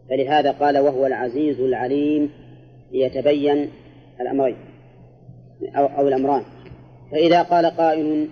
فلهذا 0.09 0.51
قال 0.51 0.78
وهو 0.78 1.05
العزيز 1.05 1.59
العليم 1.59 2.30
ليتبين 2.91 3.70
الأمرين 4.22 4.55
أو, 5.76 5.86
أو 5.86 6.07
الأمران. 6.07 6.43
فإذا 7.12 7.41
قال 7.41 7.66
قائل 7.66 8.28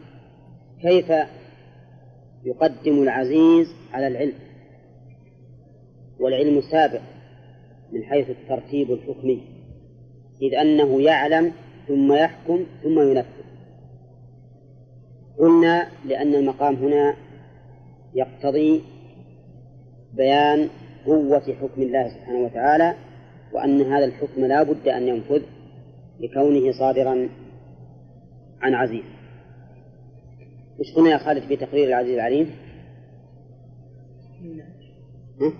كيف 0.82 1.12
يقدم 2.46 3.04
العزيز 3.04 3.68
على 3.94 4.08
العلم؟ 4.08 4.34
والعلم 6.20 6.62
سابق 6.62 7.02
من 7.92 8.04
حيث 8.04 8.30
الترتيب 8.30 8.92
الحكمي 8.92 9.42
إذ 10.42 10.56
أنه 10.56 11.02
يعلم 11.02 11.54
ثم 11.90 12.14
يحكم 12.14 12.66
ثم 12.84 13.00
ينفذ 13.00 13.44
قلنا 15.40 15.88
لأن 16.06 16.36
المقام 16.36 16.76
هنا 16.76 17.16
يقتضي 18.16 18.82
بيان 20.14 20.70
قوة 21.06 21.56
حكم 21.62 21.82
الله 21.82 22.10
سبحانه 22.10 22.40
وتعالى 22.40 22.96
وأن 23.54 23.82
هذا 23.82 24.06
الحكم 24.06 24.46
لا 24.46 24.64
بد 24.64 24.88
أن 24.88 25.08
ينفذ 25.08 25.42
لكونه 26.20 26.72
صادرا 26.72 27.30
عن 28.62 28.74
عزيز 28.74 29.04
إيش 30.80 30.94
قلنا 30.96 31.10
يا 31.10 31.18
خالد 31.18 31.44
في 31.44 31.56
تقرير 31.56 31.88
العزيز 31.88 32.14
العليم؟ 32.14 32.56
ها؟ 35.42 35.54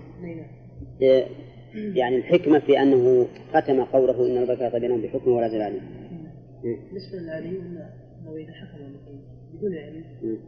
إيه، 1.02 1.26
يعني 1.74 2.16
الحكمة 2.16 2.58
في 2.58 2.82
أنه 2.82 3.26
ختم 3.54 3.84
قوله 3.84 4.26
إن 4.26 4.42
ربك 4.42 4.80
بينهم 4.80 5.02
بحكمه 5.02 5.36
ولا 5.36 5.48
زال 5.48 5.80
عليم. 6.64 6.78
بالنسبة 6.88 7.18
للعليم 7.18 7.60
أنه 7.60 8.36
إذا 8.36 8.52
حكم 8.52 8.78
بدون 9.54 9.74
علم 9.74 10.04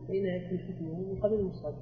فإنه 0.09 0.29
يكون 0.29 0.59
حكمه 0.59 1.01
من 1.01 1.19
قبل 1.23 1.35
المصاب. 1.35 1.75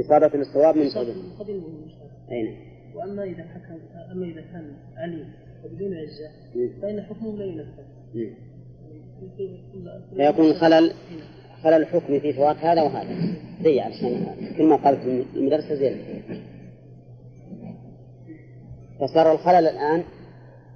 إصابة 0.00 0.38
للصواب 0.38 0.76
من 0.76 0.88
قبل 0.88 1.06
من 1.06 1.32
قبل 1.38 1.50
المصاب. 1.50 2.10
أي 2.30 2.42
نعم. 2.42 2.56
وأما 2.94 3.22
إذا 3.24 3.42
حكم 3.42 3.78
أما 4.12 4.26
إذا 4.26 4.40
كان 4.40 4.72
عليم 4.96 5.32
وبدون 5.64 5.94
عزة 5.94 6.30
فإن 6.82 7.02
حكمه 7.02 7.36
لا 7.36 7.44
ينفذ. 7.44 7.84
فيكون 10.16 10.54
خلل 10.54 10.92
خلل 11.62 11.74
الحكم 11.74 12.20
في 12.20 12.32
فوات 12.32 12.56
هذا 12.56 12.82
وهذا 12.82 13.36
زي 13.62 13.80
عشان 13.80 14.26
كل 14.56 14.64
ما 14.64 14.76
قالت 14.76 15.26
المدرسة 15.36 15.74
زين 15.74 16.22
فصار 19.00 19.32
الخلل 19.32 19.66
الآن 19.66 20.04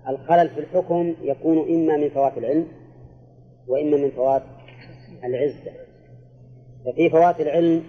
الخلل 0.09 0.48
في 0.48 0.61
الحكم 0.61 1.14
يكون 1.22 1.59
إما 1.59 1.96
من 1.96 2.11
فوات 2.11 2.38
العلم 2.38 2.66
وإما 3.68 3.96
من 3.96 4.11
فوات 4.11 4.42
العزة. 5.24 5.72
ففي 6.84 7.11
فوات 7.11 7.40
العلم 7.40 7.84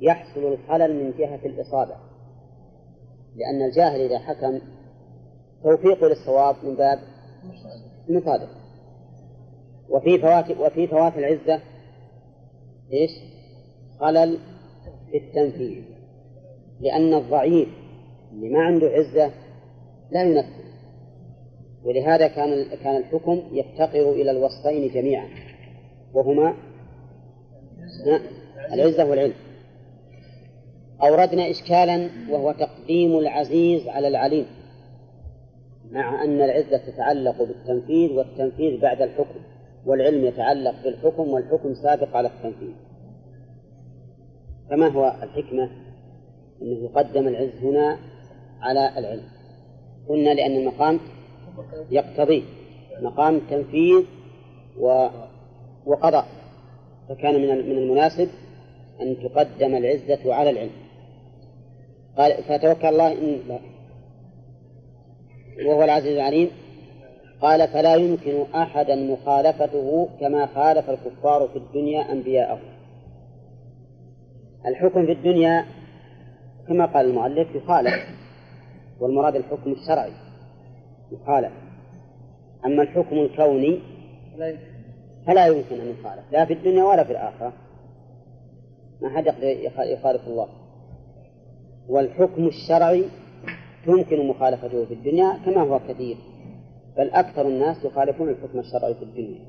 يحصل 0.00 0.40
الخلل 0.52 1.04
من 1.04 1.12
جهة 1.18 1.40
الإصابة 1.44 1.96
لأن 3.36 3.62
الجاهل 3.62 4.00
إذا 4.00 4.18
حكم 4.18 4.60
توفيقه 5.62 6.08
للصواب 6.08 6.56
من 6.64 6.74
باب 6.74 6.98
المصادق 8.08 8.48
وفي 9.88 10.18
فوات 10.18 10.50
وفي 10.50 10.86
فوات 10.86 11.18
العزة 11.18 11.60
إيش؟ 12.92 13.10
خلل 14.00 14.38
في 15.10 15.18
التنفيذ 15.18 15.84
لأن 16.80 17.14
الضعيف 17.14 17.68
اللي 18.32 18.48
ما 18.48 18.60
عنده 18.60 18.86
عزة 18.86 19.30
لا 20.10 20.22
ينفذ. 20.22 20.69
ولهذا 21.84 22.28
كان 22.28 22.64
كان 22.82 22.96
الحكم 22.96 23.42
يفتقر 23.52 24.12
إلى 24.12 24.30
الوصفين 24.30 24.92
جميعا. 24.94 25.28
وهما 26.14 26.54
العزة 28.72 29.04
والعلم. 29.04 29.34
أوردنا 31.02 31.50
إشكالا 31.50 32.10
وهو 32.30 32.52
تقديم 32.52 33.18
العزيز 33.18 33.88
على 33.88 34.08
العليم 34.08 34.46
مع 35.90 36.24
أن 36.24 36.42
العزة 36.42 36.76
تتعلق 36.76 37.42
بالتنفيذ 37.42 38.12
والتنفيذ 38.12 38.80
بعد 38.80 39.02
الحكم 39.02 39.40
والعلم 39.86 40.24
يتعلق 40.24 40.82
بالحكم 40.84 41.28
والحكم 41.28 41.74
سابق 41.74 42.16
على 42.16 42.28
التنفيذ. 42.28 42.74
فما 44.70 44.88
هو 44.88 45.16
الحكمة؟ 45.22 45.70
أنه 46.62 46.84
يقدم 46.84 47.28
العز 47.28 47.64
هنا 47.64 47.98
على 48.60 48.98
العلم. 48.98 49.24
قلنا 50.08 50.30
لأن 50.34 50.56
المقام 50.56 51.00
يقتضي 51.90 52.44
مقام 53.02 53.40
تنفيذ 53.50 54.04
و 54.78 55.06
وقضاء. 55.86 56.26
فكان 57.08 57.34
من 57.34 57.48
من 57.48 57.78
المناسب 57.78 58.28
أن 59.00 59.16
تقدم 59.22 59.74
العزة 59.74 60.34
على 60.34 60.50
العلم. 60.50 60.70
قال 62.16 62.42
فتوكل 62.42 62.86
الله 62.88 63.12
إن 63.12 63.58
وهو 65.66 65.84
العزيز 65.84 66.16
العليم. 66.16 66.50
قال 67.42 67.68
فلا 67.68 67.94
يمكن 67.94 68.44
أحدا 68.54 68.96
مخالفته 68.96 70.08
كما 70.20 70.46
خالف 70.46 70.90
الكفار 70.90 71.48
في 71.48 71.58
الدنيا 71.58 72.12
أنبياءهم 72.12 72.80
الحكم 74.66 75.06
في 75.06 75.12
الدنيا 75.12 75.66
كما 76.68 76.86
قال 76.86 77.06
المؤلف 77.06 77.54
يخالف 77.54 77.94
والمراد 79.00 79.36
الحكم 79.36 79.72
الشرعي. 79.72 80.12
يخالف 81.12 81.52
أما 82.66 82.82
الحكم 82.82 83.16
الكوني 83.16 83.78
فلا 85.26 85.46
يمكن 85.46 85.80
أن 85.80 85.94
يخالف 86.00 86.32
لا 86.32 86.44
في 86.44 86.52
الدنيا 86.52 86.84
ولا 86.84 87.04
في 87.04 87.10
الآخرة. 87.12 87.52
ما 89.02 89.08
حد 89.08 89.26
يقدر 89.26 89.46
يخالف 89.78 90.28
الله. 90.28 90.48
والحكم 91.88 92.46
الشرعي 92.46 93.04
تمكن 93.86 94.26
مخالفته 94.26 94.84
في 94.84 94.94
الدنيا 94.94 95.38
كما 95.44 95.60
هو 95.60 95.80
كثير 95.88 96.16
بل 96.96 97.10
أكثر 97.10 97.48
الناس 97.48 97.84
يخالفون 97.84 98.28
الحكم 98.28 98.58
الشرعي 98.58 98.94
في 98.94 99.02
الدنيا 99.02 99.40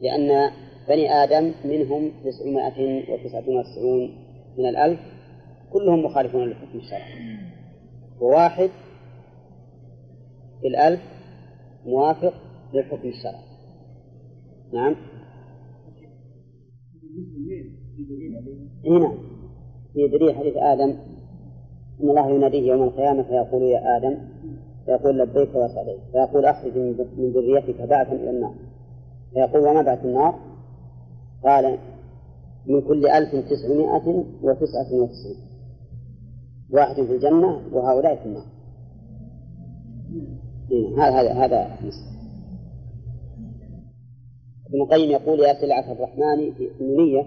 لأن 0.00 0.50
بني 0.88 1.10
آدم 1.12 1.52
منهم 1.64 2.12
تسعمائة 2.24 3.02
وتسعة 3.12 3.48
وتسعون 3.48 4.10
من 4.58 4.66
الألف 4.66 5.00
كلهم 5.72 6.04
مخالفون 6.04 6.44
للحكم 6.44 6.78
الشرعي. 6.78 7.38
وواحد 8.20 8.70
في 10.64 10.68
الألف 10.68 11.00
موافق 11.86 12.34
للحكم 12.74 13.08
الشرعي 13.08 13.44
نعم. 14.72 14.96
هنا 18.86 19.14
في 19.92 20.08
دليل 20.08 20.34
حديث 20.34 20.56
آدم 20.56 20.96
إن 22.02 22.10
الله 22.10 22.30
يناديه 22.30 22.72
يوم 22.72 22.82
القيامة 22.82 23.22
فيقول 23.22 23.62
يا 23.62 23.96
آدم 23.96 24.18
فيقول 24.86 25.18
لبيك 25.18 25.48
وسعديك 25.54 26.00
فيقول 26.12 26.44
أخرج 26.44 26.78
من 27.18 27.32
ذريتك 27.32 27.80
بعثا 27.80 28.12
إلى 28.12 28.30
النار. 28.30 28.54
فيقول 29.34 29.66
وما 29.66 29.82
بعث 29.82 30.04
النار؟ 30.04 30.34
قال 31.44 31.78
من 32.66 32.80
كل 32.80 33.06
ألف 33.06 33.30
تسعمائة 33.50 34.24
وتسعة 34.42 34.92
وتسعين. 34.92 35.36
واحد 36.70 36.94
في 36.94 37.12
الجنة 37.12 37.60
وهؤلاء 37.72 38.16
في 38.16 38.26
النار. 38.26 38.44
هذا 40.72 41.32
هذا 41.32 41.32
هذا 41.32 41.78
ابن 44.66 44.82
القيم 44.82 45.10
يقول 45.10 45.40
يا 45.40 45.60
سلعة 45.60 45.92
الرحمن 45.92 46.54
في 46.54 46.70
النية 46.80 47.26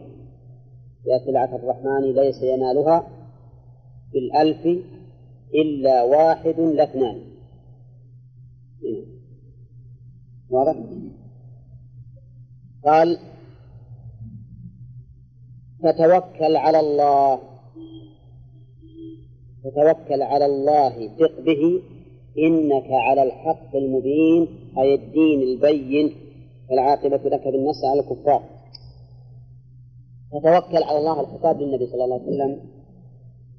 يا 1.06 1.26
سلعة 1.26 1.56
الرحمن 1.56 2.02
ليس 2.02 2.42
ينالها 2.44 3.08
في 4.12 4.18
الألف 4.18 4.86
إلا 5.54 6.04
واحد 6.04 6.60
لا 6.60 6.84
اثنان 6.84 7.22
واضح؟ 10.50 10.76
قال 12.86 13.20
فتوكل 15.84 16.56
على 16.56 16.80
الله 16.80 17.40
فتوكل 19.64 20.22
على 20.22 20.46
الله 20.46 21.08
ثق 21.08 21.42
به 21.42 21.82
إنك 22.38 22.92
على 22.92 23.24
الحق 23.24 23.76
المبين 23.76 24.48
أي 24.78 24.94
الدين 24.94 25.42
البين 25.42 26.16
العاقبة 26.72 27.30
لك 27.30 27.48
بالنص 27.48 27.84
على 27.86 28.00
الكفار. 28.00 28.44
فتوكل 30.32 30.84
على 30.84 30.98
الله 30.98 31.20
الخطاب 31.20 31.62
للنبي 31.62 31.88
صلى 31.88 32.04
الله 32.04 32.16
عليه 32.16 32.28
وسلم 32.28 32.60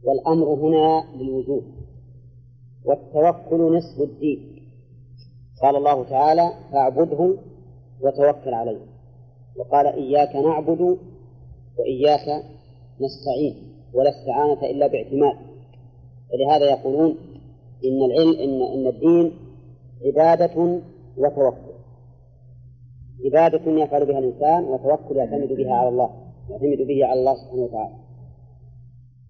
والأمر 0.05 0.47
هنا 0.55 1.05
للوجوب 1.17 1.63
والتوكل 2.85 3.77
نصف 3.77 4.01
الدين. 4.01 4.63
قال 5.63 5.77
الله 5.77 6.05
تعالى 6.05 6.53
فاعبده 6.73 7.35
وتوكل 8.01 8.55
عليه. 8.55 8.81
وقال 9.57 9.87
إياك 9.87 10.37
نعبد 10.37 10.99
وإياك 11.79 12.45
نستعين 13.01 13.55
ولا 13.95 14.11
استعانة 14.11 14.71
إلا 14.71 14.87
باعتماد. 14.87 15.37
ولهذا 16.33 16.71
يقولون 16.71 17.17
إن 17.85 18.03
العلم 18.03 18.41
إن 18.41 18.63
إن 18.63 18.87
الدين 18.87 19.33
عبادة 20.07 20.81
وتوكل. 21.17 21.79
عبادة 23.25 23.71
يفعل 23.83 24.07
بها 24.07 24.19
الإنسان 24.19 24.65
وتوكل 24.65 25.17
يعتمد 25.17 25.49
بها 25.49 25.75
على 25.75 25.89
الله 25.89 26.11
يعتمد 26.51 26.87
به 26.87 27.07
على 27.07 27.21
الله 27.21 27.35
سبحانه 27.35 27.63
وتعالى. 27.63 27.95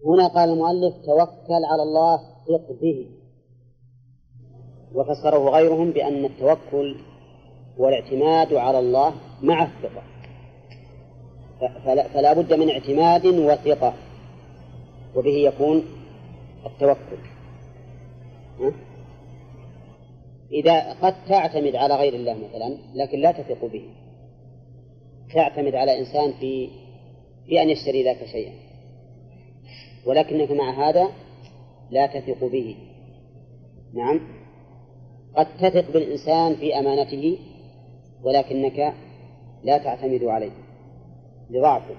هنا 0.07 0.28
قال 0.28 0.51
المؤلف 0.51 0.94
توكل 0.96 1.64
على 1.72 1.82
الله 1.82 2.16
ثق 2.18 2.80
به. 2.80 3.07
وفسره 4.94 5.51
غيرهم 5.51 5.90
بأن 5.90 6.24
التوكل 6.24 6.96
والاعتماد 7.78 8.55
على 8.55 8.78
الله 8.78 9.12
مع 9.42 9.62
الثقة. 9.62 10.03
فلا, 11.84 12.09
فلا 12.09 12.32
بد 12.32 12.53
من 12.55 12.70
اعتماد 12.70 13.26
وثقة 13.26 13.94
وبه 15.16 15.36
يكون 15.36 15.82
التوكل. 16.66 17.38
إذا 20.53 20.93
قد 20.93 21.15
تعتمد 21.29 21.77
على 21.77 21.95
غير 21.95 22.15
الله 22.15 22.35
مثلا 22.35 22.79
لكن 22.95 23.21
لا 23.21 23.33
تثق 23.33 23.65
به. 23.65 23.85
تعتمد 25.35 25.75
على 25.75 25.99
إنسان 25.99 26.33
في 26.33 26.69
في 27.47 27.63
أن 27.63 27.71
يشتري 27.71 28.05
ذاك 28.05 28.25
شيئا. 28.25 28.53
ولكنك 30.07 30.51
مع 30.51 30.89
هذا 30.89 31.09
لا 31.91 32.07
تثق 32.07 32.45
به. 32.45 32.77
نعم. 33.95 34.21
قد 35.37 35.47
تثق 35.57 35.93
بالإنسان 35.93 36.55
في 36.57 36.79
أمانته 36.79 37.39
ولكنك 38.23 38.95
لا 39.65 39.79
تعتمد 39.79 40.25
عليه. 40.25 40.53
لضعفه. 41.51 41.97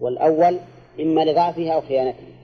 والأول 0.00 0.58
إما 1.00 1.20
لضعفه 1.20 1.70
أو 1.70 1.80
خيانته. 1.80 2.39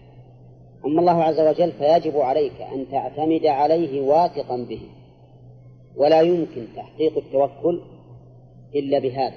أما 0.87 1.01
الله 1.01 1.23
عز 1.23 1.41
وجل 1.41 1.73
فيجب 1.73 2.17
عليك 2.17 2.61
أن 2.61 2.87
تعتمد 2.91 3.47
عليه 3.47 4.01
واثقا 4.01 4.57
به 4.57 4.81
ولا 5.97 6.21
يمكن 6.21 6.67
تحقيق 6.77 7.19
التوكل 7.19 7.81
إلا 8.75 8.99
بهذا. 8.99 9.37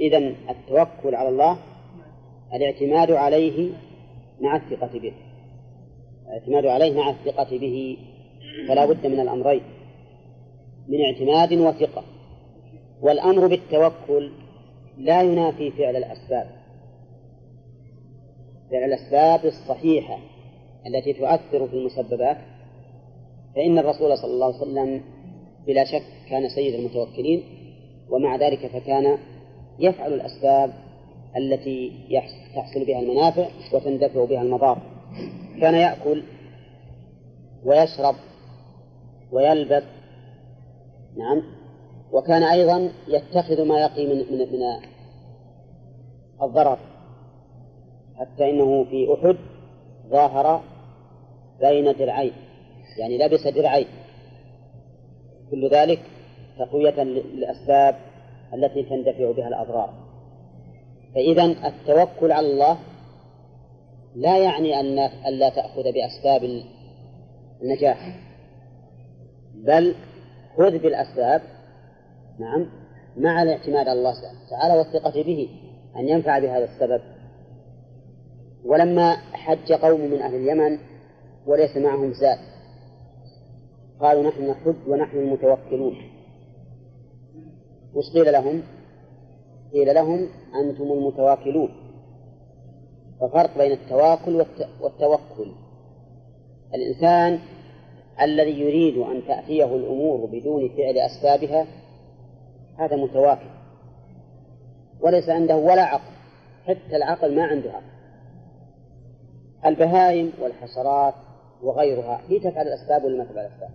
إذا 0.00 0.18
التوكل 0.50 1.14
على 1.14 1.28
الله 1.28 1.58
الاعتماد 2.54 3.10
عليه 3.10 3.70
مع 4.40 4.56
الثقة 4.56 4.98
به. 4.98 5.12
الاعتماد 6.26 6.66
عليه 6.66 6.96
مع 6.96 7.10
الثقة 7.10 7.58
به 7.58 7.96
فلا 8.68 8.86
بد 8.86 9.06
من 9.06 9.20
الأمرين 9.20 9.62
من 10.88 11.00
اعتماد 11.04 11.52
وثقة. 11.52 12.04
والأمر 13.02 13.46
بالتوكل 13.46 14.32
لا 14.98 15.22
ينافي 15.22 15.70
فعل 15.70 15.96
الأسباب. 15.96 16.59
الأسباب 18.78 19.44
الصحيحة 19.46 20.18
التي 20.86 21.12
تؤثر 21.12 21.68
في 21.68 21.74
المسببات 21.74 22.36
فإن 23.56 23.78
الرسول 23.78 24.18
صلى 24.18 24.30
الله 24.30 24.46
عليه 24.46 24.56
وسلم 24.56 25.02
بلا 25.66 25.84
شك 25.84 26.02
كان 26.30 26.48
سيد 26.48 26.74
المتوكلين 26.74 27.42
ومع 28.10 28.36
ذلك 28.36 28.66
فكان 28.66 29.18
يفعل 29.78 30.12
الأسباب 30.12 30.72
التي 31.36 31.92
تحصل 32.54 32.84
بها 32.84 33.00
المنافع 33.00 33.48
وتندفع 33.72 34.24
بها 34.24 34.42
المضار. 34.42 34.82
كان 35.60 35.74
يأكل 35.74 36.22
ويشرب 37.64 38.14
ويلبث 39.32 39.84
نعم 41.16 41.42
وكان 42.12 42.42
أيضا 42.42 42.90
يتخذ 43.08 43.64
ما 43.64 43.80
يقي 43.80 44.06
من 44.06 44.16
من 44.16 44.38
من 44.38 44.62
الضرر. 46.42 46.78
حتى 48.20 48.50
إنه 48.50 48.84
في 48.84 49.14
أحد 49.14 49.36
ظاهر 50.10 50.62
بين 51.60 51.96
درعين 51.96 52.32
يعني 52.98 53.18
لبس 53.18 53.46
درعين. 53.46 53.86
كل 55.50 55.68
ذلك 55.68 56.00
تقوية 56.58 57.02
للأسباب 57.02 57.96
التي 58.54 58.82
تندفع 58.82 59.30
بها 59.30 59.48
الأضرار. 59.48 59.94
فإذا 61.14 61.44
التوكل 61.44 62.32
على 62.32 62.46
الله 62.46 62.78
لا 64.14 64.38
يعني 64.38 64.80
أن 64.80 64.98
ألا 65.26 65.48
تأخذ 65.48 65.82
بأسباب 65.82 66.62
النجاح 67.62 68.18
بل 69.54 69.94
خذ 70.56 70.78
بالأسباب 70.78 71.42
نعم 72.38 72.66
مع 73.16 73.42
الاعتماد 73.42 73.88
على 73.88 73.98
الله 73.98 74.14
تعالى 74.50 74.78
والثقة 74.78 75.22
به 75.22 75.48
أن 75.96 76.08
ينفع 76.08 76.38
بهذا 76.38 76.64
السبب. 76.64 77.00
ولما 78.64 79.16
حج 79.32 79.72
قوم 79.72 80.00
من 80.00 80.22
أهل 80.22 80.34
اليمن 80.34 80.78
وليس 81.46 81.76
معهم 81.76 82.12
زاد. 82.12 82.38
قالوا 84.00 84.22
نحن 84.22 84.50
نحج 84.50 84.88
ونحن 84.88 85.16
المتوكلون. 85.16 85.96
وش 87.94 88.10
قيل 88.14 88.32
لهم؟ 88.32 88.62
قيل 89.72 89.94
لهم 89.94 90.28
أنتم 90.60 90.92
المتواكلون. 90.92 91.70
ففرق 93.20 93.58
بين 93.58 93.72
التواكل 93.72 94.46
والتوكل. 94.80 95.52
الإنسان 96.74 97.38
الذي 98.22 98.60
يريد 98.60 98.96
أن 98.98 99.22
تأتيه 99.26 99.76
الأمور 99.76 100.26
بدون 100.26 100.68
فعل 100.68 100.98
أسبابها 100.98 101.66
هذا 102.78 102.96
متواكل. 102.96 103.50
وليس 105.00 105.28
عنده 105.28 105.56
ولا 105.56 105.82
عقل. 105.82 106.12
حتى 106.66 106.96
العقل 106.96 107.36
ما 107.36 107.44
عنده 107.44 107.70
عقل. 107.70 107.99
البهائم 109.66 110.32
والحشرات 110.42 111.14
وغيرها. 111.62 112.20
هي 112.28 112.38
تفعل 112.38 112.66
الأسباب 112.66 113.04
ولا 113.04 113.18
ما 113.18 113.24
تفعل 113.24 113.46
الأسباب؟ 113.46 113.70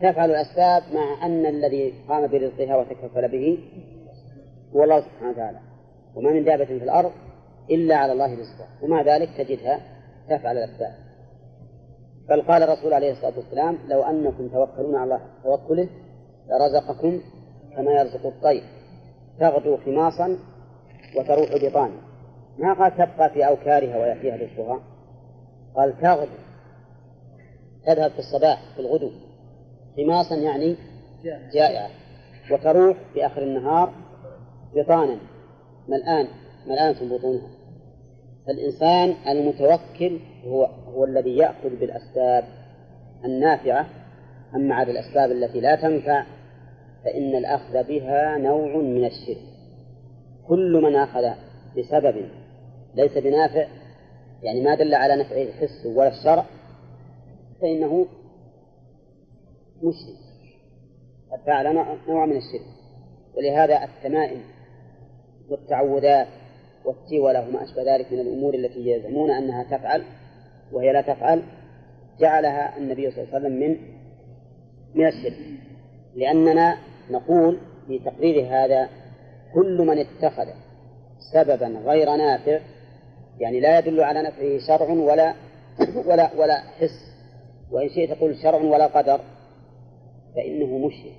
تفعل 0.00 0.30
الأسباب 0.30 0.82
مع 0.94 1.26
أن 1.26 1.46
الذي 1.46 1.94
قام 2.08 2.26
برزقها 2.26 2.76
وتكفل 2.76 3.28
به 3.28 3.58
هو 4.76 4.84
الله 4.84 5.00
سبحانه 5.00 5.30
وتعالى. 5.30 5.58
وما 6.14 6.30
من 6.30 6.44
دابة 6.44 6.64
في 6.64 6.84
الأرض 6.84 7.12
إلا 7.70 7.96
على 7.96 8.12
الله 8.12 8.32
رزقها 8.32 8.68
ومع 8.82 9.02
ذلك 9.02 9.28
تجدها 9.38 9.80
تفعل 10.28 10.58
الأسباب. 10.58 10.94
بل 12.28 12.42
قال 12.42 12.62
الرسول 12.62 12.92
عليه 12.92 13.12
الصلاة 13.12 13.32
والسلام 13.36 13.78
لو 13.88 14.02
أنكم 14.02 14.48
توكلون 14.48 14.96
على 14.96 15.04
الله 15.04 15.20
توكله 15.44 15.88
لرزقكم 16.48 17.20
كما 17.76 17.92
يرزق 17.92 18.26
الطير. 18.26 18.62
تغدو 19.40 19.76
خماصا 19.76 20.38
وتروح 21.16 21.48
بطانا 21.62 21.94
ما 22.58 22.72
قال 22.72 22.96
تبقى 22.96 23.30
في 23.30 23.46
أوكارها 23.46 23.98
ويأتيها 23.98 24.36
رزقها 24.36 24.80
قال 25.76 26.00
تغدو. 26.00 26.30
تذهب 27.86 28.10
في 28.10 28.18
الصباح 28.18 28.74
في 28.74 28.80
الغدو. 28.80 29.10
خماصا 29.96 30.36
يعني 30.36 30.76
جائعة. 31.52 31.90
وتروح 32.50 32.96
في 33.14 33.26
آخر 33.26 33.42
النهار 33.42 33.92
بطانا. 34.74 35.16
ملآن. 35.88 36.26
ملآنة 36.66 37.16
بطونها. 37.16 37.48
فالإنسان 38.46 39.14
المتوكل 39.28 40.20
هو 40.46 40.64
هو 40.64 41.04
الذي 41.04 41.36
يأخذ 41.36 41.68
بالأسباب 41.80 42.44
النافعة. 43.24 43.86
أما 44.54 44.74
على 44.74 44.90
الأسباب 44.90 45.30
التي 45.30 45.60
لا 45.60 45.76
تنفع 45.76 46.24
فإن 47.04 47.34
الأخذ 47.34 47.84
بها 47.88 48.38
نوع 48.38 48.76
من 48.76 49.04
الشرك. 49.04 49.54
كل 50.48 50.80
من 50.82 50.96
أخذ 50.96 51.30
بسبب 51.78 52.43
ليس 52.94 53.12
بنافع 53.18 53.66
يعني 54.42 54.60
ما 54.60 54.74
دل 54.74 54.94
على 54.94 55.16
نفعه 55.16 55.42
الحس 55.42 55.86
ولا 55.86 56.08
الشرع 56.08 56.44
فإنه 57.60 58.06
مشرك 59.82 60.24
قد 61.32 61.38
فعل 61.46 61.74
نوع 62.08 62.26
من 62.26 62.36
الشرك. 62.36 62.74
ولهذا 63.36 63.84
التمائم 63.84 64.42
والتعوذات 65.48 66.28
والتولة 66.84 67.48
وما 67.48 67.64
أشبه 67.64 67.94
ذلك 67.94 68.12
من 68.12 68.20
الأمور 68.20 68.54
التي 68.54 68.90
يزعمون 68.90 69.30
أنها 69.30 69.62
تفعل 69.62 70.04
وهي 70.72 70.92
لا 70.92 71.00
تفعل 71.00 71.42
جعلها 72.20 72.78
النبي 72.78 73.10
صلى 73.10 73.22
الله 73.22 73.34
عليه 73.34 73.46
وسلم 73.46 73.60
من 73.60 73.76
من 74.94 75.06
الشرك. 75.06 75.38
لأننا 76.14 76.78
نقول 77.10 77.58
في 77.86 77.98
تقرير 77.98 78.46
هذا 78.46 78.88
كل 79.54 79.78
من 79.86 79.98
اتخذ 79.98 80.46
سببا 81.32 81.66
غير 81.66 82.16
نافع 82.16 82.60
يعني 83.40 83.60
لا 83.60 83.78
يدل 83.78 84.00
على 84.00 84.22
نفعه 84.22 84.58
شرع 84.58 84.90
ولا 84.90 85.34
ولا 86.08 86.30
ولا 86.36 86.60
حس. 86.60 87.14
وإن 87.70 87.88
شئت 87.88 88.12
تقول 88.12 88.36
شرع 88.42 88.58
ولا 88.62 88.86
قدر 88.86 89.20
فإنه 90.36 90.78
مشرك. 90.78 91.12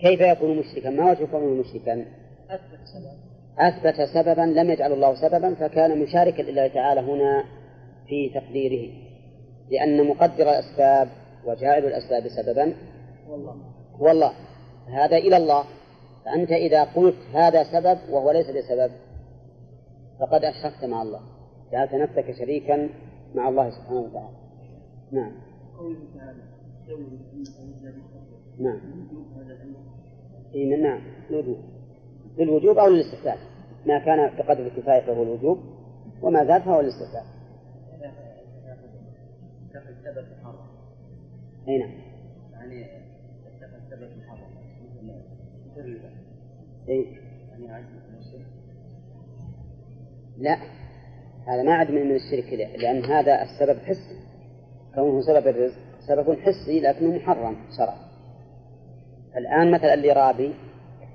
كيف 0.00 0.20
يكون 0.20 0.56
مشركا؟ 0.56 0.90
ما 0.90 1.10
وجه 1.10 1.24
كونه 1.24 1.60
مشركا؟ 1.60 2.04
أثبت 2.50 2.80
سبب 2.84 3.20
أثبت 3.58 4.08
سببا 4.14 4.60
لم 4.60 4.70
يجعل 4.70 4.92
الله 4.92 5.14
سببا 5.14 5.54
فكان 5.54 5.98
مشاركا 5.98 6.42
لله 6.42 6.68
تعالى 6.68 7.00
هنا 7.00 7.44
في 8.08 8.28
تقديره. 8.28 8.92
لأن 9.70 10.06
مقدر 10.06 10.42
الأسباب 10.42 11.08
وجاعل 11.46 11.84
الأسباب 11.84 12.28
سببا. 12.28 12.74
هو 14.00 14.10
الله 14.10 14.32
هذا 14.88 15.16
إلى 15.16 15.36
الله. 15.36 15.64
فأنت 16.24 16.52
إذا 16.52 16.84
قلت 16.84 17.16
هذا 17.34 17.64
سبب 17.64 17.98
وهو 18.10 18.30
ليس 18.30 18.50
بسبب 18.50 18.90
فقد 20.20 20.44
أشركت 20.44 20.84
مع 20.84 21.02
الله. 21.02 21.20
جعلت 21.72 21.94
نفسك 21.94 22.32
شريكا 22.38 22.88
مع 23.34 23.48
الله 23.48 23.70
سبحانه 23.70 24.00
وتعالى. 24.00 24.36
نعم. 25.12 25.32
نعم. 28.58 28.80
إيه 30.54 30.76
نعم. 30.76 31.00
الوجوب 31.30 31.58
للوجوب 32.38 32.78
أو 32.78 32.88
للاستحسان. 32.88 33.38
ما 33.86 33.98
كان 33.98 34.36
بقدر 34.36 34.66
الكفاية 34.66 35.00
فهو 35.00 35.22
الوجوب 35.22 35.58
وما 36.22 36.44
زاد 36.44 36.62
فهو 36.62 36.80
الاستحسان. 36.80 37.24
أي 41.68 41.78
نعم. 41.78 41.90
يعني 42.52 42.86
السبب 43.76 44.18
محرم 44.18 44.50
أي 46.88 47.19
لا 50.40 50.56
هذا 51.48 51.62
ما 51.62 51.74
عد 51.74 51.90
من 51.90 52.16
الشرك 52.16 52.52
لأن 52.52 53.04
هذا 53.04 53.42
السبب 53.42 53.78
حسي 53.78 54.20
كونه 54.94 55.20
سبب 55.20 55.46
الرزق 55.46 55.76
سبب 56.06 56.38
حسي 56.40 56.80
لكنه 56.80 57.16
محرم 57.16 57.56
شرعا 57.78 57.96
الآن 59.36 59.70
مثلا 59.70 59.94
اللي 59.94 60.12
رابي 60.12 60.54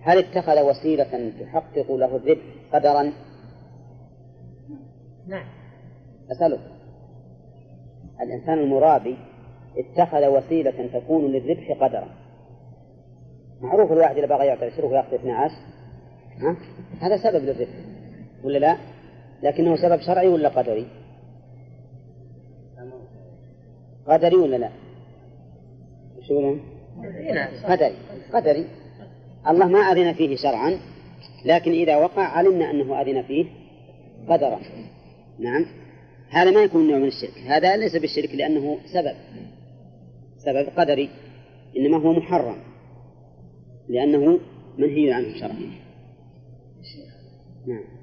هل 0.02 0.18
اتخذ 0.18 0.62
وسيلة 0.62 1.32
تحقق 1.40 1.92
له 1.92 2.16
الربح 2.16 2.44
قدرا؟ 2.74 3.14
نعم 5.28 5.48
أسألك 6.32 6.60
الإنسان 8.22 8.60
المرابي 8.60 9.18
اتخذ 9.78 10.28
وسيلة 10.28 11.00
تكون 11.00 11.32
للربح 11.32 11.72
قدرا 11.82 12.08
معروف 13.62 13.92
الواحد 13.92 14.18
إذا 14.18 14.28
بغى 14.28 14.46
يعطي 14.46 14.68
الشرك 14.68 14.92
ويأخذ 14.92 15.14
12 15.14 15.54
ها؟ 16.38 16.58
هذا 17.02 17.18
سبب 17.18 17.44
للرفق 17.46 17.74
ولا 18.44 18.58
لا؟ 18.58 18.78
لكنه 19.44 19.76
سبب 19.76 20.02
شرعي 20.02 20.28
ولا 20.28 20.50
قدري؟ 20.50 20.86
قدري 24.08 24.36
ولا 24.36 24.56
لا؟ 24.56 24.70
وش 26.18 26.30
يقولون؟ 26.30 26.62
قدري 27.64 27.96
قدري. 28.34 28.68
الله 29.48 29.68
ما 29.68 29.80
أذن 29.80 30.14
فيه 30.14 30.36
شرعا 30.36 30.80
لكن 31.46 31.72
إذا 31.72 31.96
وقع 31.96 32.24
علمنا 32.24 32.72
أنه 32.72 33.02
أذن 33.02 33.24
فيه 33.24 33.46
قدرا. 34.30 34.60
نعم. 35.40 35.66
هذا 36.30 36.52
ما 36.52 36.64
يكون 36.64 36.88
نوع 36.88 36.98
من 36.98 37.08
الشرك. 37.08 37.38
هذا 37.48 37.78
ليس 37.78 37.96
بالشرك 37.96 38.36
لأنه 38.36 38.78
سبب. 38.94 39.16
سبب 40.38 40.70
قدري. 40.78 41.10
إنما 41.78 41.98
هو 41.98 42.14
محرم. 42.14 42.58
لأنه 43.90 44.40
منهي 44.78 45.14
عنه 45.14 45.40
شرعا. 45.40 45.72
نعم. 47.68 47.95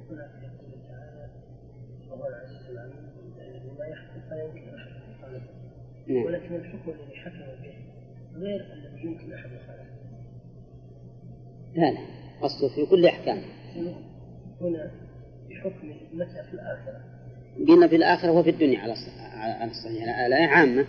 نعم. 6.06 6.24
ولكن 6.24 6.54
الحكم 6.54 6.90
الذي 6.90 7.16
حكم 7.16 7.38
به 7.62 7.74
غير 8.40 8.60
الذي 8.72 9.04
يمكن 9.04 9.32
احد 9.32 9.50
يخالفه. 9.52 9.92
لا 11.74 11.90
لا 11.90 11.98
قصده 12.42 12.68
في 12.68 12.86
كل 12.86 13.06
أحكام. 13.06 13.42
هنا 14.60 14.90
بحكم 15.50 15.94
متى 16.12 16.42
في 16.50 16.54
الآخرة. 16.54 17.04
قلنا 17.68 17.88
في 17.88 17.96
الآخرة 17.96 18.30
وفي 18.30 18.50
الدنيا 18.50 18.78
على 18.80 18.94
على 19.34 19.70
الصحيح 19.70 20.18
الايه 20.18 20.46
عامة. 20.46 20.86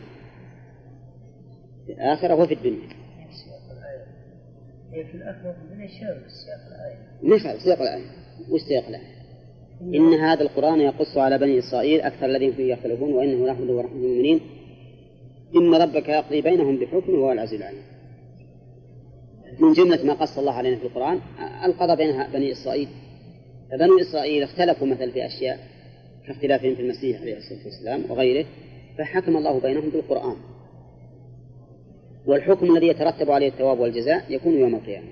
في 1.85 1.93
الآخرة 1.93 2.35
وفي 2.35 2.53
الدنيا. 2.53 2.89
هي 4.91 5.05
في 5.05 5.15
الآخرة 5.15 5.49
وفي 5.49 5.59
الدنيا 5.59 5.87
شامل 5.87 6.31
سياق 6.31 6.67
الآية. 6.67 7.19
ليش 7.23 7.63
سياق 7.63 7.81
الآية؟ 7.81 8.05
وش 8.49 8.61
سياق 8.61 8.87
الآية؟ 8.87 9.22
إن 9.81 10.13
هذا 10.13 10.41
القرآن 10.41 10.79
يقص 10.81 11.17
على 11.17 11.37
بني 11.37 11.59
إسرائيل 11.59 12.01
أكثر 12.01 12.25
الذين 12.25 12.53
فيه 12.53 12.73
يختلفون 12.73 13.13
وإنه 13.13 13.47
لحمد 13.47 13.69
ورحمة 13.69 13.95
المؤمنين. 13.95 14.39
إن 15.55 15.75
ربك 15.75 16.09
يقضي 16.09 16.41
بينهم 16.41 16.77
بحكمه 16.77 17.19
وهو 17.19 17.31
العزيز 17.31 17.61
العليم. 17.61 17.81
من 19.59 19.73
جملة 19.73 20.03
ما 20.05 20.13
قص 20.13 20.37
الله 20.37 20.51
علينا 20.51 20.75
في 20.75 20.83
القرآن 20.83 21.19
القضاء 21.65 21.95
بين 21.95 22.23
بني 22.33 22.51
إسرائيل. 22.51 22.87
فبنو 23.71 23.99
إسرائيل 23.99 24.43
اختلفوا 24.43 24.87
مثلا 24.87 25.11
في 25.11 25.25
أشياء 25.25 25.59
كاختلافهم 26.27 26.75
في 26.75 26.81
المسيح 26.81 27.21
عليه 27.21 27.37
الصلاة 27.37 27.65
والسلام 27.65 28.11
وغيره 28.11 28.45
فحكم 28.97 29.37
الله 29.37 29.59
بينهم 29.59 29.89
بالقرآن. 29.89 30.35
والحكم 32.25 32.75
الذي 32.75 32.87
يترتب 32.87 33.31
عليه 33.31 33.47
الثواب 33.47 33.79
والجزاء 33.79 34.25
يكون 34.29 34.53
يوم 34.53 34.75
القيامة. 34.75 35.07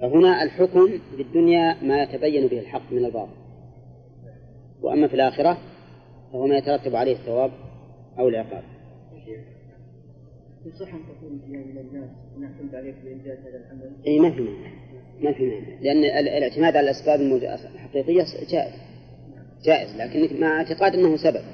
فهنا 0.00 0.42
الحكم 0.42 0.88
في 1.16 1.22
الدنيا 1.22 1.76
ما 1.82 2.02
يتبين 2.02 2.46
به 2.46 2.58
الحق 2.58 2.92
من 2.92 3.04
الباطل. 3.04 3.45
وأما 4.82 5.08
في 5.08 5.14
الآخرة 5.14 5.58
فهو 6.32 6.46
ما 6.46 6.56
يترتب 6.56 6.96
عليه 6.96 7.12
الثواب 7.12 7.50
أو 8.18 8.28
العقاب. 8.28 8.62
يصح 10.66 10.94
أن 10.94 11.00
تكون 11.00 11.40
من 11.48 11.78
الناس 11.78 12.10
نعتمد 12.38 12.74
عليك 12.74 12.94
بإنجاز 13.04 13.38
هذا 13.38 13.56
العمل؟ 13.56 13.92
أي 14.06 14.18
ما 14.20 14.30
في 14.30 14.40
مانع 14.40 14.70
ما 15.20 15.32
في 15.32 15.46
مانع. 15.46 15.80
لأن 15.80 16.04
الاعتماد 16.04 16.76
على 16.76 16.90
الأسباب 16.90 17.20
الحقيقية 17.74 18.24
جائز. 18.50 18.74
جائز 19.64 19.96
لكن 19.96 20.40
مع 20.40 20.56
اعتقاد 20.56 20.94
أنه 20.94 21.16
سبب 21.16 21.44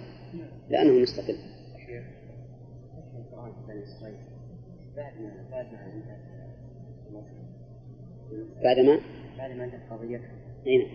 لأنه 0.70 0.92
مستقل. 0.92 1.36
بعد 8.62 8.78
ما؟ 8.78 9.00
بعد 9.38 9.50
ما 9.50 9.64
انتهت 9.64 9.80
قضيتها 9.90 10.30
إي 10.66 10.78
نعم. 10.78 10.88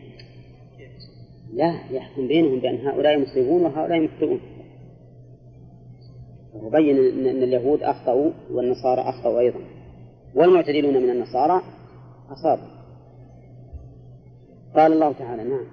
لا 1.57 1.91
يحكم 1.91 2.27
بينهم 2.27 2.59
بأن 2.59 2.87
هؤلاء 2.87 3.19
مصيبون 3.19 3.61
وهؤلاء 3.61 3.99
مخطئون 3.99 4.39
وبين 6.53 6.97
أن 7.27 7.43
اليهود 7.43 7.83
أخطأوا 7.83 8.31
والنصارى 8.51 9.01
أخطأوا 9.01 9.39
أيضا. 9.39 9.59
والمعتدلون 10.35 11.03
من 11.03 11.09
النصارى 11.09 11.61
أصابوا. 12.29 12.77
قال 14.75 14.93
الله 14.93 15.11
تعالى 15.11 15.43
نعم. 15.43 15.65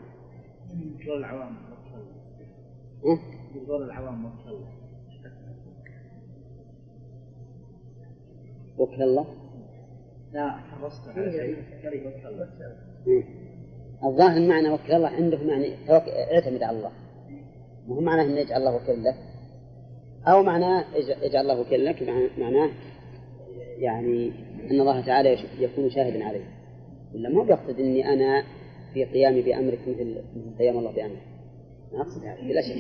قول 1.07 1.19
العوام 1.19 1.57
قول 3.69 3.83
العوام 3.83 4.25
وكل 8.79 9.03
الله 9.03 9.27
لا 10.33 10.51
حرصت 10.51 11.09
على 11.09 11.33
شيء. 11.33 11.57
وكل 12.09 12.27
الله 12.29 12.49
الظاهر 14.05 14.37
المعنى 14.37 14.69
وكل 14.71 14.93
الله 14.93 15.09
عندهم 15.09 15.49
يعني 15.49 15.75
اعتمد 16.35 16.63
على 16.63 16.77
الله. 16.77 16.91
مو 17.89 18.01
معناه 18.01 18.25
أن 18.25 18.37
يجعل 18.37 18.61
الله 18.61 18.77
وكيل 18.77 19.05
لك 19.05 19.17
أو 20.27 20.43
معناه 20.43 20.85
يجعل 21.23 21.43
الله 21.43 21.61
وكيل 21.61 21.85
لك 21.85 22.03
معناه 22.39 22.71
يعني 23.79 24.33
أن 24.71 24.81
الله 24.81 25.07
تعالى 25.07 25.39
يكون 25.59 25.91
شاهدا 25.91 26.25
عليه. 26.25 26.45
ولا 27.15 27.29
ما 27.29 27.43
بيقصد 27.43 27.81
أني 27.81 28.13
أنا 28.13 28.45
في 28.95 29.05
قيامي 29.05 29.43
بأمرك 29.43 29.79
مثل 29.87 30.23
قيام 30.59 30.79
الله 30.79 30.93
بأمرك 30.93 31.23
ما 31.93 32.01
أقصد 32.01 32.25
هذا 32.25 32.41
بلا 32.43 32.61
شك. 32.61 32.77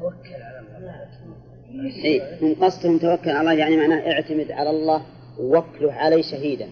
توكل 0.00 0.42
على 0.42 0.58
الله 0.78 1.06
من 2.42 2.54
قصدهم 2.54 2.98
توكل 2.98 3.30
على 3.30 3.40
الله 3.40 3.52
يعني 3.52 3.76
معناه 3.76 4.12
اعتمد 4.12 4.52
على 4.52 4.70
الله 4.70 5.02
وكله 5.40 5.92
علي 5.92 6.22
شهيدا. 6.22 6.68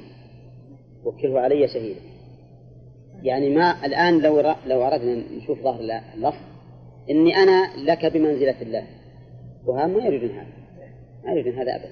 وكله 1.05 1.41
علي 1.41 1.69
شهيدا. 1.69 2.10
يعني 3.23 3.51
ما 3.51 3.87
الآن 3.87 4.19
لو 4.19 4.55
لو 4.67 4.83
أردنا 4.83 5.23
نشوف 5.37 5.63
ظاهر 5.63 6.01
اللفظ 6.15 6.39
إني 7.11 7.37
أنا 7.37 7.71
لك 7.77 8.07
بمنزلة 8.07 8.63
الله. 8.63 8.85
وهم 9.67 9.91
ما 9.91 10.05
يريدون 10.05 10.31
هذا. 10.31 10.47
ما 11.25 11.33
يريدون 11.33 11.55
هذا 11.55 11.77
أبدا. 11.77 11.91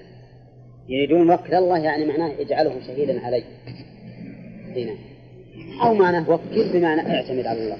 يريدون 0.89 1.31
وكل 1.31 1.53
الله 1.53 1.77
يعني 1.77 2.05
معناه 2.05 2.31
اجعله 2.39 2.79
شهيدا 2.87 3.25
علي. 3.25 3.43
هنا 4.75 4.95
أو 5.83 5.93
معناه 5.93 6.29
وكل 6.29 6.73
بمعنى 6.73 7.01
أعتمد 7.01 7.45
على 7.45 7.63
الله. 7.63 7.77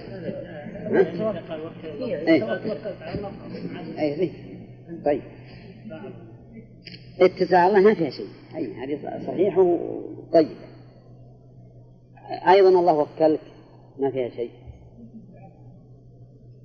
أي. 4.00 4.22
أي. 4.22 4.32
طيب. 5.06 5.22
اتساع 7.22 7.68
الله 7.68 7.80
ما 7.80 7.94
فيها 7.94 8.10
شيء. 8.10 8.28
أي 8.56 8.74
هذه 8.74 9.00
صحيح 9.28 9.58
وطيب 9.58 10.69
أيضا 12.30 12.70
الله 12.70 12.98
وكلك 12.98 13.42
ما 14.00 14.12
فيها 14.12 14.30
شيء. 14.30 14.52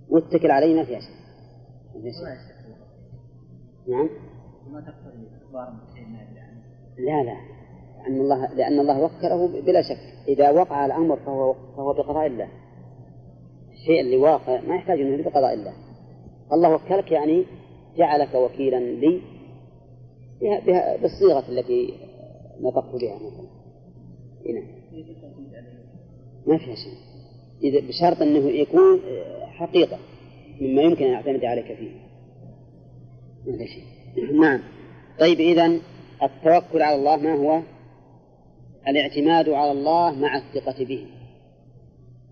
واتكل 0.08 0.50
عليه 0.50 0.74
ما 0.76 0.84
فيها 0.84 1.00
شيء. 1.00 1.14
نعم. 3.88 4.08
ما 4.70 4.80
لا 6.98 7.22
لا. 7.22 7.36
لأن 8.02 8.20
الله 8.20 8.54
لأن 8.54 8.80
الله 8.80 9.02
وكله 9.02 9.60
بلا 9.60 9.82
شك. 9.82 10.28
إذا 10.28 10.50
وقع 10.50 10.86
الأمر 10.86 11.16
فهو 11.16 11.54
فهو 11.76 11.92
بقضاء 11.92 12.26
الله. 12.26 12.48
الشيء 13.72 14.00
اللي 14.00 14.16
واقع 14.16 14.60
ما 14.60 14.74
يحتاج 14.74 15.00
أنه 15.00 15.24
بقضاء 15.24 15.54
الله. 15.54 15.72
الله 16.52 16.74
وكلك 16.74 17.12
يعني 17.12 17.44
جعلك 17.96 18.34
وكيلا 18.34 18.76
لي 18.80 19.22
بها 20.40 20.96
بالصيغة 20.96 21.48
التي 21.48 21.94
نطقت 22.60 23.00
بها 23.00 23.16
مثلا. 23.16 23.48
هنا 24.46 24.62
ما 26.46 26.58
فيها 26.58 26.74
شيء 26.74 26.98
إذا 27.62 27.88
بشرط 27.88 28.22
أنه 28.22 28.50
يكون 28.50 29.00
حقيقة 29.46 29.98
مما 30.60 30.82
يمكن 30.82 31.04
أن 31.04 31.14
أعتمد 31.14 31.44
عليك 31.44 31.66
فيه. 31.66 31.90
ما 33.46 33.58
في 33.58 33.66
شيء. 33.66 33.84
نعم. 34.40 34.60
طيب 35.20 35.40
إذا 35.40 35.78
التوكل 36.22 36.82
على 36.82 36.96
الله 36.96 37.16
ما 37.16 37.34
هو؟ 37.34 37.62
الاعتماد 38.88 39.48
على 39.48 39.72
الله 39.72 40.14
مع 40.14 40.36
الثقة 40.36 40.84
به. 40.84 41.06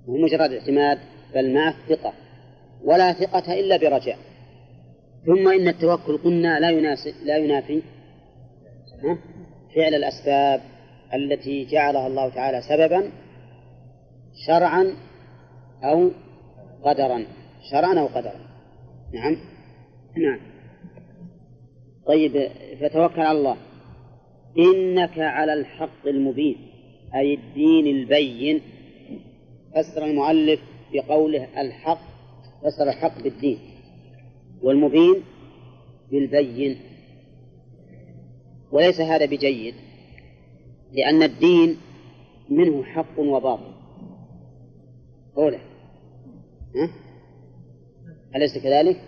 مو 0.06 0.16
مجرد 0.16 0.52
اعتماد 0.52 0.98
بل 1.34 1.54
مع 1.54 1.68
الثقة. 1.68 2.12
ولا 2.84 3.12
ثقة 3.12 3.60
إلا 3.60 3.76
برجاء. 3.76 4.18
ثم 5.26 5.48
إن 5.48 5.68
التوكل 5.68 6.18
قلنا 6.18 6.60
لا 6.60 6.70
يناسب 6.70 7.14
لا 7.24 7.36
ينافي. 7.36 7.82
فعل 9.74 9.94
الأسباب 9.94 10.60
التي 11.14 11.64
جعلها 11.64 12.06
الله 12.06 12.28
تعالى 12.28 12.62
سببا 12.62 13.10
شرعا 14.46 14.94
أو 15.84 16.10
قدرا. 16.84 17.26
شرعا 17.70 18.00
أو 18.00 18.06
قدرا. 18.06 18.40
نعم. 19.14 19.36
نعم. 20.16 20.40
طيب 22.06 22.50
فتوكل 22.80 23.20
على 23.20 23.38
الله. 23.38 23.56
إنك 24.58 25.18
على 25.18 25.52
الحق 25.52 26.06
المبين 26.06 26.56
أي 27.14 27.34
الدين 27.34 27.86
البين. 27.86 28.60
فسر 29.74 30.04
المؤلف 30.04 30.60
بقوله 30.92 31.60
الحق 31.60 32.00
فسر 32.62 32.88
الحق 32.88 33.22
بالدين. 33.22 33.58
والمبين 34.62 35.22
بالبين. 36.10 36.76
وليس 38.72 39.00
هذا 39.00 39.26
بجيد 39.26 39.74
لأن 40.92 41.22
الدين 41.22 41.76
منه 42.50 42.84
حق 42.84 43.18
وباطل. 43.18 43.71
أولى 45.36 45.58
ها؟ 46.76 46.90
أليس 48.36 48.58
كذلك؟ 48.58 49.00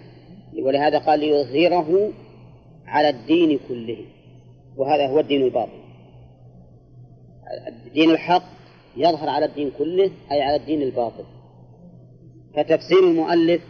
ولهذا 0.62 0.98
قال 0.98 1.20
ليظهره 1.20 2.12
على 2.86 3.08
الدين 3.08 3.60
كله. 3.68 4.06
وهذا 4.76 5.06
هو 5.06 5.20
الدين 5.20 5.42
الباطل. 5.42 5.84
الدين 7.86 8.10
الحق 8.10 8.44
يظهر 8.96 9.28
على 9.28 9.44
الدين 9.44 9.70
كله 9.78 10.10
أي 10.32 10.42
على 10.42 10.56
الدين 10.56 10.82
الباطل. 10.82 11.24
فتفسير 12.54 12.98
المؤلف 12.98 13.62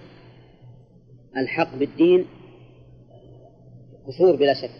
الحق 1.36 1.76
بالدين 1.76 2.24
قصور 4.06 4.36
بلا 4.36 4.54
شك. 4.54 4.70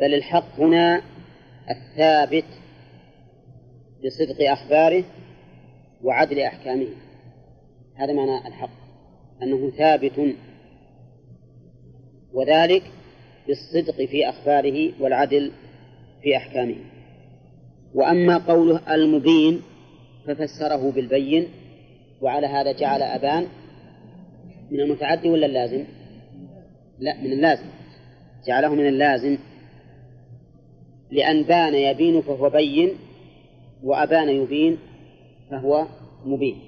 بل 0.00 0.14
الحق 0.14 0.60
هنا 0.60 1.02
الثابت 1.70 2.44
بصدق 4.04 4.50
أخباره 4.50 5.04
وعدل 6.04 6.40
أحكامه. 6.40 6.88
هذا 7.94 8.12
معنى 8.12 8.48
الحق 8.48 8.70
أنه 9.42 9.70
ثابت 9.70 10.34
وذلك 12.32 12.82
بالصدق 13.46 14.04
في 14.04 14.28
أخباره 14.28 14.92
والعدل 15.00 15.52
في 16.22 16.36
أحكامه. 16.36 16.76
وأما 17.94 18.38
قوله 18.38 18.94
المبين 18.94 19.62
ففسره 20.26 20.90
بالبين 20.90 21.48
وعلى 22.20 22.46
هذا 22.46 22.72
جعل 22.72 23.02
أبان. 23.02 23.46
من 24.70 24.80
المتعدي 24.80 25.28
ولا 25.28 25.46
اللازم؟ 25.46 25.84
لا 26.98 27.20
من 27.20 27.32
اللازم. 27.32 27.66
جعله 28.46 28.74
من 28.74 28.86
اللازم. 28.86 29.38
لأن 31.10 31.42
بان 31.42 31.74
يبين 31.74 32.20
فهو 32.22 32.50
بين 32.50 32.90
وأبان 33.82 34.28
يبين. 34.28 34.78
فهو 35.50 35.86
مبين. 36.24 36.58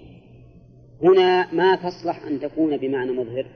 هنا 1.03 1.55
ما 1.55 1.77
تصلح 1.77 2.25
أن 2.25 2.41
تكون 2.41 2.77
بمعنى 2.77 3.13
مظهر؟ 3.13 3.47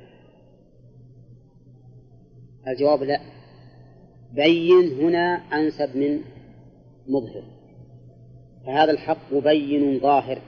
الجواب 2.68 3.02
لا. 3.02 3.20
بين 4.32 5.00
هنا 5.00 5.34
أنسب 5.52 5.96
من 5.96 6.20
مظهر. 7.08 7.42
فهذا 8.66 8.90
الحق 8.90 9.34
بين 9.34 10.00
ظاهر. 10.00 10.38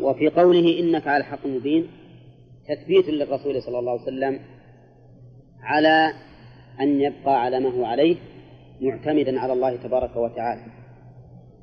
وفي 0.00 0.28
قوله 0.28 0.80
إنك 0.80 1.06
على 1.06 1.16
الحق 1.20 1.46
مبين 1.46 1.86
تثبيت 2.68 3.08
للرسول 3.08 3.62
صلى 3.62 3.78
الله 3.78 3.92
عليه 3.92 4.02
وسلم 4.02 4.40
على 5.62 6.12
أن 6.80 7.00
يبقى 7.00 7.42
على 7.42 7.60
ما 7.60 7.68
هو 7.70 7.84
عليه 7.84 8.16
معتمدا 8.80 9.40
على 9.40 9.52
الله 9.52 9.76
تبارك 9.76 10.16
وتعالى. 10.16 10.79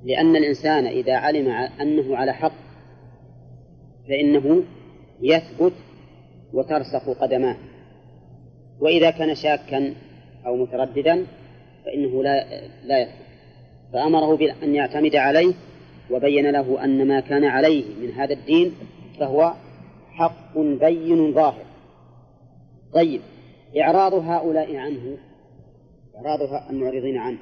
لأن 0.03 0.35
الإنسان 0.35 0.85
إذا 0.85 1.15
علم 1.15 1.47
أنه 1.81 2.17
على 2.17 2.33
حق 2.33 2.53
فإنه 4.07 4.63
يثبت 5.21 5.73
وترسخ 6.53 7.09
قدماه. 7.09 7.55
وإذا 8.79 9.09
كان 9.09 9.35
شاكا 9.35 9.93
أو 10.45 10.55
مترددا 10.55 11.25
فإنه 11.85 12.23
لا 12.23 12.45
لا 12.83 13.01
يثبت. 13.01 13.27
فأمره 13.93 14.37
بأن 14.37 14.75
يعتمد 14.75 15.15
عليه 15.15 15.53
وبين 16.11 16.49
له 16.49 16.83
أن 16.83 17.07
ما 17.07 17.19
كان 17.19 17.43
عليه 17.43 17.85
من 18.01 18.11
هذا 18.11 18.33
الدين 18.33 18.71
فهو 19.19 19.53
حق 20.11 20.57
بين 20.57 21.33
ظاهر. 21.33 21.65
طيب 22.93 23.21
إعراض 23.81 24.13
هؤلاء 24.13 24.75
عنه 24.75 25.17
إعراض 26.15 26.39
المعرضين 26.69 27.17
عنه 27.17 27.37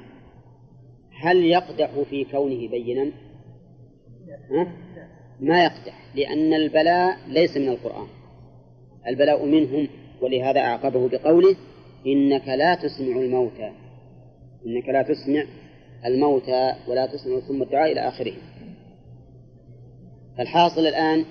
هل 1.20 1.44
يقدح 1.44 1.90
في 2.10 2.24
كونه 2.24 2.68
بينا؟ 2.68 3.12
ها؟ 4.50 4.72
ما 5.40 5.64
يقدح 5.64 6.14
لأن 6.14 6.54
البلاء 6.54 7.18
ليس 7.28 7.56
من 7.56 7.68
القرآن 7.68 8.06
البلاء 9.08 9.44
منهم 9.44 9.88
ولهذا 10.22 10.60
أعقبه 10.60 11.08
بقوله 11.08 11.56
إنك 12.06 12.48
لا 12.48 12.74
تسمع 12.74 13.16
الموتى 13.16 13.72
إنك 14.66 14.88
لا 14.88 15.02
تسمع 15.02 15.44
الموتى 16.06 16.72
ولا 16.88 17.06
تسمع 17.06 17.40
ثم 17.40 17.62
الدعاء 17.62 17.92
إلى 17.92 18.00
آخره 18.00 18.32
فالحاصل 20.38 20.86
الآن 20.86 21.24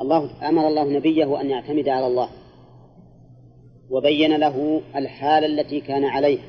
الله 0.00 0.48
أمر 0.48 0.68
الله 0.68 0.84
نبيه 0.84 1.40
أن 1.40 1.50
يعتمد 1.50 1.88
على 1.88 2.06
الله 2.06 2.28
وبين 3.90 4.36
له 4.36 4.80
الحالة 4.96 5.46
التي 5.46 5.80
كان 5.80 6.04
عليها 6.04 6.44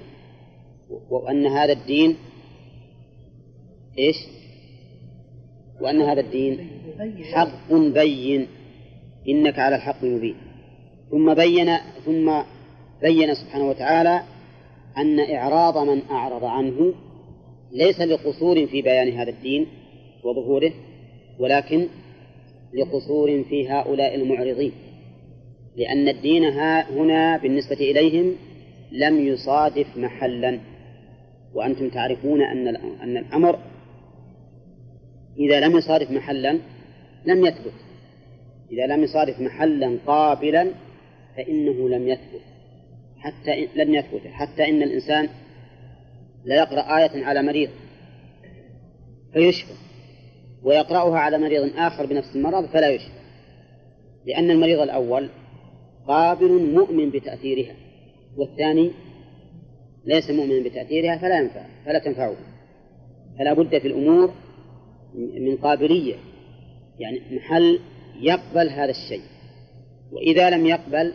وأن 1.10 1.45
هذا 1.45 1.73
الدين 1.73 2.15
إيش؟ 3.99 4.15
وأن 5.82 6.02
هذا 6.02 6.22
الدين 6.22 6.70
حق 7.34 7.74
بين. 7.74 8.48
إنك 9.30 9.60
على 9.60 9.76
الحق 9.76 10.03
المبين 10.03 10.36
ثم 11.11 11.34
بين 11.34 11.78
ثم 12.06 12.32
بين 13.02 13.34
سبحانه 13.36 13.70
وتعالى 13.70 14.24
أن 14.98 15.20
إعراض 15.20 15.78
من 15.78 16.02
أعرض 16.11 16.45
عنه 16.45 16.94
ليس 17.72 18.02
لقصور 18.02 18.68
في 18.68 18.82
بيان 18.82 19.10
هذا 19.10 19.30
الدين 19.30 19.68
وظهوره 20.24 20.72
ولكن 21.40 21.88
لقصور 22.74 23.44
في 23.44 23.70
هؤلاء 23.70 24.15
المعرضين. 24.15 24.72
لأن 25.76 26.07
الدين 26.07 26.44
هنا 26.45 27.38
بالنسبة 27.38 27.76
إليهم 27.76 28.36
لم 28.91 29.28
يصادف 29.28 29.98
محلا. 29.98 30.60
وأنتم 31.53 31.90
تعرفون 31.90 32.41
أن 32.41 32.68
أن 33.03 33.18
الأمر 33.18 33.60
إذا 35.40 35.60
لم 35.60 35.78
يصادف 35.78 36.12
محلا 36.12 36.60
لم 37.26 37.46
يثبت. 37.46 37.74
إذا 38.72 38.88
لم 38.88 39.04
يصادف 39.04 39.40
محلا 39.40 39.98
قابلا 40.08 40.68
فإنه 41.38 41.90
لم 41.90 42.08
يثبت. 42.08 42.42
حتى 43.18 43.68
لم 43.76 43.94
يثبت. 43.94 44.28
حتى 44.28 44.70
إن 44.70 44.84
الإنسان 44.84 45.30
لا 46.46 46.56
يقرأ 46.56 46.98
آية 46.98 47.26
على 47.26 47.44
مريض 47.44 47.70
فيشفى 49.34 49.74
ويقرأها 50.64 51.20
على 51.20 51.38
مريض 51.38 51.72
آخر 51.78 52.06
بنفس 52.06 52.36
المرض 52.36 52.66
فلا 52.66 52.90
يشفى. 52.90 53.24
لأن 54.26 54.52
المريض 54.52 54.80
الأول 54.80 55.30
قابل 56.08 56.72
مؤمن 56.74 57.10
بتأثيرها 57.10 57.76
والثاني 58.38 58.92
ليس 60.06 60.30
مؤمنا 60.30 60.64
بتأثيرها 60.64 61.18
فلا 61.18 61.40
ينفع 61.40 61.66
فلا 61.86 62.00
تنفعه. 62.00 62.36
فلا 63.40 63.54
بد 63.54 63.78
في 63.78 63.88
الأمور 63.88 64.34
من 65.15 65.57
قابلية 65.57 66.15
يعني 66.99 67.22
محل 67.31 67.80
يقبل 68.22 68.69
هذا 68.69 68.90
الشيء 68.91 69.22
وإذا 70.11 70.49
لم 70.49 70.65
يقبل 70.65 71.14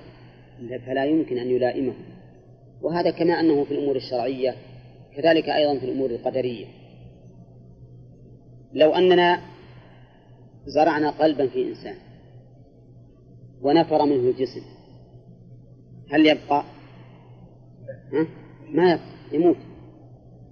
فلا 0.87 1.05
يمكن 1.05 1.39
أن 1.39 1.51
يلائمه 1.51 1.95
وهذا 2.83 3.11
كما 3.11 3.41
أنه 3.41 3.65
في 3.65 3.75
الأمور 3.75 3.97
الشرعية 3.97 4.55
كذلك 5.17 5.49
أيضا 5.49 5.79
في 5.79 5.85
الأمور 5.85 6.11
القدرية 6.11 6.67
لو 8.73 8.95
أننا 8.95 9.41
زرعنا 10.67 11.11
قلبا 11.11 11.47
في 11.47 11.69
إنسان 11.69 11.95
ونفر 13.63 14.05
منه 14.05 14.31
الجسم 14.31 14.63
هل 16.11 16.27
يبقى؟ 16.27 16.65
ها؟ 18.13 18.27
ما 18.71 18.93
يبقى 18.93 19.05
يموت 19.33 19.57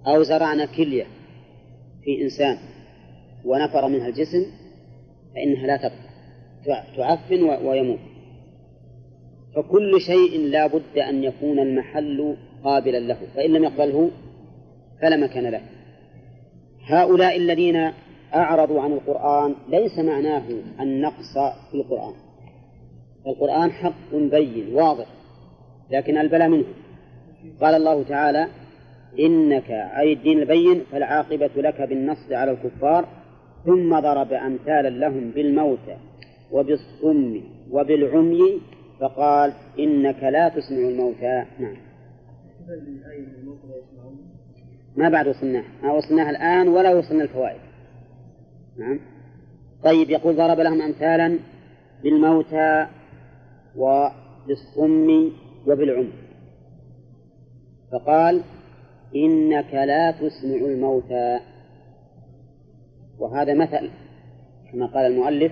أو 0.07 0.23
زرعنا 0.23 0.65
كلية 0.65 1.05
في 2.03 2.21
إنسان 2.21 2.57
ونفر 3.47 3.87
منها 3.87 4.07
الجسم 4.07 4.45
فإنها 5.35 5.67
لا 5.67 5.77
تبقى. 5.77 6.07
تعفن 6.97 7.43
ويموت. 7.43 7.99
فكل 9.55 10.01
شيء 10.01 10.39
لا 10.39 10.67
بد 10.67 10.97
أن 10.97 11.23
يكون 11.23 11.59
المحل 11.59 12.37
قابلا 12.63 12.99
له. 12.99 13.17
فإن 13.35 13.53
لم 13.53 13.63
يقبله 13.63 14.11
فلا 15.01 15.17
مكان 15.17 15.47
له. 15.47 15.61
هؤلاء 16.85 17.37
الذين 17.37 17.91
أعرضوا 18.35 18.81
عن 18.81 18.91
القرآن 18.91 19.55
ليس 19.69 19.99
معناه 19.99 20.43
النقص 20.79 21.33
في 21.71 21.77
القرآن. 21.77 22.13
القرآن 23.27 23.71
حق 23.71 24.15
بين 24.15 24.73
واضح 24.73 25.07
لكن 25.91 26.17
البلاء 26.17 26.49
منه. 26.49 26.65
قال 27.61 27.75
الله 27.75 28.03
تعالى 28.03 28.47
إنك 29.19 29.71
أي 29.71 30.13
الدين 30.13 30.39
البين 30.39 30.83
فالعاقبة 30.91 31.49
لك 31.55 31.81
بالنصر 31.81 32.35
على 32.35 32.51
الكفار 32.51 33.07
ثم 33.65 33.99
ضرب 33.99 34.33
أمثالا 34.33 34.89
لهم 34.89 35.31
بالموتى 35.31 35.97
وبالصم 36.51 37.41
وبالعمي 37.71 38.61
فقال 38.99 39.53
إنك 39.79 40.23
لا 40.23 40.49
تسمع 40.49 40.77
الموتى. 40.77 41.45
نعم. 41.59 41.77
ما 44.97 45.09
بعد 45.09 45.27
وصلناه 45.27 45.63
ما 45.83 45.91
وصلناه 45.91 46.29
الآن 46.29 46.67
ولا 46.67 46.95
وصلنا 46.95 47.23
الفوائد. 47.23 47.59
نعم. 48.77 48.99
طيب 49.83 50.09
يقول 50.09 50.35
ضرب 50.35 50.59
لهم 50.59 50.81
أمثالا 50.81 51.39
بالموتى 52.03 52.87
وبالصم 53.75 55.31
وبالعمي. 55.67 56.13
فقال 57.91 58.41
إنك 59.15 59.73
لا 59.73 60.11
تسمع 60.11 60.65
الموتى. 60.65 61.39
وهذا 63.19 63.53
مثل 63.53 63.89
كما 64.71 64.85
قال 64.85 65.05
المؤلف 65.05 65.51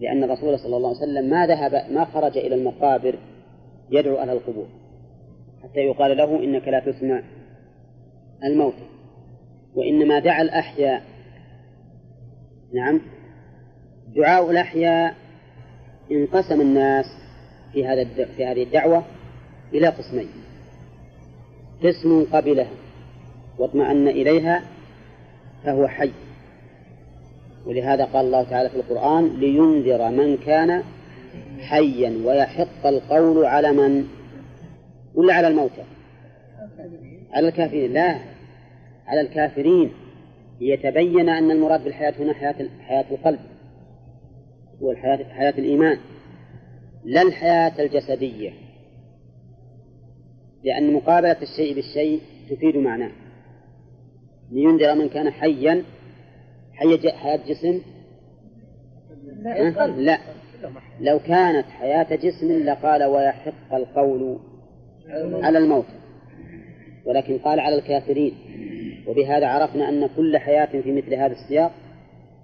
لأن 0.00 0.24
الرسول 0.24 0.58
صلى 0.58 0.76
الله 0.76 0.88
عليه 0.88 0.98
وسلم 0.98 1.30
ما 1.30 1.46
ذهب 1.46 1.90
ما 1.90 2.04
خرج 2.04 2.38
إلى 2.38 2.54
المقابر 2.54 3.14
يدعو 3.90 4.16
أهل 4.16 4.30
القبور 4.30 4.66
حتى 5.62 5.80
يقال 5.80 6.16
له 6.16 6.44
إنك 6.44 6.68
لا 6.68 6.80
تسمع 6.80 7.22
الموتى 8.44 8.84
وإنما 9.74 10.18
دعا 10.18 10.42
الأحياء. 10.42 11.02
نعم. 12.74 13.00
دعاء 14.16 14.50
الأحياء 14.50 15.14
انقسم 16.10 16.60
الناس 16.60 17.04
في 17.72 17.86
هذا 17.86 18.04
في 18.24 18.46
هذه 18.46 18.62
الدعوة 18.62 19.04
إلى 19.72 19.88
قسمين. 19.88 20.28
قسم 21.82 22.24
قبلها 22.32 22.70
واطمأن 23.58 24.08
إليها 24.08 24.62
فهو 25.64 25.88
حي. 25.88 26.12
ولهذا 27.66 28.04
قال 28.04 28.26
الله 28.26 28.42
تعالى 28.42 28.68
في 28.68 28.76
القرآن 28.76 29.36
لينذر 29.40 30.10
من 30.10 30.36
كان 30.36 30.82
حيا 31.58 32.22
ويحق 32.24 32.86
القول 32.86 33.44
على 33.44 33.72
من؟ 33.72 34.04
ولا 35.14 35.34
على 35.34 35.48
الموتى؟ 35.48 35.84
على 37.32 37.48
الكافرين 37.48 37.92
لا. 37.92 38.18
على 39.06 39.20
الكافرين. 39.20 39.90
ليتبين 40.60 41.28
أن 41.28 41.50
المراد 41.50 41.84
بالحياة 41.84 42.14
هنا 42.18 42.34
حياة 42.34 42.68
حياة 42.80 43.04
القلب 43.10 43.40
والحياة 44.80 45.24
حياة 45.24 45.54
الإيمان 45.58 45.98
لا 47.04 47.22
الحياة 47.22 47.72
الجسدية. 47.78 48.52
لأن 50.64 50.92
مقابلة 50.92 51.36
الشيء 51.42 51.74
بالشيء 51.74 52.20
تفيد 52.50 52.76
معناه. 52.76 53.10
لينذر 54.52 54.94
من 54.94 55.08
كان 55.08 55.30
حيا 55.30 55.82
حي 55.82 55.93
حياة 56.76 57.40
جسم؟ 57.48 57.80
لا, 59.42 59.86
لا. 59.86 60.18
لو 61.00 61.18
كانت 61.18 61.66
حياة 61.66 62.16
جسم 62.16 62.52
لقال 62.52 63.04
ويحق 63.04 63.74
القول 63.74 64.38
على 65.44 65.58
الموت. 65.58 65.86
ولكن 67.04 67.38
قال 67.38 67.60
على 67.60 67.74
الكافرين. 67.74 68.34
وبهذا 69.06 69.46
عرفنا 69.46 69.88
أن 69.88 70.08
كل 70.16 70.38
حياة 70.38 70.82
في 70.82 70.92
مثل 70.92 71.14
هذا 71.14 71.32
السياق 71.32 71.72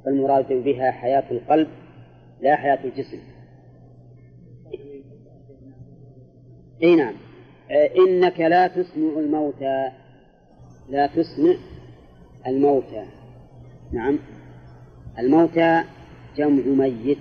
فالمراد 0.05 0.53
بها 0.53 0.91
حياة 0.91 1.25
القلب 1.31 1.69
لا 2.41 2.57
حياة 2.57 2.79
الجسم. 2.85 3.19
إي 6.83 6.97
نعم. 6.97 7.15
إنك 8.07 8.41
لا 8.41 8.67
تسمع 8.67 9.19
الموتى 9.19 9.91
لا 10.89 11.07
تسمع 11.07 11.55
الموتى. 12.47 13.05
نعم. 13.93 14.19
الموتى 15.19 15.85
جمع 16.37 16.63
ميت. 16.67 17.19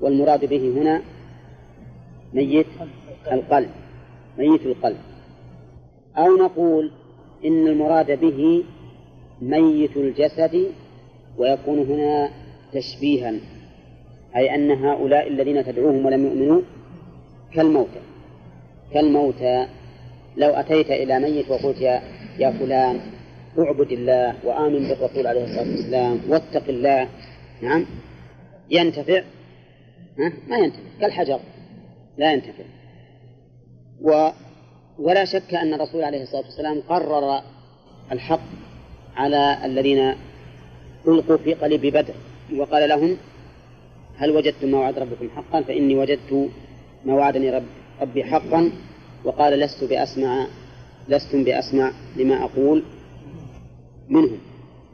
والمراد 0.00 0.44
به 0.44 0.72
هنا 0.76 1.02
ميت 2.34 2.66
القلب 3.32 3.70
ميت 4.38 4.66
القلب. 4.66 4.96
أو 6.16 6.36
نقول 6.36 6.90
إن 7.44 7.66
المراد 7.66 8.20
به 8.20 8.64
ميت 9.42 9.96
الجسد 9.96 10.66
ويكون 11.38 11.78
هنا 11.78 12.30
تشبيها 12.72 13.34
أي 14.36 14.54
أن 14.54 14.70
هؤلاء 14.70 15.28
الذين 15.28 15.64
تدعوهم 15.64 16.06
ولم 16.06 16.26
يؤمنوا 16.26 16.62
كالموتى. 17.54 18.00
كالموتى 18.92 19.66
لو 20.36 20.50
أتيت 20.50 20.90
إلى 20.90 21.20
ميت 21.20 21.50
وقلت 21.50 21.80
يا, 21.80 22.02
يا 22.38 22.50
فلان 22.50 23.00
اعبد 23.58 23.92
الله 23.92 24.34
وآمن 24.44 24.88
بالرسول 24.88 25.26
عليه 25.26 25.44
الصلاة 25.44 25.70
والسلام 25.70 26.20
واتق 26.28 26.68
الله. 26.68 27.08
نعم. 27.62 27.86
ينتفع؟ 28.70 29.22
ها؟ 30.18 30.32
ما 30.48 30.56
ينتفع. 30.56 30.82
كالحجر. 31.00 31.40
لا 32.18 32.32
ينتفع. 32.32 32.64
و 34.00 34.28
ولا 34.98 35.24
شك 35.24 35.54
أن 35.54 35.74
الرسول 35.74 36.04
عليه 36.04 36.22
الصلاة 36.22 36.44
والسلام 36.44 36.80
قرر 36.88 37.42
الحق 38.12 38.40
على 39.16 39.58
الذين 39.64 40.14
ألقوا 41.08 41.36
في 41.36 41.54
قلب 41.54 41.86
بدر 41.86 42.14
وقال 42.56 42.88
لهم 42.88 43.16
هل 44.16 44.30
وجدتم 44.30 44.70
ما 44.70 44.78
وعد 44.78 44.98
ربكم 44.98 45.28
حقا؟ 45.36 45.62
فإني 45.62 45.94
وجدت 45.94 46.50
ما 47.04 47.14
وعدني 47.14 47.50
رب 47.50 47.66
ربي 48.00 48.24
حقا. 48.24 48.70
وقال 49.24 49.60
لست 49.60 49.84
بأسمع 49.84 50.46
لستم 51.08 51.44
بأسمع 51.44 51.92
لما 52.16 52.44
أقول. 52.44 52.82
منهم. 54.08 54.38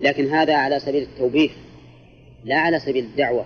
لكن 0.01 0.27
هذا 0.27 0.55
على 0.55 0.81
سبيل 0.81 1.03
التوبيخ 1.03 1.53
لا 2.45 2.57
على 2.57 2.81
سبيل 2.81 3.05
الدعوة. 3.05 3.45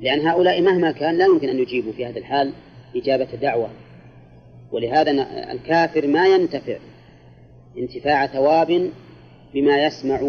لأن 0.00 0.20
هؤلاء 0.20 0.62
مهما 0.62 0.92
كان 0.92 1.18
لا 1.18 1.24
يمكن 1.26 1.48
أن 1.48 1.58
يجيبوا 1.58 1.92
في 1.92 2.06
هذا 2.06 2.18
الحال 2.18 2.52
إجابة 2.96 3.24
دعوة. 3.24 3.68
ولهذا 4.72 5.10
الكافر 5.52 6.06
ما 6.06 6.26
ينتفع 6.26 6.76
انتفاع 7.78 8.26
ثواب 8.26 8.90
بما 9.54 9.86
يسمع 9.86 10.20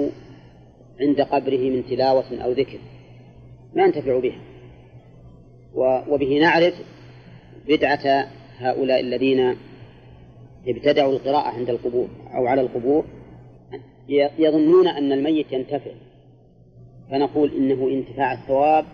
عند 1.01 1.21
قبره 1.21 1.69
من 1.69 1.85
تلاوة 1.85 2.43
أو 2.43 2.51
ذكر. 2.51 2.79
ما 3.75 3.83
ينتفع 3.83 4.19
بها. 4.19 4.39
وبه 6.07 6.39
نعرف 6.39 6.73
بدعة 7.67 8.27
هؤلاء 8.57 8.99
الذين 8.99 9.55
ابتدعوا 10.67 11.13
القراءة 11.13 11.47
عند 11.47 11.69
القبور 11.69 12.07
أو 12.35 12.47
على 12.47 12.61
القبور. 12.61 13.05
يظنون 14.39 14.87
أن 14.87 15.11
الميت 15.11 15.51
ينتفع. 15.51 15.91
فنقول 17.11 17.51
إنه 17.57 17.89
انتفاع 17.89 18.33
الثواب 18.33 18.85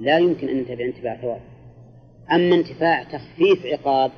لا 0.00 0.18
يمكن 0.18 0.48
أن 0.48 0.58
ينتفع 0.58 0.84
انتفاع 0.84 1.16
ثواب 1.16 1.40
أما 2.32 2.54
انتفاع 2.54 3.02
تخفيف 3.02 3.66
عقاب 3.66 4.10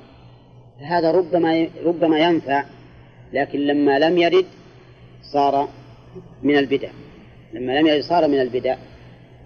فهذا 0.80 1.10
ربما 1.10 1.68
ربما 1.84 2.18
ينفع 2.18 2.64
لكن 3.32 3.58
لما 3.58 3.98
لم 3.98 4.18
يرد 4.18 4.46
صار 5.32 5.68
من 6.42 6.58
البدع. 6.58 6.88
لما 7.52 7.80
لم 7.80 7.86
يرد 7.86 8.00
صار 8.00 8.28
من 8.28 8.40
البدع. 8.40 8.76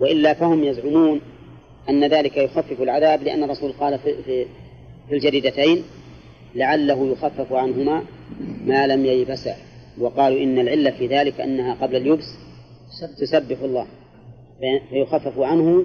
وإلا 0.01 0.35
فهم 0.35 0.65
يزعمون 0.65 1.21
أن 1.89 2.05
ذلك 2.05 2.37
يخفف 2.37 2.83
العذاب 2.83 3.23
لأن 3.23 3.43
الرسول 3.45 3.73
قال 3.73 3.99
في, 3.99 4.23
في, 4.23 4.47
في 5.09 5.15
الجريدتين 5.15 5.83
لعله 6.55 7.13
يخفف 7.13 7.53
عنهما 7.53 8.05
ما 8.67 8.87
لم 8.87 9.07
ييبسا 9.07 9.57
وقالوا 9.99 10.43
إن 10.43 10.59
العلة 10.59 10.91
في 10.91 11.07
ذلك 11.07 11.41
أنها 11.41 11.75
قبل 11.75 11.97
اليبس 11.97 12.25
تسبح 13.19 13.61
الله 13.61 13.87
فيخفف 14.91 15.39
عنه 15.39 15.85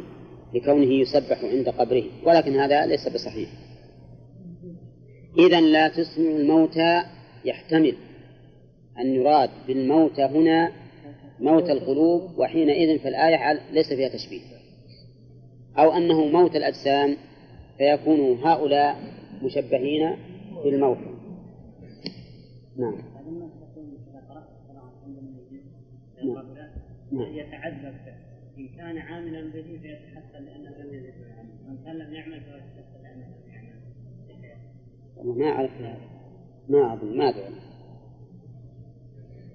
لكونه 0.53 0.93
يسبح 0.93 1.43
عند 1.43 1.69
قبره 1.69 2.03
ولكن 2.25 2.59
هذا 2.59 2.85
ليس 2.85 3.07
بصحيح. 3.07 3.49
إذا 5.37 5.61
لا 5.61 5.87
تسمع 5.87 6.31
الموتى 6.31 7.03
يحتمل 7.45 7.95
أن 8.99 9.15
يراد 9.15 9.49
بالموتى 9.67 10.21
هنا 10.23 10.71
موت 11.39 11.69
القلوب 11.69 12.39
وحينئذ 12.39 12.99
فالآية 12.99 13.61
ليس 13.71 13.93
فيها 13.93 14.09
تشبيه. 14.09 14.41
أو 15.77 15.91
أنه 15.91 16.25
موت 16.25 16.55
الأجسام 16.55 17.17
فيكون 17.77 18.39
هؤلاء 18.43 18.95
مشبهين 19.41 20.15
بالموتى 20.63 21.15
نعم. 22.77 23.14
يتعذب 27.21 27.95
إن 28.57 28.67
كان 28.67 28.97
عاملا 28.97 29.41
به 29.41 29.79
فيتحسن 29.81 30.45
لأنه 30.45 30.69
لم 30.69 30.93
يزد 30.93 31.13
وإن 31.67 31.77
كان 31.85 31.97
لم 31.97 32.13
يعمل 32.13 32.41
فيتحسن 32.41 33.03
لأنه 33.03 33.25
لم 33.25 33.53
يعمل. 33.53 34.59
والله 35.17 35.35
ما 35.35 35.51
أعرف 35.51 35.71
هذا. 35.71 36.09
ما 36.69 36.93
أظن. 36.93 37.17
ما 37.17 37.29
أدري. 37.29 37.55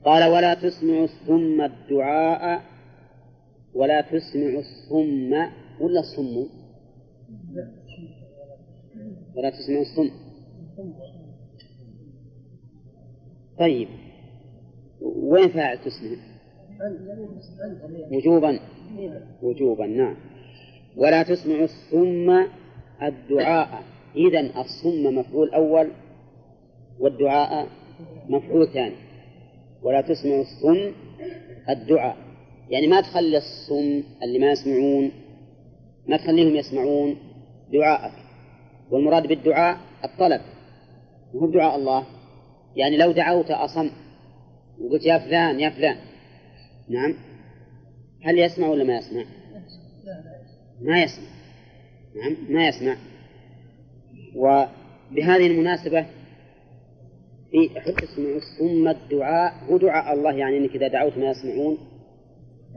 قال 0.04 0.32
ولا 0.32 0.54
تسمع 0.54 1.04
الصم 1.04 1.60
الدعاء. 1.60 2.62
ولا 3.74 4.00
تسمع 4.00 4.58
الصم. 4.58 5.32
ولا 5.80 6.00
الصم 6.00 6.46
ولا 9.36 9.50
تسمع 9.50 9.80
الصم. 9.80 10.10
طيب. 13.58 13.88
وين 15.02 15.48
فاعل 15.48 15.78
تسمع؟ 15.78 16.29
وجوبا. 18.12 18.60
وجوبا 19.42 19.86
نعم. 19.86 20.16
ولا 20.96 21.22
تسمع 21.22 21.64
الصم 21.64 22.46
الدعاء. 23.02 23.82
إذا 24.16 24.60
الصم 24.60 25.18
مفعول 25.18 25.50
أول 25.50 25.88
والدعاء 27.00 27.68
مفعول 28.28 28.68
ثاني. 28.72 28.96
ولا 29.82 30.00
تسمع 30.00 30.40
الصم 30.40 30.92
الدعاء. 31.68 32.16
يعني 32.70 32.86
ما 32.86 33.00
تخلي 33.00 33.36
الصم 33.36 34.02
اللي 34.22 34.38
ما 34.38 34.50
يسمعون 34.50 35.10
ما 36.06 36.16
تخليهم 36.16 36.56
يسمعون 36.56 37.16
دعاءك. 37.72 38.12
والمراد 38.90 39.26
بالدعاء 39.26 39.78
الطلب. 40.04 40.40
وهو 41.34 41.50
دعاء 41.50 41.76
الله. 41.76 42.04
يعني 42.76 42.96
لو 42.96 43.12
دعوت 43.12 43.50
أصم 43.50 43.90
وقلت 44.80 45.04
يا 45.04 45.18
فلان 45.18 45.60
يا 45.60 45.70
فلان. 45.70 45.96
نعم. 46.90 47.14
هل 48.22 48.38
يسمع 48.38 48.68
ولا 48.68 48.84
ما 48.84 48.98
يسمع؟ 48.98 49.24
ما 50.80 51.02
يسمع. 51.02 51.24
نعم 52.16 52.36
ما 52.48 52.68
يسمع. 52.68 52.96
وبهذه 54.36 55.46
المناسبة 55.46 56.06
في 57.50 57.80
حتى 57.80 58.06
ثم 58.58 58.88
الدعاء 58.88 59.54
هو 59.70 59.76
دعاء 59.76 60.14
الله 60.14 60.32
يعني 60.32 60.58
إنك 60.58 60.74
إذا 60.76 60.88
دعوت 60.88 61.18
ما 61.18 61.30
يسمعون؟ 61.30 61.78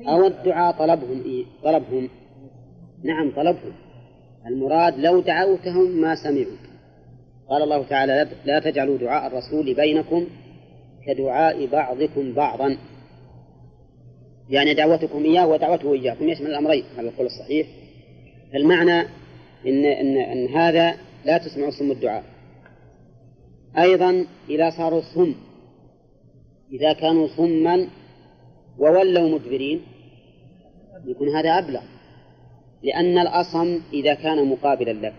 أو 0.07 0.27
الدعاء 0.27 0.77
طلبهم 0.77 1.21
إيه؟ 1.25 1.45
طلبهم. 1.63 2.09
نعم 3.03 3.31
طلبهم. 3.35 3.73
المراد 4.47 4.99
لو 4.99 5.19
دعوتهم 5.19 6.01
ما 6.01 6.15
سمعوا. 6.15 6.57
قال 7.49 7.63
الله 7.63 7.83
تعالى 7.83 8.27
لا 8.45 8.59
تجعلوا 8.59 8.97
دعاء 8.97 9.27
الرسول 9.27 9.73
بينكم 9.73 10.27
كدعاء 11.07 11.65
بعضكم 11.65 12.33
بعضا. 12.33 12.77
يعني 14.49 14.73
دعوتكم 14.73 15.23
إياه 15.23 15.47
ودعوته 15.47 15.93
إياكم 15.93 16.29
يشمل 16.29 16.47
الأمرين. 16.47 16.83
على 16.97 17.09
القول 17.09 17.25
الصحيح. 17.25 17.67
فالمعنى 18.53 18.99
إن, 19.67 19.85
إن, 19.85 20.17
إن 20.17 20.47
هذا 20.47 20.97
لا 21.25 21.37
تسمع 21.37 21.69
صم 21.69 21.91
الدعاء. 21.91 22.23
أيضا 23.77 24.25
إذا 24.49 24.69
صاروا 24.69 25.01
صم. 25.15 25.35
إذا 26.71 26.93
كانوا 26.93 27.27
صما 27.27 27.87
وولوا 28.77 29.29
مدبرين 29.29 29.81
يكون 31.05 31.35
هذا 31.35 31.49
أبلغ. 31.49 31.81
لأن 32.83 33.17
الأصم 33.17 33.81
إذا 33.93 34.13
كان 34.13 34.47
مقابلا 34.49 35.07
لك. 35.07 35.15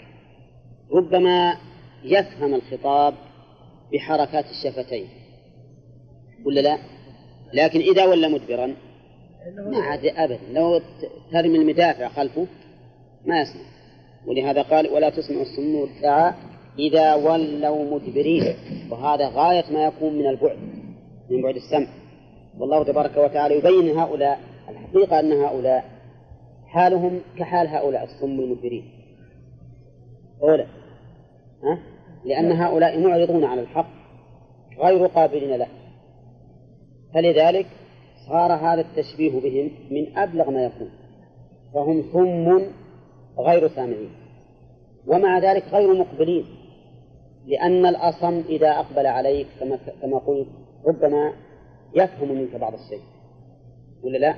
ربما 0.93 1.57
يفهم 2.05 2.55
الخطاب 2.55 3.15
بحركات 3.93 4.45
الشفتين. 4.51 5.09
ولا 6.45 6.61
لا؟ 6.61 6.79
لكن 7.53 7.81
إذا 7.81 8.05
ولا 8.05 8.29
مدبرا 8.29 8.75
ما 9.53 9.79
عاد 9.79 10.07
أبدا. 10.07 10.39
لو 10.53 10.81
ترمي 11.33 11.59
المدافع 11.59 12.09
خلفه 12.09 12.47
ما 13.25 13.41
يسمع 13.41 13.63
ولهذا 14.27 14.63
قال 14.63 14.89
ولا 14.89 15.11
تسمع 15.11 15.43
الصم 15.43 15.85
الدعاء 15.85 16.35
إذا 16.79 17.15
ولوا 17.15 17.95
مدبرين. 17.95 18.55
وهذا 18.91 19.29
غاية 19.29 19.65
ما 19.73 19.85
يكون 19.85 20.15
من 20.15 20.27
البعد 20.27 20.59
من 21.31 21.43
بعد 21.43 21.55
السمع. 21.57 21.87
والله 22.59 22.85
تبارك 22.85 23.17
وتعالى 23.17 23.59
يبين 23.59 23.99
هؤلاء 23.99 24.41
الحقيقة 24.69 25.21
أن 25.21 25.33
هؤلاء 25.33 25.85
حالهم 26.67 27.21
كحال 27.39 27.69
هؤلاء 27.69 28.05
الصم 28.05 28.41
المدبرين. 28.41 28.85
أولا 30.43 30.67
ها؟ 31.63 31.79
لأن 32.25 32.53
هؤلاء 32.53 33.01
معرضون 33.01 33.45
على 33.45 33.61
الحق 33.61 33.91
غير 34.79 35.07
قابلين 35.07 35.57
له. 35.57 35.69
فلذلك 37.15 37.67
صار 38.29 38.53
هذا 38.53 38.81
التشبيه 38.81 39.41
بهم 39.41 39.71
من 39.91 40.19
أبلغ 40.19 40.51
ما 40.51 40.65
يكون 40.65 40.91
فهم 41.75 42.05
صم 42.13 42.63
غير 43.39 43.69
سامعين 43.69 44.11
ومع 45.07 45.39
ذلك 45.39 45.65
غير 45.73 45.95
مقبلين 45.95 46.45
لأن 47.47 47.87
الأصم 47.87 48.43
إذا 48.49 48.71
أقبل 48.71 49.07
عليك 49.07 49.47
كما 49.61 49.79
كما 50.03 50.19
قلت 50.19 50.49
ربما 50.87 51.33
يفهم 51.95 52.33
منك 52.33 52.57
بعض 52.57 52.75
الشيء 52.75 53.03
ولا 54.03 54.19
لا؟ 54.19 54.35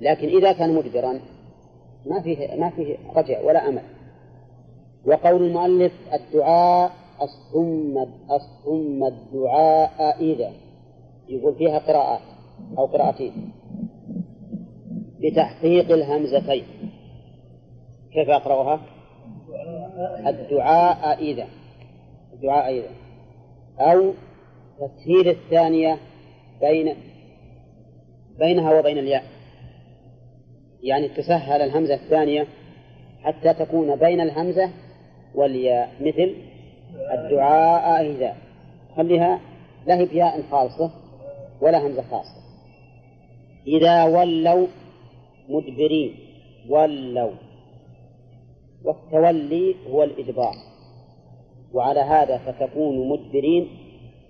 لكن 0.00 0.28
إذا 0.28 0.52
كان 0.52 0.74
مدبرا 0.74 1.20
ما 2.06 2.22
فيه 2.22 2.54
ما 2.54 2.70
فيه 2.70 2.96
رجع 3.16 3.40
ولا 3.40 3.68
أمل 3.68 3.82
وقول 5.06 5.42
المؤلف 5.42 5.92
الدعاء 6.12 6.92
الصم 7.22 7.98
الصم 8.30 9.04
الدعاء 9.04 10.16
إذا 10.20 10.52
يقول 11.28 11.54
فيها 11.54 11.78
قراءات 11.78 12.31
أو 12.78 12.86
قراءتين 12.86 13.52
بتحقيق 15.20 15.92
الهمزتين. 15.92 16.64
كيف 18.12 18.30
أقرأها؟ 18.30 18.80
الدعاء 20.26 21.22
إذا. 21.22 21.46
الدعاء 22.32 22.78
إذا. 22.78 22.90
أو 23.78 24.12
تسهيل 24.78 25.28
الثانية 25.28 25.98
بين 26.60 26.94
بينها 28.38 28.78
وبين 28.78 28.98
الياء. 28.98 29.24
يعني 30.82 31.08
تسهل 31.08 31.62
الهمزة 31.62 31.94
الثانية 31.94 32.46
حتى 33.22 33.54
تكون 33.54 33.96
بين 33.96 34.20
الهمزة 34.20 34.70
والياء. 35.34 35.90
مثل 36.00 36.34
الدعاء 37.14 38.06
إذا. 38.10 38.36
خليها 38.96 39.40
لا 39.86 39.98
هي 39.98 40.06
بياء 40.06 40.42
خالصة 40.50 40.90
ولا 41.60 41.86
همزة 41.86 42.02
خاصة. 42.02 42.41
إذا 43.66 44.04
ولوا 44.04 44.66
مدبرين 45.48 46.14
ولوا. 46.68 47.30
والتولي 48.84 49.74
هو 49.90 50.02
الإدبار. 50.02 50.54
وعلى 51.72 52.00
هذا 52.00 52.38
فتكون 52.38 53.08
مدبرين 53.08 53.68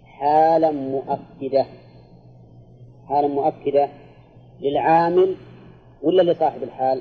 حالا 0.05 0.71
مؤكدة. 0.71 1.67
حالا 3.09 3.29
مؤكدة 3.29 3.89
للعامل 4.61 5.35
ولا 6.03 6.33
لصاحب 6.33 6.63
الحال؟ 6.63 7.01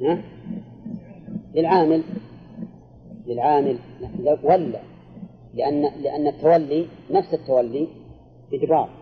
ها؟ 0.00 0.22
للعامل. 1.54 2.02
للعامل. 3.26 3.78
ولا 4.42 4.80
لأن 5.54 5.82
لأن 5.82 6.26
التولي 6.26 6.86
نفس 7.10 7.34
التولي 7.34 7.88
إدبار. 8.52 9.01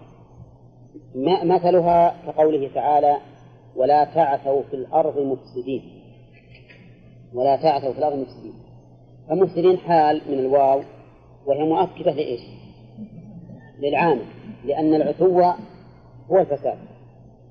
مثلها 1.15 2.15
كقوله 2.27 2.71
تعالى 2.75 3.17
ولا 3.77 4.05
تعثوا 4.05 4.63
في 4.63 4.77
الأرض 4.77 5.19
مفسدين. 5.19 5.83
ولا 7.35 7.57
تعثوا 7.57 7.93
في 7.93 7.99
الأرض 7.99 8.19
مفسدين. 8.19 8.55
فمفسدين 9.29 9.79
حال 9.79 10.23
من 10.29 10.39
الواو 10.39 10.83
وهي 11.47 11.63
مؤكدة 11.63 12.13
لإيش؟ 12.13 12.41
للعامل 13.79 14.25
لأن 14.65 14.95
العتو 14.95 15.41
هو 16.31 16.39
الفساد. 16.39 16.79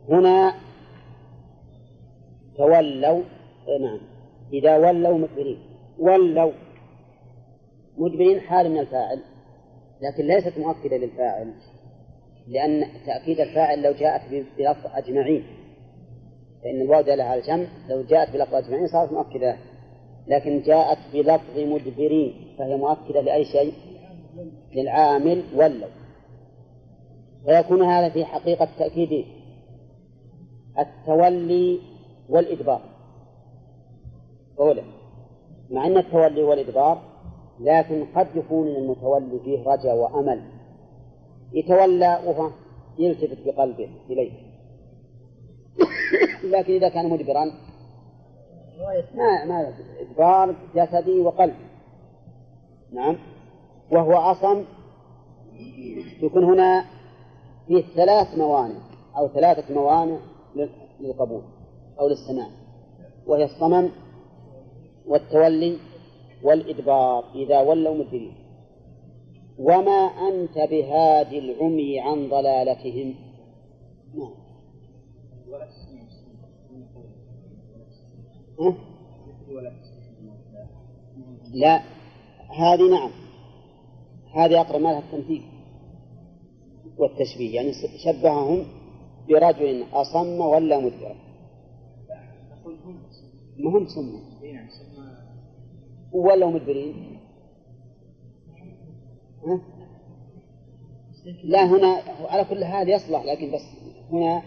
هنا 0.09 0.53
تولوا 2.57 3.21
إيه 3.67 3.77
نعم 3.81 3.99
إذا 4.53 4.77
ولوا 4.77 5.17
مدبرين. 5.17 5.59
ولوا. 5.99 6.51
مدبرين 7.97 8.39
حال 8.39 8.71
من 8.71 8.79
الفاعل 8.79 9.19
لكن 10.01 10.27
ليست 10.27 10.57
مؤكدة 10.57 10.97
للفاعل. 10.97 11.53
لأن 12.49 12.85
تأكيد 13.05 13.39
الفاعل 13.39 13.81
لو 13.81 13.91
جاءت 13.91 14.21
بلفظ 14.57 14.87
أجمعين 14.93 15.43
فإن 16.63 16.81
الواو 16.81 17.01
دالة 17.01 17.23
على 17.23 17.41
الجمع 17.41 17.65
لو 17.89 18.03
جاءت 18.03 18.33
بلفظ 18.33 18.55
أجمعين 18.55 18.87
صارت 18.87 19.11
مؤكدة 19.11 19.57
لكن 20.27 20.61
جاءت 20.61 20.97
بلفظ 21.13 21.57
مدبرين 21.57 22.55
فهي 22.57 22.77
مؤكدة 22.77 23.21
لأي 23.21 23.45
شيء؟ 23.45 23.73
للعامل 24.75 25.43
ولوا 25.55 25.87
فيكون 27.45 27.81
هذا 27.81 28.09
في 28.09 28.25
حقيقة 28.25 28.67
تأكيد 28.79 29.25
التولي 30.79 31.79
والإدبار. 32.29 32.81
أولا 34.59 34.83
مع 35.71 35.87
أن 35.87 35.97
التولي 35.97 36.43
والإدبار 36.43 37.01
لكن 37.59 38.05
قد 38.15 38.27
يكون 38.35 38.67
المتولي 38.67 39.39
فيه 39.39 39.63
رجا 39.63 39.93
وأمل. 39.93 40.58
يتولى 41.53 42.19
وهو 42.25 42.49
يلتفت 42.99 43.37
بقلبه 43.45 43.89
إليه. 44.09 44.31
لكن 46.53 46.73
إذا 46.73 46.89
كان 46.89 47.09
مدبرا 47.09 47.45
ما 49.15 49.45
ما 49.45 49.73
إدبار 49.99 50.55
جسدي 50.75 51.19
وقلب 51.19 51.55
نعم. 52.91 53.17
وهو 53.91 54.13
أصم 54.13 54.63
يكون 56.21 56.43
هنا 56.43 56.85
فيه 57.67 57.83
ثلاث 57.95 58.37
موانع 58.37 58.79
أو 59.17 59.27
ثلاثة 59.27 59.73
موانع 59.73 60.17
للقبول 60.99 61.41
أو 61.99 62.07
للسماع. 62.07 62.47
وهي 63.27 63.43
الصمم 63.43 63.89
والتولي 65.07 65.77
والإدبار. 66.43 67.23
إذا 67.35 67.61
ولوا 67.61 67.95
مدبرين. 67.95 68.33
وما 69.59 70.11
أنت 70.29 70.57
بهاد 70.57 71.33
العمي 71.33 71.99
عن 71.99 72.29
ضلالتهم؟ 72.29 73.15
نعم. 74.15 74.33
لا. 81.53 81.81
هذه 82.49 82.89
نعم. 82.91 83.11
هذه 84.35 84.61
أقرب 84.61 84.81
ما 84.81 84.89
لها 84.89 84.99
التمثيل 84.99 85.41
والتشبيه 86.97 87.55
يعني 87.55 87.71
شبههم 88.03 88.65
برجل 89.29 89.85
أصم 89.93 90.39
ولا 90.39 90.79
مدبر. 90.79 91.15
ما 93.57 93.69
هم 93.69 93.87
صم 93.87 94.19
ولا 96.11 96.45
مدبرين؟ 96.45 97.08
لا 101.43 101.65
هنا 101.65 102.01
على 102.29 102.43
كل 102.43 102.65
حال 102.65 102.89
يصلح 102.89 103.23
لكن 103.25 103.51
بس 103.51 103.61
هنا 104.11 104.41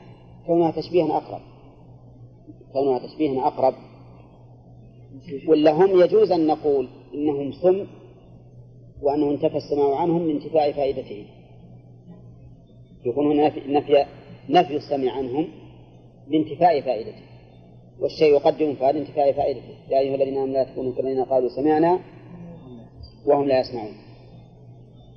كونها 0.47 0.71
تشبيها 0.71 1.17
أقرب. 1.17 1.41
كونها 2.73 2.99
تشبيها 2.99 3.47
أقرب. 3.47 3.75
ولا 5.49 5.73
هم 5.73 6.01
يجوز 6.01 6.33
أن 6.33 6.47
نقول 6.47 6.89
إنهم 7.15 7.53
سم 7.53 7.87
وأنه 9.03 9.31
انتفى 9.31 9.57
السماع 9.57 9.97
عنهم 9.97 10.29
لانتفاء 10.29 10.73
فائدته 10.73 11.27
يكون 13.05 13.27
هنا 13.27 13.49
نفي 13.69 14.05
نفي 14.49 14.77
السمع 14.77 15.13
عنهم 15.13 15.49
لانتفاء 16.29 16.81
فائدته 16.81 17.23
والشيء 18.01 18.33
يقدم 18.35 18.75
فهذا 18.75 18.99
انتفاء 18.99 19.33
فائدته 19.33 19.75
يا 19.91 19.99
أيها 19.99 20.15
الذين 20.15 20.37
آمنوا 20.37 20.55
لا 20.55 20.65
تكونوا 20.65 20.93
كالذين 20.93 21.25
قالوا 21.25 21.49
سمعنا 21.49 22.01
وهم 23.27 23.49
لا 23.49 23.61
يسمعون. 23.61 23.93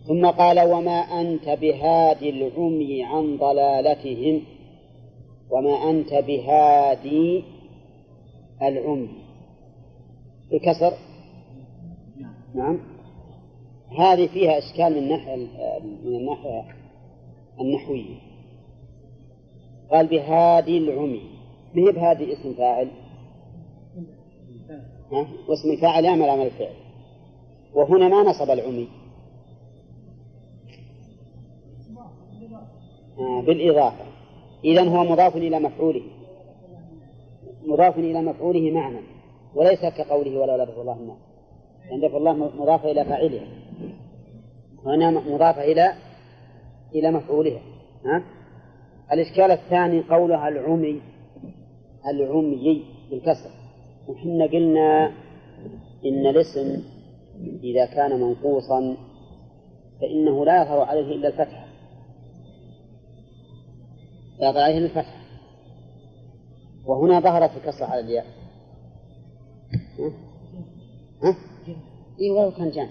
ثم 0.07 0.26
قال 0.26 0.60
وما 0.60 1.22
أنت 1.22 1.49
بهادي 1.49 2.30
العمي 2.30 3.03
عن 3.03 3.38
ضلالتهم 3.38 4.41
وما 5.52 5.90
أنت 5.90 6.14
بهادي 6.14 7.44
العمي. 8.61 9.10
بكسر 10.52 10.94
نعم. 12.56 12.80
هذه 13.98 14.27
فيها 14.27 14.57
إشكال 14.57 14.91
من 14.91 14.98
الناحية 14.98 15.36
من 16.03 16.15
الناحية 16.15 16.65
النحوية. 17.61 18.15
قال 19.91 20.07
بهادي 20.07 20.77
العمي. 20.77 21.22
ما 21.76 21.88
هي 21.88 21.91
بهادي؟ 21.91 22.34
اسم 22.34 22.53
فاعل. 22.53 22.88
ها؟ 25.11 25.27
واسم 25.49 25.72
الفاعل 25.72 26.06
يعمل 26.06 26.30
عمل 26.30 26.45
الفعل. 26.45 26.73
وهنا 27.73 28.07
ما 28.07 28.23
نصب 28.23 28.52
العمي. 28.52 28.88
بالإضافة. 33.17 34.05
إذا 34.63 34.89
هو 34.89 35.03
مضاف 35.03 35.35
إلى 35.35 35.59
مفعوله. 35.59 36.01
مضاف 37.65 37.97
إلى 37.97 38.21
مفعوله 38.21 38.71
معنى 38.71 38.99
وليس 39.55 39.79
كقوله 39.79 40.39
ولا 40.39 40.63
لفظ 40.63 40.79
الله 40.79 40.93
الناس 40.93 41.17
لأن 41.89 42.01
لفظ 42.01 42.15
الله 42.15 42.33
مضافة 42.33 42.91
إلى 42.91 43.05
فاعلها 43.05 43.47
هنا 44.85 45.11
مضافة 45.11 45.63
إلى 45.63 45.93
إلى 46.95 47.11
مفعولها 47.11 47.61
ها؟ 48.05 48.23
الإشكال 49.11 49.51
الثاني 49.51 50.01
قولها 50.01 50.47
العمي 50.47 51.01
العمي 52.07 52.83
بالكسر. 53.11 53.49
وحنا 54.07 54.45
قلنا 54.45 55.11
إن 56.05 56.27
الاسم 56.27 56.83
إذا 57.63 57.85
كان 57.85 58.21
منقوصا 58.21 58.97
فإنه 60.01 60.45
لا 60.45 60.61
يظهر 60.61 60.79
عليه 60.79 61.15
إلا 61.15 61.27
الفتحة 61.27 61.64
يظهر 64.40 64.64
عليه 64.64 64.78
إلا 64.78 64.86
الفتحة 64.86 65.26
وهنا 66.86 67.20
ظهرت 67.20 67.52
الكسرة 67.57 67.86
على 67.86 67.99
الياء. 67.99 68.26
ها؟ 69.99 70.12
ها؟ 71.24 71.36
إيه 72.20 72.32
ولو 72.32 72.52
كان 72.52 72.72
جمع 72.72 72.90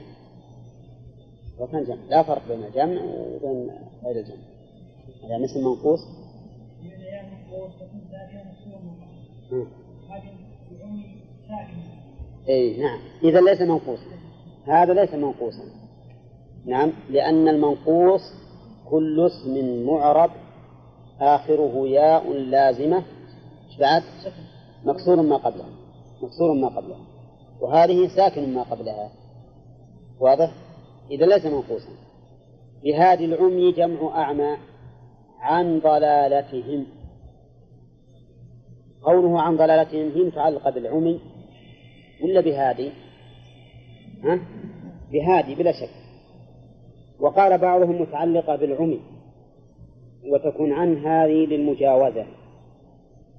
ولو 1.59 1.66
كان 1.73 1.85
جمع 1.85 2.05
لا 2.09 2.23
فرق 2.23 2.49
بين 2.49 2.65
الجمع 2.65 3.03
وبين 3.05 3.71
غير 4.05 4.21
الجمع 4.21 4.45
هذا 5.25 5.39
مثل 5.39 5.65
منقوص. 5.65 6.01
اي 12.49 12.77
نعم. 12.77 13.01
إذا 13.23 13.41
ليس 13.41 13.61
منقوصا. 13.61 14.07
هذا 14.66 14.95
ليس 14.95 15.15
منقوصا. 15.15 15.65
نعم 16.66 16.93
لأن 17.11 17.49
المنقوص 17.49 18.21
كل 18.91 19.27
اسم 19.27 19.87
معرب 19.87 20.31
آخره 21.20 21.89
ياء 21.89 22.32
لازمة 22.32 22.97
إيش 23.69 23.78
بعد؟ 23.81 24.03
مكسور 24.85 25.23
ما 25.23 25.36
قبلها 25.36 25.69
مكسور 26.23 26.53
ما 26.53 26.69
قبلها 26.69 27.01
وهذه 27.61 28.09
ساكن 28.16 28.55
ما 28.55 28.62
قبلها 28.62 29.11
واضح؟ 30.20 30.51
إذا 31.11 31.27
ليس 31.27 31.47
منقوصا 31.47 31.93
بهذه 32.85 33.24
العمي 33.24 33.73
جمع 33.73 34.23
أعمى 34.23 34.57
عن 35.41 35.81
ضلالتهم 35.81 36.86
قوله 39.03 39.41
عن 39.41 39.57
ضلالتهم 39.57 40.11
هي 40.11 40.23
متعلقة 40.23 40.70
بالعمي 40.70 41.20
ولا 42.23 42.41
بهادي؟ 42.41 42.91
ها؟ 44.24 44.41
بهادي 45.12 45.55
بلا 45.55 45.73
شك 45.73 45.91
وقال 47.20 47.59
بعضهم 47.59 48.03
متعلقة 48.03 48.57
بالعمي 48.57 49.01
وتكون 50.26 50.72
عن 50.72 51.06
هذه 51.06 51.46
للمجاوزة. 51.46 52.26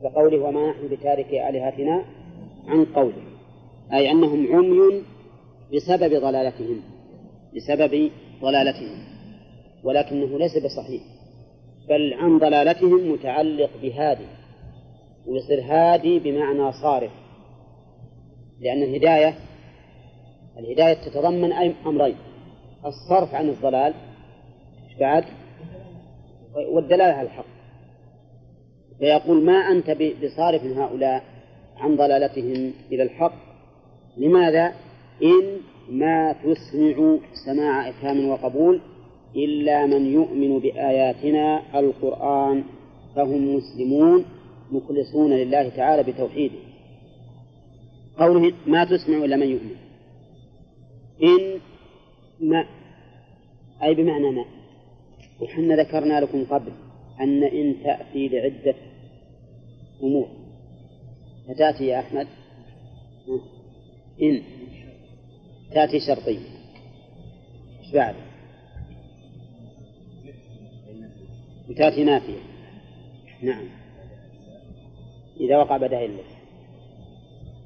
كقوله 0.03 0.39
وما 0.39 0.69
نحن 0.69 0.87
بتارك 0.87 1.33
آلهتنا 1.33 2.05
عن 2.67 2.85
قوله. 2.85 3.23
أي 3.93 4.11
أنهم 4.11 4.55
عمي 4.55 5.03
بسبب 5.73 6.21
ضلالتهم. 6.21 6.81
بسبب 7.55 8.11
ضلالتهم. 8.41 8.97
ولكنه 9.83 10.37
ليس 10.37 10.57
بصحيح. 10.57 11.01
بل 11.89 12.13
عن 12.13 12.37
ضلالتهم 12.39 13.11
متعلق 13.11 13.69
بهادي. 13.81 14.27
ويصير 15.27 15.61
هادي 15.61 16.19
بمعنى 16.19 16.71
صارف 16.71 17.11
لأن 18.61 18.83
الهداية 18.83 19.35
الهداية 20.59 20.93
تتضمن 20.93 21.51
أمرين. 21.85 22.15
الصرف 22.85 23.35
عن 23.35 23.49
الضلال 23.49 23.93
بعد 24.99 25.23
والدلالة 26.55 27.03
على 27.13 27.27
الحق. 27.27 27.45
فيقول 28.99 29.45
ما 29.45 29.53
أنت 29.53 29.97
بصارف 30.23 30.63
هؤلاء 30.63 31.23
عن 31.77 31.95
ضلالتهم 31.95 32.73
إلى 32.91 33.03
الحق؟ 33.03 33.33
لماذا؟ 34.17 34.73
إن 35.23 35.57
ما 35.89 36.33
تسمع 36.33 37.17
سماع 37.45 37.89
إفهام 37.89 38.29
وقبول 38.29 38.81
إلا 39.35 39.85
من 39.85 40.05
يؤمن 40.05 40.59
بآياتنا 40.59 41.79
القرآن 41.79 42.63
فهم 43.15 43.55
مسلمون 43.55 44.25
مخلصون 44.71 45.31
لله 45.31 45.69
تعالى 45.69 46.03
بتوحيده. 46.03 46.55
قوله 48.19 48.53
ما 48.67 48.85
تسمع 48.85 49.25
إلا 49.25 49.35
من 49.35 49.47
يؤمن. 49.47 49.75
إن 51.23 51.59
ما 52.39 52.65
أي 53.83 53.95
بمعنى 53.95 54.31
ما؟ 54.31 54.45
وحنا 55.41 55.75
ذكرنا 55.75 56.19
لكم 56.19 56.45
قبل 56.45 56.71
أن 57.21 57.43
إن 57.43 57.75
تأتي 57.83 58.27
لعدة 58.27 58.75
أمور. 60.03 60.27
فتأتي 61.47 61.87
يا 61.87 61.99
أحمد. 61.99 62.27
إن 64.21 64.41
تأتي 65.71 65.99
شرطية. 65.99 66.39
إيش 67.79 67.93
بعد؟ 67.93 68.15
وتأتي 71.69 72.03
نافية. 72.03 72.39
نعم. 73.41 73.65
إذا 75.39 75.57
وقع 75.57 75.77
بدها 75.77 76.05
إلا. 76.05 76.23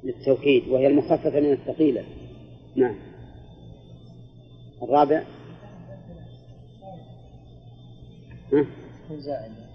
للتوكيد 0.04 0.68
وهي 0.68 0.86
المخففة 0.86 1.40
من 1.40 1.52
الثقيلة. 1.52 2.04
نعم. 2.76 2.96
الرابع؟ 4.82 5.39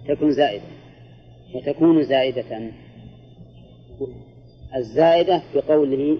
تكون 0.08 0.32
زائدة. 0.32 0.62
وتكون 1.54 2.02
زائدة. 2.02 2.70
الزائدة 4.76 5.42
بقوله 5.54 6.18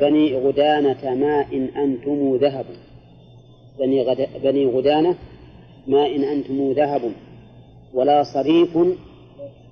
بني 0.00 0.36
غدانة 0.36 1.14
ماء 1.14 1.70
أنتم 1.76 2.36
ذهب. 2.36 2.66
بني, 3.78 4.02
غد... 4.02 4.28
بني 4.42 4.66
غدانة 4.66 5.14
ماء 5.86 6.32
أنتم 6.32 6.72
ذهب. 6.72 7.12
ولا 7.94 8.22
صريف 8.22 8.78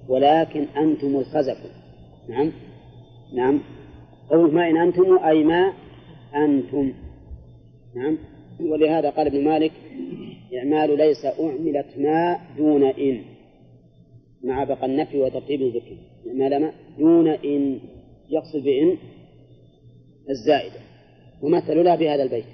ولكن 0.09 0.65
أنتم 0.77 1.17
الخزف. 1.17 1.59
نعم. 2.29 2.53
نعم. 3.35 3.61
قوله 4.31 4.53
ماء 4.53 4.71
أنتم 4.83 5.19
أي 5.19 5.45
ماء 5.45 5.75
أنتم. 6.35 6.93
نعم. 7.97 8.19
ولهذا 8.61 9.11
قال 9.11 9.27
ابن 9.27 9.45
مالك 9.45 9.73
إعمال 10.59 10.97
ليس 10.97 11.25
أعملت 11.25 11.99
ما 11.99 12.39
دون 12.57 12.85
إن 12.85 13.23
مع 14.45 14.65
بقى 14.65 14.87
النفي 14.87 15.19
وترتيب 15.19 15.63
الذكر. 15.63 15.97
إعمال 16.29 16.61
ما 16.61 16.73
دون 16.99 17.29
إن 17.29 17.79
يقصد 18.31 18.63
بإن 18.65 18.97
الزائدة. 20.31 20.81
ومثل 21.43 21.85
لها 21.85 21.97
بهذا 21.97 22.23
البيت. 22.23 22.45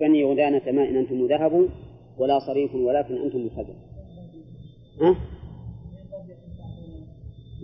بني 0.00 0.24
غدانة 0.24 0.72
ماء 0.72 0.90
أنتم 0.90 1.26
ذهب 1.26 1.68
ولا 2.18 2.38
صريف 2.38 2.74
ولكن 2.74 3.14
أنتم 3.14 3.38
الخزن 3.38 3.74
ها؟ 5.00 5.16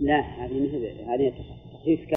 لا 0.01 0.19
هذه 0.19 1.13
هذه 1.13 1.33
تخفيف 1.73 2.09